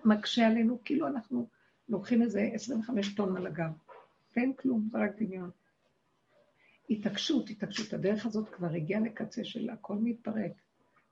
[0.05, 1.49] מקשה עלינו, כאילו אנחנו
[1.89, 3.71] לוקחים איזה 25 טון על הגב.
[4.37, 5.51] ואין כלום, זה רק דמיון.
[6.91, 10.53] התעקשות, התעקשות, הדרך הזאת כבר הגיעה לקצה שלה, הכל מתפרק.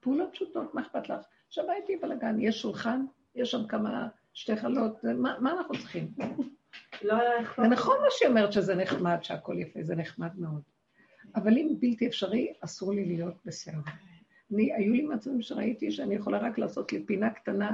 [0.01, 1.21] פעולות פשוטות, מה אכפת לך?
[1.49, 3.05] עכשיו הייתי בלאגן, יש שולחן,
[3.35, 6.09] יש שם כמה, שתי חלות, מה, מה אנחנו צריכים?
[7.03, 7.63] לא היה אכפת.
[7.63, 10.63] זה נכון מה שהיא אומרת שזה נחמד, שהכל יפה, זה נחמד מאוד.
[11.35, 13.79] אבל אם בלתי אפשרי, אסור לי להיות בסדר.
[14.53, 17.73] אני, היו לי מצבים שראיתי שאני יכולה רק לעשות לי פינה קטנה,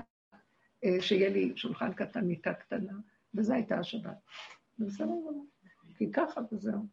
[0.85, 2.93] אה, שיהיה לי שולחן קטן, מיטה קטנה,
[3.35, 4.17] וזו הייתה השבת.
[4.79, 5.47] בסדר גמור.
[5.97, 6.87] כי ככה וזהו.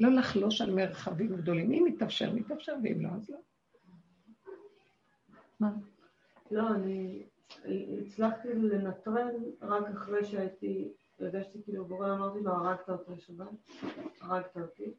[0.00, 1.72] לא לחלוש על מרחבים גדולים.
[1.72, 3.38] אם מתאפשר, מתאפשר, ואם לא, אז לא.
[5.60, 5.72] מה?
[6.50, 7.22] לא, אני
[8.00, 9.28] הצלחתי לנטרל
[9.62, 10.88] רק אחרי שהייתי,
[11.20, 13.46] הרגשתי כאילו בורא, אמרתי לו, הרגת אותי שבת,
[14.20, 14.92] הרגת אותי.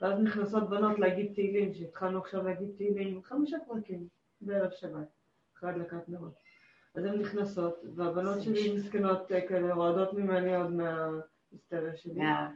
[0.00, 4.08] ואז נכנסות בנות להגיד תהילים, שהתחלנו עכשיו להגיד תהילים, חמישה פרקים
[4.40, 5.08] בערב שבת,
[5.56, 6.34] אחרי הדלקת נרות.
[6.94, 12.12] אז הן נכנסות, והבנות שלי מסכנות אה, כאלה, רועדות ממני עוד מההיסטריה שלי.
[12.14, 12.50] מה-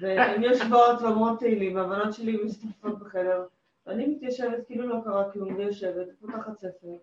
[0.00, 3.46] והן יושבות ואומרות תהילים, והבנות שלי משתתפות בחדר,
[3.86, 6.96] ואני מתיישבת כאילו לא קרה כלום, ויושבת, פותחת ספר,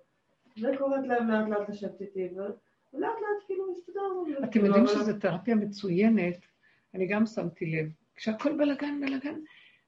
[0.58, 2.54] וקוראת להם לאט לאט לשבת איתי, ולאט
[2.94, 4.26] לאט כאילו מסתדרנו.
[4.44, 6.46] אתם יודעים שזו תרפיה מצוינת,
[6.94, 7.92] אני גם שמתי לב.
[8.16, 9.36] כשהכול בלאגן, בלאגן,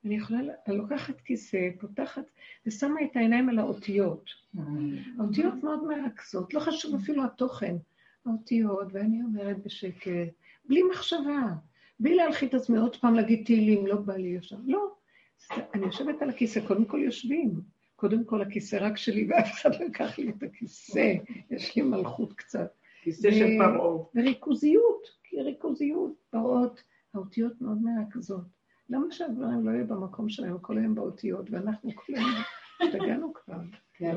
[0.06, 2.24] אני יכולה, אני לוקחת כיסא, פותחת,
[2.66, 4.30] ושמה את העיניים על האותיות.
[5.20, 7.76] האותיות מאוד מרכזות, לא חשוב אפילו התוכן.
[8.26, 10.10] האותיות, ואני אומרת בשקט,
[10.66, 11.42] בלי מחשבה,
[12.00, 14.58] בלי להלחיץ את עצמי עוד פעם להגיד תהילים, לא בא לי עכשיו.
[14.66, 14.92] לא.
[15.74, 17.62] אני יושבת על הכיסא, קודם כל יושבים.
[18.02, 21.14] קודם כל הכיסא רק שלי, ואף אחד לא לקח לי את הכיסא,
[21.50, 22.74] יש לי מלכות קצת.
[23.04, 23.98] כיסא של פרעה.
[24.16, 26.84] וריכוזיות, כי ריכוזיות, באות,
[27.14, 28.44] האותיות מאוד מרכזות.
[28.90, 32.30] למה שהדברים לא יהיו במקום שלהם כל היום באותיות, ואנחנו כל היום
[32.82, 33.60] השתגענו כבר,
[33.94, 34.16] כן.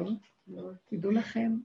[0.49, 0.71] לא?
[0.85, 1.57] תדעו לכם,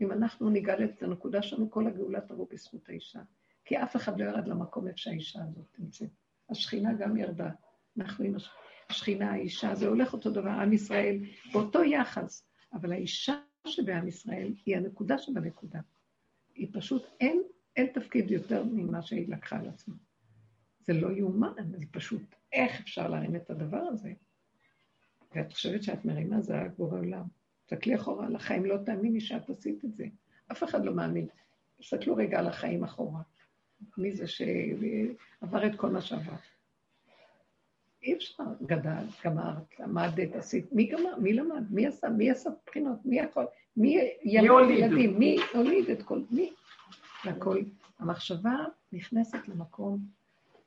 [0.00, 3.20] אם אנחנו ניגע את הנקודה שלנו, כל הגאולה תבוא בזכות האישה.
[3.64, 6.08] כי אף אחד לא ירד למקום איפה שהאישה הזאת נמצאת.
[6.50, 7.50] השכינה גם ירדה.
[7.98, 8.50] אנחנו עם הש-
[8.90, 11.16] השכינה, האישה, זה הולך אותו דבר, עם ישראל,
[11.52, 12.48] באותו יחס.
[12.72, 13.34] אבל האישה
[13.66, 15.80] שבעם ישראל היא הנקודה שבנקודה.
[16.54, 17.42] היא פשוט, אין,
[17.76, 19.94] אין תפקיד יותר ממה שהיא לקחה על עצמה.
[20.80, 24.12] זה לא יאומן, זה פשוט, איך אפשר להרים את הדבר הזה?
[25.34, 27.24] ואת חושבת שאת מרימה, זה רק בורא עולם.
[27.66, 30.06] תסתכלי אחורה על החיים, לא תאמיני שאת עשית את זה.
[30.52, 31.26] אף אחד לא מאמין.
[31.80, 33.22] תסתכלו רגע על החיים אחורה.
[33.98, 36.36] מי זה שעבר את כל מה שעבר?
[38.08, 42.98] אי אפשר, גדל, גמרת, למדת, עשית, מי גמר, מי למד, מי עשה, מי עשה בחינות,
[43.04, 44.70] מי יכול, מי ילד?
[44.70, 46.52] ילדים, מי הוליד את כל, מי?
[47.24, 47.62] והכל.
[47.98, 48.56] המחשבה
[48.92, 49.98] נכנסת למקום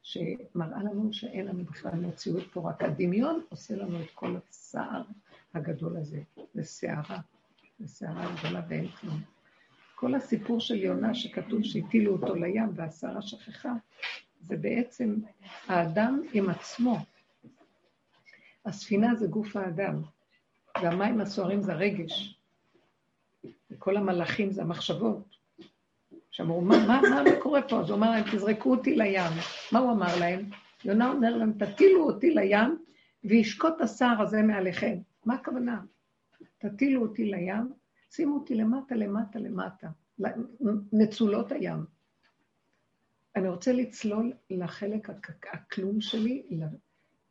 [0.03, 5.03] שמראה לנו שאין לנו בכלל מציאות פה, רק הדמיון עושה לנו את כל הצער
[5.53, 6.22] הגדול הזה.
[6.53, 7.19] זה סערה,
[7.80, 9.22] זה סערה גדולה ואין כלום.
[9.95, 13.73] כל הסיפור של יונה שכתוב שהטילו אותו לים והסערה שכחה,
[14.41, 15.15] זה בעצם
[15.68, 16.97] האדם עם עצמו.
[18.66, 20.02] הספינה זה גוף האדם,
[20.82, 22.40] והמים הסוערים זה הרגש.
[23.72, 25.24] וכל המלאכים זה המחשבות.
[26.32, 27.80] שאמרו, מה, מה, מה, קורה פה?
[27.80, 29.32] אז הוא אמר להם, תזרקו אותי לים.
[29.72, 30.50] מה הוא אמר להם?
[30.86, 32.84] יונה אומר להם, תטילו אותי לים
[33.24, 34.98] וישקוט הסער הזה מעליכם.
[35.26, 35.82] מה הכוונה?
[36.58, 37.74] תטילו אותי לים,
[38.12, 39.88] שימו אותי למטה, למטה, למטה.
[40.94, 41.86] מצולות הים.
[43.36, 46.44] אני רוצה לצלול לחלק הכ- הכלום שלי,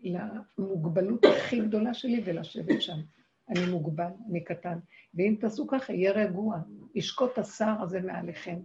[0.02, 2.98] למוגבלות הכי גדולה שלי ולשבת שם.
[3.48, 4.78] אני מוגבל, אני קטן.
[5.14, 6.58] ואם תעשו ככה, יהיה רגוע,
[6.94, 8.58] ישקוט הסער הזה מעליכם.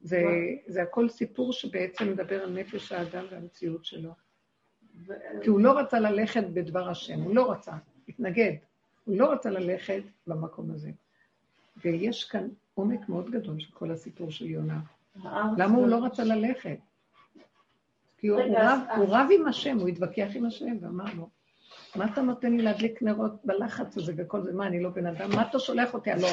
[0.00, 0.22] זה,
[0.66, 4.10] זה הכל סיפור שבעצם מדבר על נפש האדם והמציאות שלו.
[5.42, 7.72] כי הוא לא רצה ללכת בדבר השם, הוא לא רצה,
[8.08, 8.52] התנגד.
[9.04, 10.90] הוא לא רצה ללכת במקום הזה.
[11.84, 14.80] ויש כאן עומק מאוד גדול של כל הסיפור של יונה.
[15.58, 16.78] למה הוא לא רצה ללכת?
[18.22, 21.28] כי הוא, הוא, רב, הוא רב עם השם, הוא התווכח עם השם ואמר לו,
[21.96, 24.52] מה אתה נותן לי להדליק נרות בלחץ הזה וכל זה?
[24.52, 25.30] מה, אני לא בן אדם?
[25.30, 26.10] מה אתה שולח אותי?
[26.10, 26.28] הלא,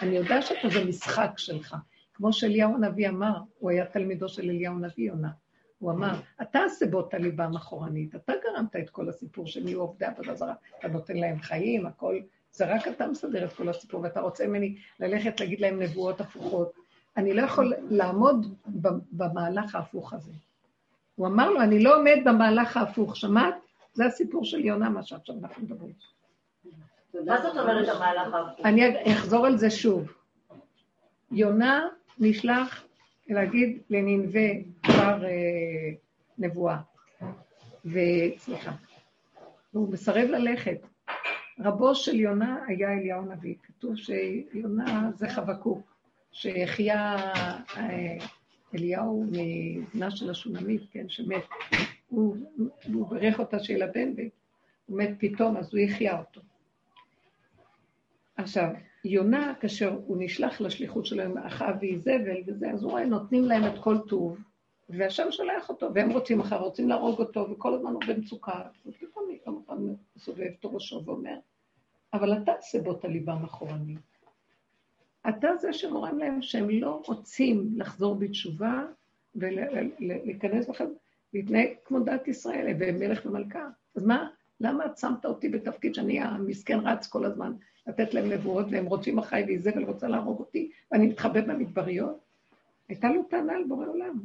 [0.00, 1.76] אני יודע שאתה זה משחק שלך.
[2.14, 5.30] כמו שאליהו הנביא אמר, הוא היה תלמידו של אליהו הנביא, יונה.
[5.78, 10.34] הוא אמר, אתה הסיבות הליבם אחורנית, אתה גרמת את כל הסיפור שהם יהיו עובדי עבודה
[10.34, 12.18] זרה, אתה נותן להם חיים, הכל,
[12.50, 16.72] זה רק אתה מסדר את כל הסיפור, ואתה רוצה ממני ללכת להגיד להם נבואות הפוכות.
[17.16, 18.54] אני לא יכול לעמוד
[19.12, 20.32] במהלך ההפוך הזה.
[21.14, 23.54] הוא אמר לו, אני לא עומד במהלך ההפוך, שמעת?
[23.92, 25.92] זה הסיפור של יונה, מה שעכשיו אנחנו מדברים.
[27.26, 28.66] מה זאת אומרת המהלך ההפוך?
[28.66, 30.12] אני אחזור על זה שוב.
[31.32, 31.86] יונה
[32.18, 32.84] נשלח
[33.28, 34.40] להגיד לננבה
[34.86, 35.90] דבר אה,
[36.38, 36.76] נבואה,
[37.84, 38.72] וסליחה,
[39.74, 40.78] והוא מסרב ללכת.
[41.60, 43.54] רבו של יונה היה אליהו הנביא.
[43.62, 45.80] כתוב שיונה זה חבקוק,
[46.32, 47.16] שהחיה
[47.76, 48.16] אה,
[48.74, 51.42] אליהו מבנה של השונמית, כן, שמת.
[52.08, 52.36] הוא,
[52.92, 56.40] הוא בירך אותה שיהיה לה בן, והוא מת פתאום, אז הוא החיה אותו.
[58.36, 58.68] עכשיו,
[59.04, 63.64] יונה, כאשר הוא נשלח לשליחות שלו עם אחאב ואיזבל וזה, אז הוא רואה, נותנים להם
[63.64, 64.38] את כל טוב,
[64.88, 68.62] והשם שולח אותו, והם רוצים אחר, רוצים להרוג אותו, וכל הזמן הוא במצוקה.
[68.86, 69.76] ופתאום יום אחד
[70.16, 71.36] מסובב את ראשו ואומר,
[72.12, 74.13] אבל אתה סיבות הליבם אחורנית.
[75.28, 78.84] אתה זה שגורם להם שהם לא רוצים לחזור בתשובה
[79.34, 80.86] ולהיכנס בכלל,
[81.34, 83.68] להתנהג כמו דת ישראל, ומלך ומלכה.
[83.96, 84.28] אז מה,
[84.60, 87.52] למה את שמת אותי בתפקיד שאני המסכן רץ כל הזמן
[87.86, 92.24] לתת להם נבואות, והם רודפים אחריי ואיזבל רוצה להרוג אותי, ואני מתחבא במדבריות?
[92.88, 94.20] הייתה לו טענה על בורא עולם.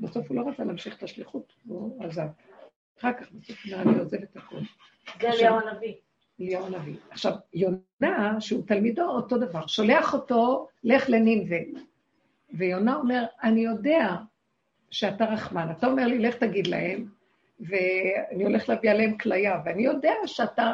[0.00, 2.26] בסוף הוא לא רצה להמשיך את השליחות, הוא עזב.
[2.98, 4.60] אחר כך בסוף הוא אומר, אני עוזב את הכול.
[5.20, 5.94] זה אליהו הנביא.
[6.40, 6.94] אליהו הנביא.
[7.10, 11.58] עכשיו, יונה, שהוא תלמידו, אותו דבר, שולח אותו, לך לנינווה.
[12.54, 14.16] ויונה אומר, אני יודע
[14.90, 15.68] שאתה רחמן.
[15.78, 17.08] אתה אומר לי, לך תגיד להם,
[17.60, 20.72] ואני הולך להביא עליהם כליה, ואני יודע שאתה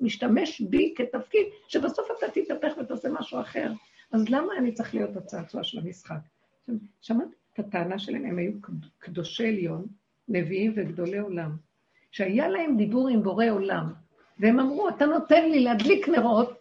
[0.00, 3.72] משתמש בי כתפקיד, שבסוף אתה תתהפך ותעשה משהו אחר.
[4.12, 6.18] אז למה אני צריך להיות הצעצוע של המשחק?
[7.00, 8.52] שמעת את הטענה שלהם, הם היו
[8.98, 9.86] קדושי עליון,
[10.28, 11.56] נביאים וגדולי עולם,
[12.10, 13.92] שהיה להם דיבור עם בורא עולם,
[14.38, 16.52] והם אמרו, אתה נותן לי להדליק נרות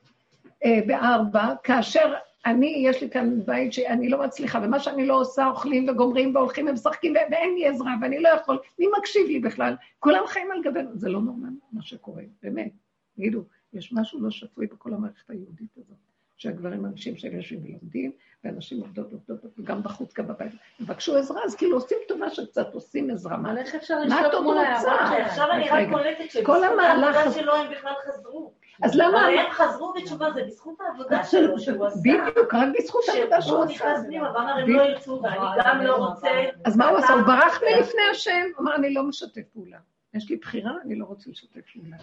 [0.66, 2.14] אה, בארבע, כאשר
[2.46, 6.68] אני, יש לי כאן בית שאני לא מצליחה, ומה שאני לא עושה, אוכלים וגומרים והולכים
[6.68, 9.76] ומשחקים, ואין לי עזרה, ואני לא יכול, מי מקשיב לי בכלל?
[10.00, 12.72] כולם חיים על גבינו, זה לא נורמלי מה שקורה, באמת.
[13.16, 13.44] תגידו,
[13.74, 15.98] יש משהו לא שפוי בכל המערכת היהודית הזאת,
[16.44, 18.12] שהגברים מרגישים שהם יושבים ולומדים,
[18.44, 23.10] ואנשים עובדות עובדות, וגם בחוץ, גם בבית, יבקשו עזרה, אז כאילו עושים טובה שקצת עושים
[23.10, 23.36] עזרה.
[23.36, 24.92] אבל איך אפשר מה עוד מול רוצה?
[24.92, 25.90] ההערות שעכשיו אני רק.
[25.92, 28.54] קולטת כל שבזכות העבודה שלו הם בכלל חזרו.
[28.84, 29.22] אז למה...
[29.22, 32.00] הרי הם חזרו בתשובה, זה בזכות העבודה שלו שהוא עשה.
[32.00, 33.74] בדיוק, רק בזכות העבודה שהוא שהוא עשה.
[33.74, 36.30] נכנס פנימה ואמר, הם לא ירצו, ואני גם לא רוצה.
[36.66, 37.14] אז מה הוא עשה?
[37.14, 39.78] הוא ברח מלפני השם, אמר, אני לא משתף פעולה.
[40.14, 41.98] יש לי בחירה, אני לא רוצה לשתף פעולה.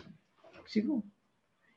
[0.62, 1.00] תקשיבו,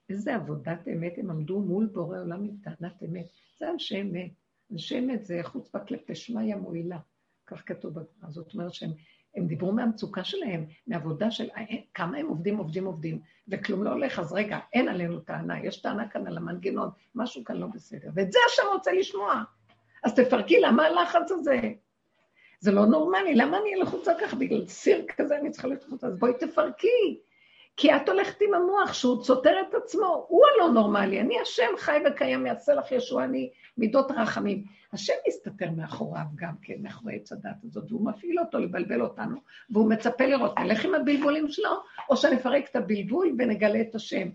[0.10, 3.26] איזה עבודת אמת הם עמדו מול בורא עולם עם טענת אמת.
[3.60, 4.32] זה אנשי אמת.
[4.72, 7.00] אנשי אמת זה חוצפה כלפי שמיא מועילה.
[7.48, 8.32] כך כתוב בגמרא.
[8.32, 8.92] זאת אומרת שהם
[9.36, 11.64] הם דיברו מהמצוקה שלהם, מעבודה של אה,
[11.94, 16.10] כמה הם עובדים, עובדים, עובדים, וכלום לא הולך, אז רגע, אין עלינו טענה, יש טענה
[16.10, 18.10] כאן על המנגנון, משהו כאן לא בסדר.
[18.14, 19.44] ואת זה השם רוצה לשמוע.
[20.04, 21.60] אז תפרקי, למה הלחץ הזה?
[22.60, 24.36] זה לא נורמלי, למה אני לחוצה ככה?
[24.36, 27.20] בגלל סיר כזה אני צריכה להיות אז בואי תפרקי.
[27.78, 31.98] כי את הולכת עם המוח שהוא סותר את עצמו, הוא הלא נורמלי, אני השם חי
[32.06, 34.64] וקיים, יעשה לך ישוע, אני מידות רחמים.
[34.94, 39.38] השם מסתתר מאחוריו גם כן, מאחורי עץ הדת הזאת, והוא מפעיל אותו לבלבל אותנו,
[39.70, 41.72] והוא מצפה לראות, נלך עם הבלבולים שלו,
[42.10, 44.28] או שנפרק את הבלבול ונגלה את השם.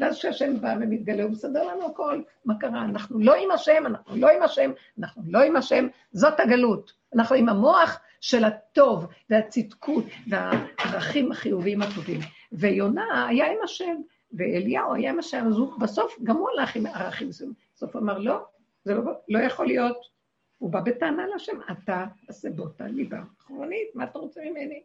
[0.00, 2.22] ואז כשהשם בא ומתגלה, הוא מסדר לנו הכל.
[2.44, 2.84] מה קרה?
[2.84, 6.92] אנחנו לא עם השם, אנחנו לא עם השם, אנחנו לא עם השם, זאת הגלות.
[7.14, 12.20] אנחנו עם המוח של הטוב והצדקות והערכים החיוביים הטובים.
[12.52, 13.96] ויונה היה עם השם,
[14.32, 17.54] ואליהו היה עם השם, אז הוא בסוף, גם הוא הלך עם ערכים מסוימים.
[17.74, 18.44] בסוף הוא אמר, לא,
[18.84, 20.16] זה לא, לא יכול להיות.
[20.58, 24.82] הוא בא בטענה להשם, אתה הסבותה ליבה אחרונית, מה אתה רוצה ממני?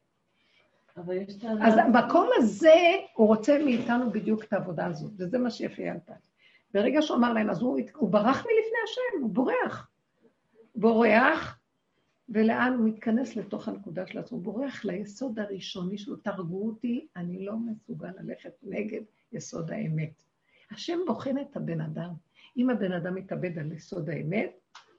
[1.62, 2.76] אז במקום הזה,
[3.14, 6.14] הוא רוצה מאיתנו בדיוק את העבודה הזאת, וזה מה שיפה ילדה.
[6.74, 9.88] ברגע שהוא אמר להם, אז הוא, הוא ברח מלפני השם, הוא בורח.
[10.76, 11.60] בורח,
[12.34, 14.40] ולאן הוא מתכנס לתוך הנקודה של עצמו?
[14.40, 19.02] בורח ליסוד הראשוני שלו, תרגו אותי, אני לא מסוגל ללכת נגד
[19.32, 20.24] יסוד האמת.
[20.72, 22.14] השם בוחן את הבן אדם.
[22.58, 24.52] אם הבן אדם מתאבד על יסוד האמת,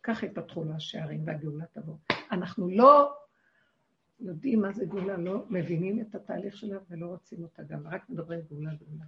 [0.02, 1.94] ככה יפתחו לו השערים והגאולה תבוא.
[2.30, 3.14] אנחנו לא
[4.20, 8.40] יודעים מה זה גאולה, לא מבינים את התהליך שלה ולא רוצים אותה גם, רק מדברים
[8.50, 9.04] גאולה גאולה.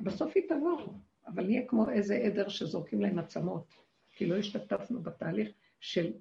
[0.00, 0.92] בסוף היא תבוא,
[1.26, 3.74] אבל נהיה כמו איזה עדר שזורקים להם עצמות,
[4.10, 5.48] כי לא השתתפנו בתהליך
[5.80, 6.12] של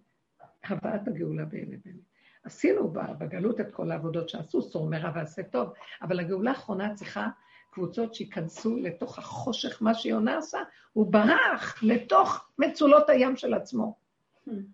[0.69, 1.87] הבאת הגאולה באמת.
[2.43, 5.69] עשינו בגלות את כל העבודות שעשו, סור מרע ועשה טוב,
[6.01, 7.27] אבל הגאולה האחרונה צריכה
[7.71, 10.59] קבוצות שייכנסו לתוך החושך, מה שיונה עשה,
[10.93, 13.95] הוא ברח לתוך מצולות הים של עצמו.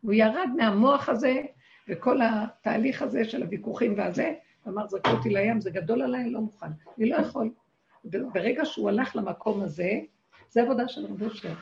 [0.01, 1.41] הוא ירד מהמוח הזה,
[1.89, 4.33] וכל התהליך הזה של הוויכוחים והזה,
[4.67, 6.67] אמר, זרקו אותי לים, זה גדול עליי, לא מוכן.
[6.97, 7.49] אני לא יכול.
[8.03, 9.91] ברגע שהוא הלך למקום הזה,
[10.49, 11.53] זה עבודה של רב אושר.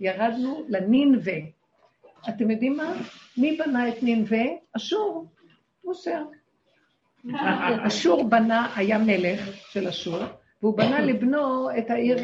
[0.00, 1.34] ירדנו לנינווה.
[2.28, 2.92] אתם יודעים מה?
[3.36, 4.44] מי בנה את נינווה?
[4.76, 5.26] אשור.
[5.84, 6.22] מוסר.
[7.86, 9.40] אשור בנה, היה מלך
[9.70, 10.18] של אשור,
[10.62, 12.18] והוא בנה לבנו את העיר,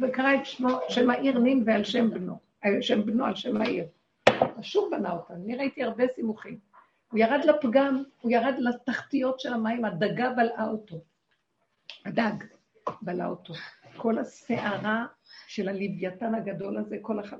[0.00, 2.38] וקרא את שמו, שם העיר נינווה על שם בנו,
[2.80, 3.84] שם בנו על שם העיר.
[4.60, 6.58] אשור בנה אותה, אני ראיתי הרבה סימוכים.
[7.12, 11.00] הוא ירד לפגם, הוא ירד לתחתיות של המים, הדגה בלעה אותו.
[12.04, 12.44] הדג
[13.02, 13.54] בלע אותו.
[13.96, 15.06] כל הסערה
[15.46, 17.36] של הלוויתן הגדול הזה, כל אחד...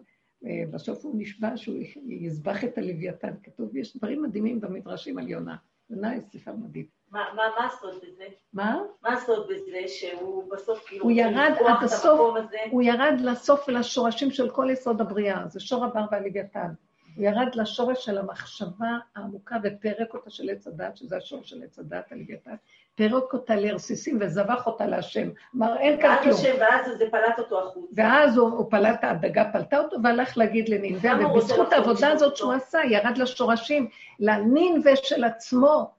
[0.71, 1.77] בסוף הוא נשבע שהוא
[2.07, 3.35] יזבח את הלוויתן.
[3.43, 5.57] כתוב, יש דברים מדהימים במדרשים על יונה.
[5.91, 6.87] יונה היא ספר מדהים.
[7.11, 8.25] מה הסוד בזה?
[8.53, 8.79] מה?
[9.03, 11.05] מה הסוד בזה שהוא בסוף כאילו...
[11.05, 12.37] הוא ירד עד הסוף?
[12.71, 16.73] הוא ירד לסוף ולשורשים של כל יסוד הבריאה, זה שור הבר והלוויתן.
[17.17, 21.79] הוא ירד לשורש של המחשבה העמוקה ופרק אותה של עץ הדת, שזה השור של עץ
[21.79, 22.55] הדת, הלוויתן,
[22.95, 25.29] פרק אותה לרסיסים וזבח אותה להשם.
[25.57, 26.35] אמר, אין כאן כלום.
[26.35, 27.95] השם, ואז זה פלט אותו החוצה.
[27.95, 32.37] ואז הוא, הוא פלט, הדגה פלטה אותו והלך להגיד לנינווה, ובזכות העבודה הזאת?
[32.37, 33.89] שהוא עשה, ירד לשורשים,
[34.21, 35.91] לנינווה של עצמו,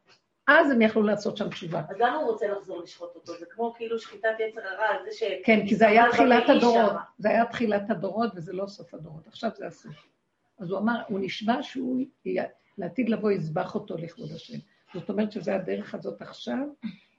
[0.47, 1.81] אז הם יכלו לעשות שם תשובה.
[1.89, 3.34] אז למה הוא רוצה לחזור לשחוט אותו?
[3.39, 5.23] זה כמו כאילו שחיטת יצר הרע, זה ש...
[5.43, 6.91] כן, כי זה היה תחילת הדורות.
[7.18, 9.95] זה היה תחילת הדורות וזה לא סוף הדורות, עכשיו זה הסוף.
[10.59, 11.97] אז הוא אמר, הוא נשבע שהוא,
[12.77, 14.57] לעתיד לבוא יזבח אותו לכבוד השם.
[14.93, 16.57] זאת אומרת שזה הדרך הזאת עכשיו,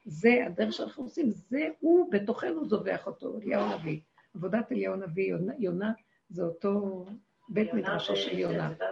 [0.05, 4.01] זה הדרך שאנחנו עושים, זה הוא בתוכנו זובח אותו, אליהו הנביא.
[4.35, 5.93] עבודת אליהו הנביא, יונה, יונה
[6.31, 7.05] זה אותו
[7.49, 8.85] בית מדרשו של יונה, זה-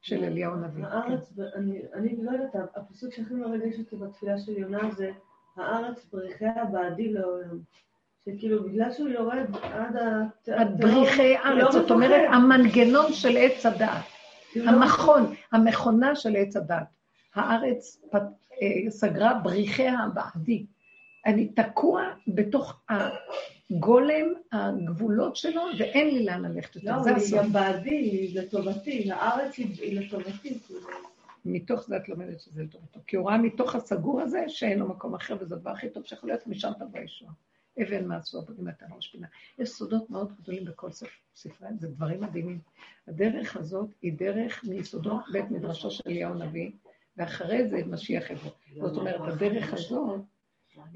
[0.00, 0.84] של אליהו הנביא.
[0.84, 0.90] כן.
[0.90, 5.10] הארץ, אני, אני לא יודעת, הפסוק שהכי מרגש אותי בתפילה של יונה זה
[5.56, 7.58] הארץ בריחיה בעדי לעולם.
[8.24, 12.28] שכאילו בגלל שהוא יורד עד הת- עד בריחי לא ארץ, זאת אומרת.
[12.32, 14.04] המנגנון של עץ הדעת.
[14.54, 15.22] הוא לא המכון,
[15.52, 16.95] המכונה של עץ הדת.
[17.36, 18.22] הארץ פת-
[18.62, 20.66] אה, סגרה בריחיה בעדי.
[21.26, 26.96] אני תקוע בתוך הגולם, הגבולות שלו, ואין לי לאן ללכת יותר.
[26.96, 27.38] לא, זה הסוף.
[27.38, 30.58] גם בעדי, היא לטובתי, הארץ היא לטובתי.
[30.60, 30.80] כאילו.
[31.44, 33.00] מתוך זה את לומדת שזה לטובתו.
[33.06, 36.30] כי הוא ראה מתוך הסגור הזה שאין לו מקום אחר, וזה הדבר הכי טוב שיכול
[36.30, 37.32] להיות, משם תבוא ישועה.
[37.82, 39.26] אבן מעשו הבונים אתה ראש פינה.
[39.58, 42.58] יש סודות מאוד גדולים בכל ספר, ספרי, זה דברים מדהימים.
[43.08, 46.70] הדרך הזאת היא דרך מיסודות בית מדרשו של אליהו הנביא,
[47.16, 48.50] ואחרי זה משיח יבוא.
[48.74, 50.20] זאת אומרת, הדרך הזאת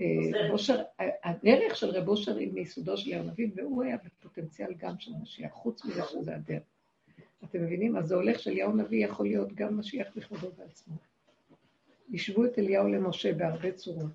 [0.01, 5.11] אה, הדרך של רב אושר היא מיסודו של יאיר נביא, והוא היה בפוטנציאל גם של
[5.23, 6.63] משיח, חוץ מזה שזה הדרך.
[7.45, 7.97] אתם מבינים?
[7.97, 10.95] אז ההולך של אליהו נביא יכול להיות גם משיח בכבודו בעצמו.
[12.15, 14.11] השוו את אליהו למשה בהרבה צורות.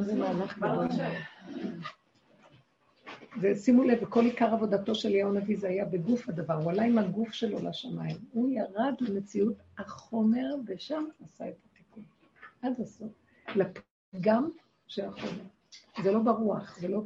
[0.00, 0.86] זה מהלך גדול.
[3.40, 6.98] ושימו לב, וכל עיקר עבודתו של אליהו הנביא זה היה בגוף הדבר, הוא עלה עם
[6.98, 8.16] הגוף שלו לשמיים.
[8.32, 12.02] הוא ירד למציאות החומר, ושם עשה את התיקון.
[12.62, 13.12] עד הסוף.
[13.54, 14.50] לפגם
[14.86, 15.42] של החומר.
[16.02, 17.02] זה לא ברוח, זה לא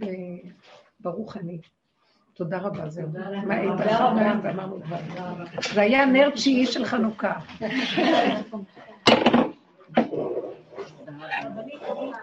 [1.00, 1.60] ברוחני.
[2.34, 3.08] תודה רבה, זהו.
[3.12, 5.06] ואמרנו דברים.
[5.74, 7.40] זה היה נר תשיעי של חנוכה.
[11.54, 11.78] תמיד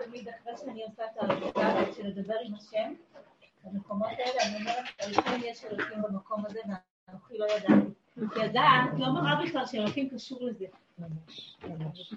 [0.06, 2.94] תמיד אחרי שאני עושה את העבודה לדבר עם השם,
[3.72, 6.60] במקומות האלה אני אומרת, אלוהים יש אלוקים במקום הזה
[7.07, 7.88] ואנוכי לא ידעתי.
[8.34, 10.65] כי הדעת לא מראה בכלל שאלוקים קשור לזה.
[10.99, 12.14] ממש, ממש.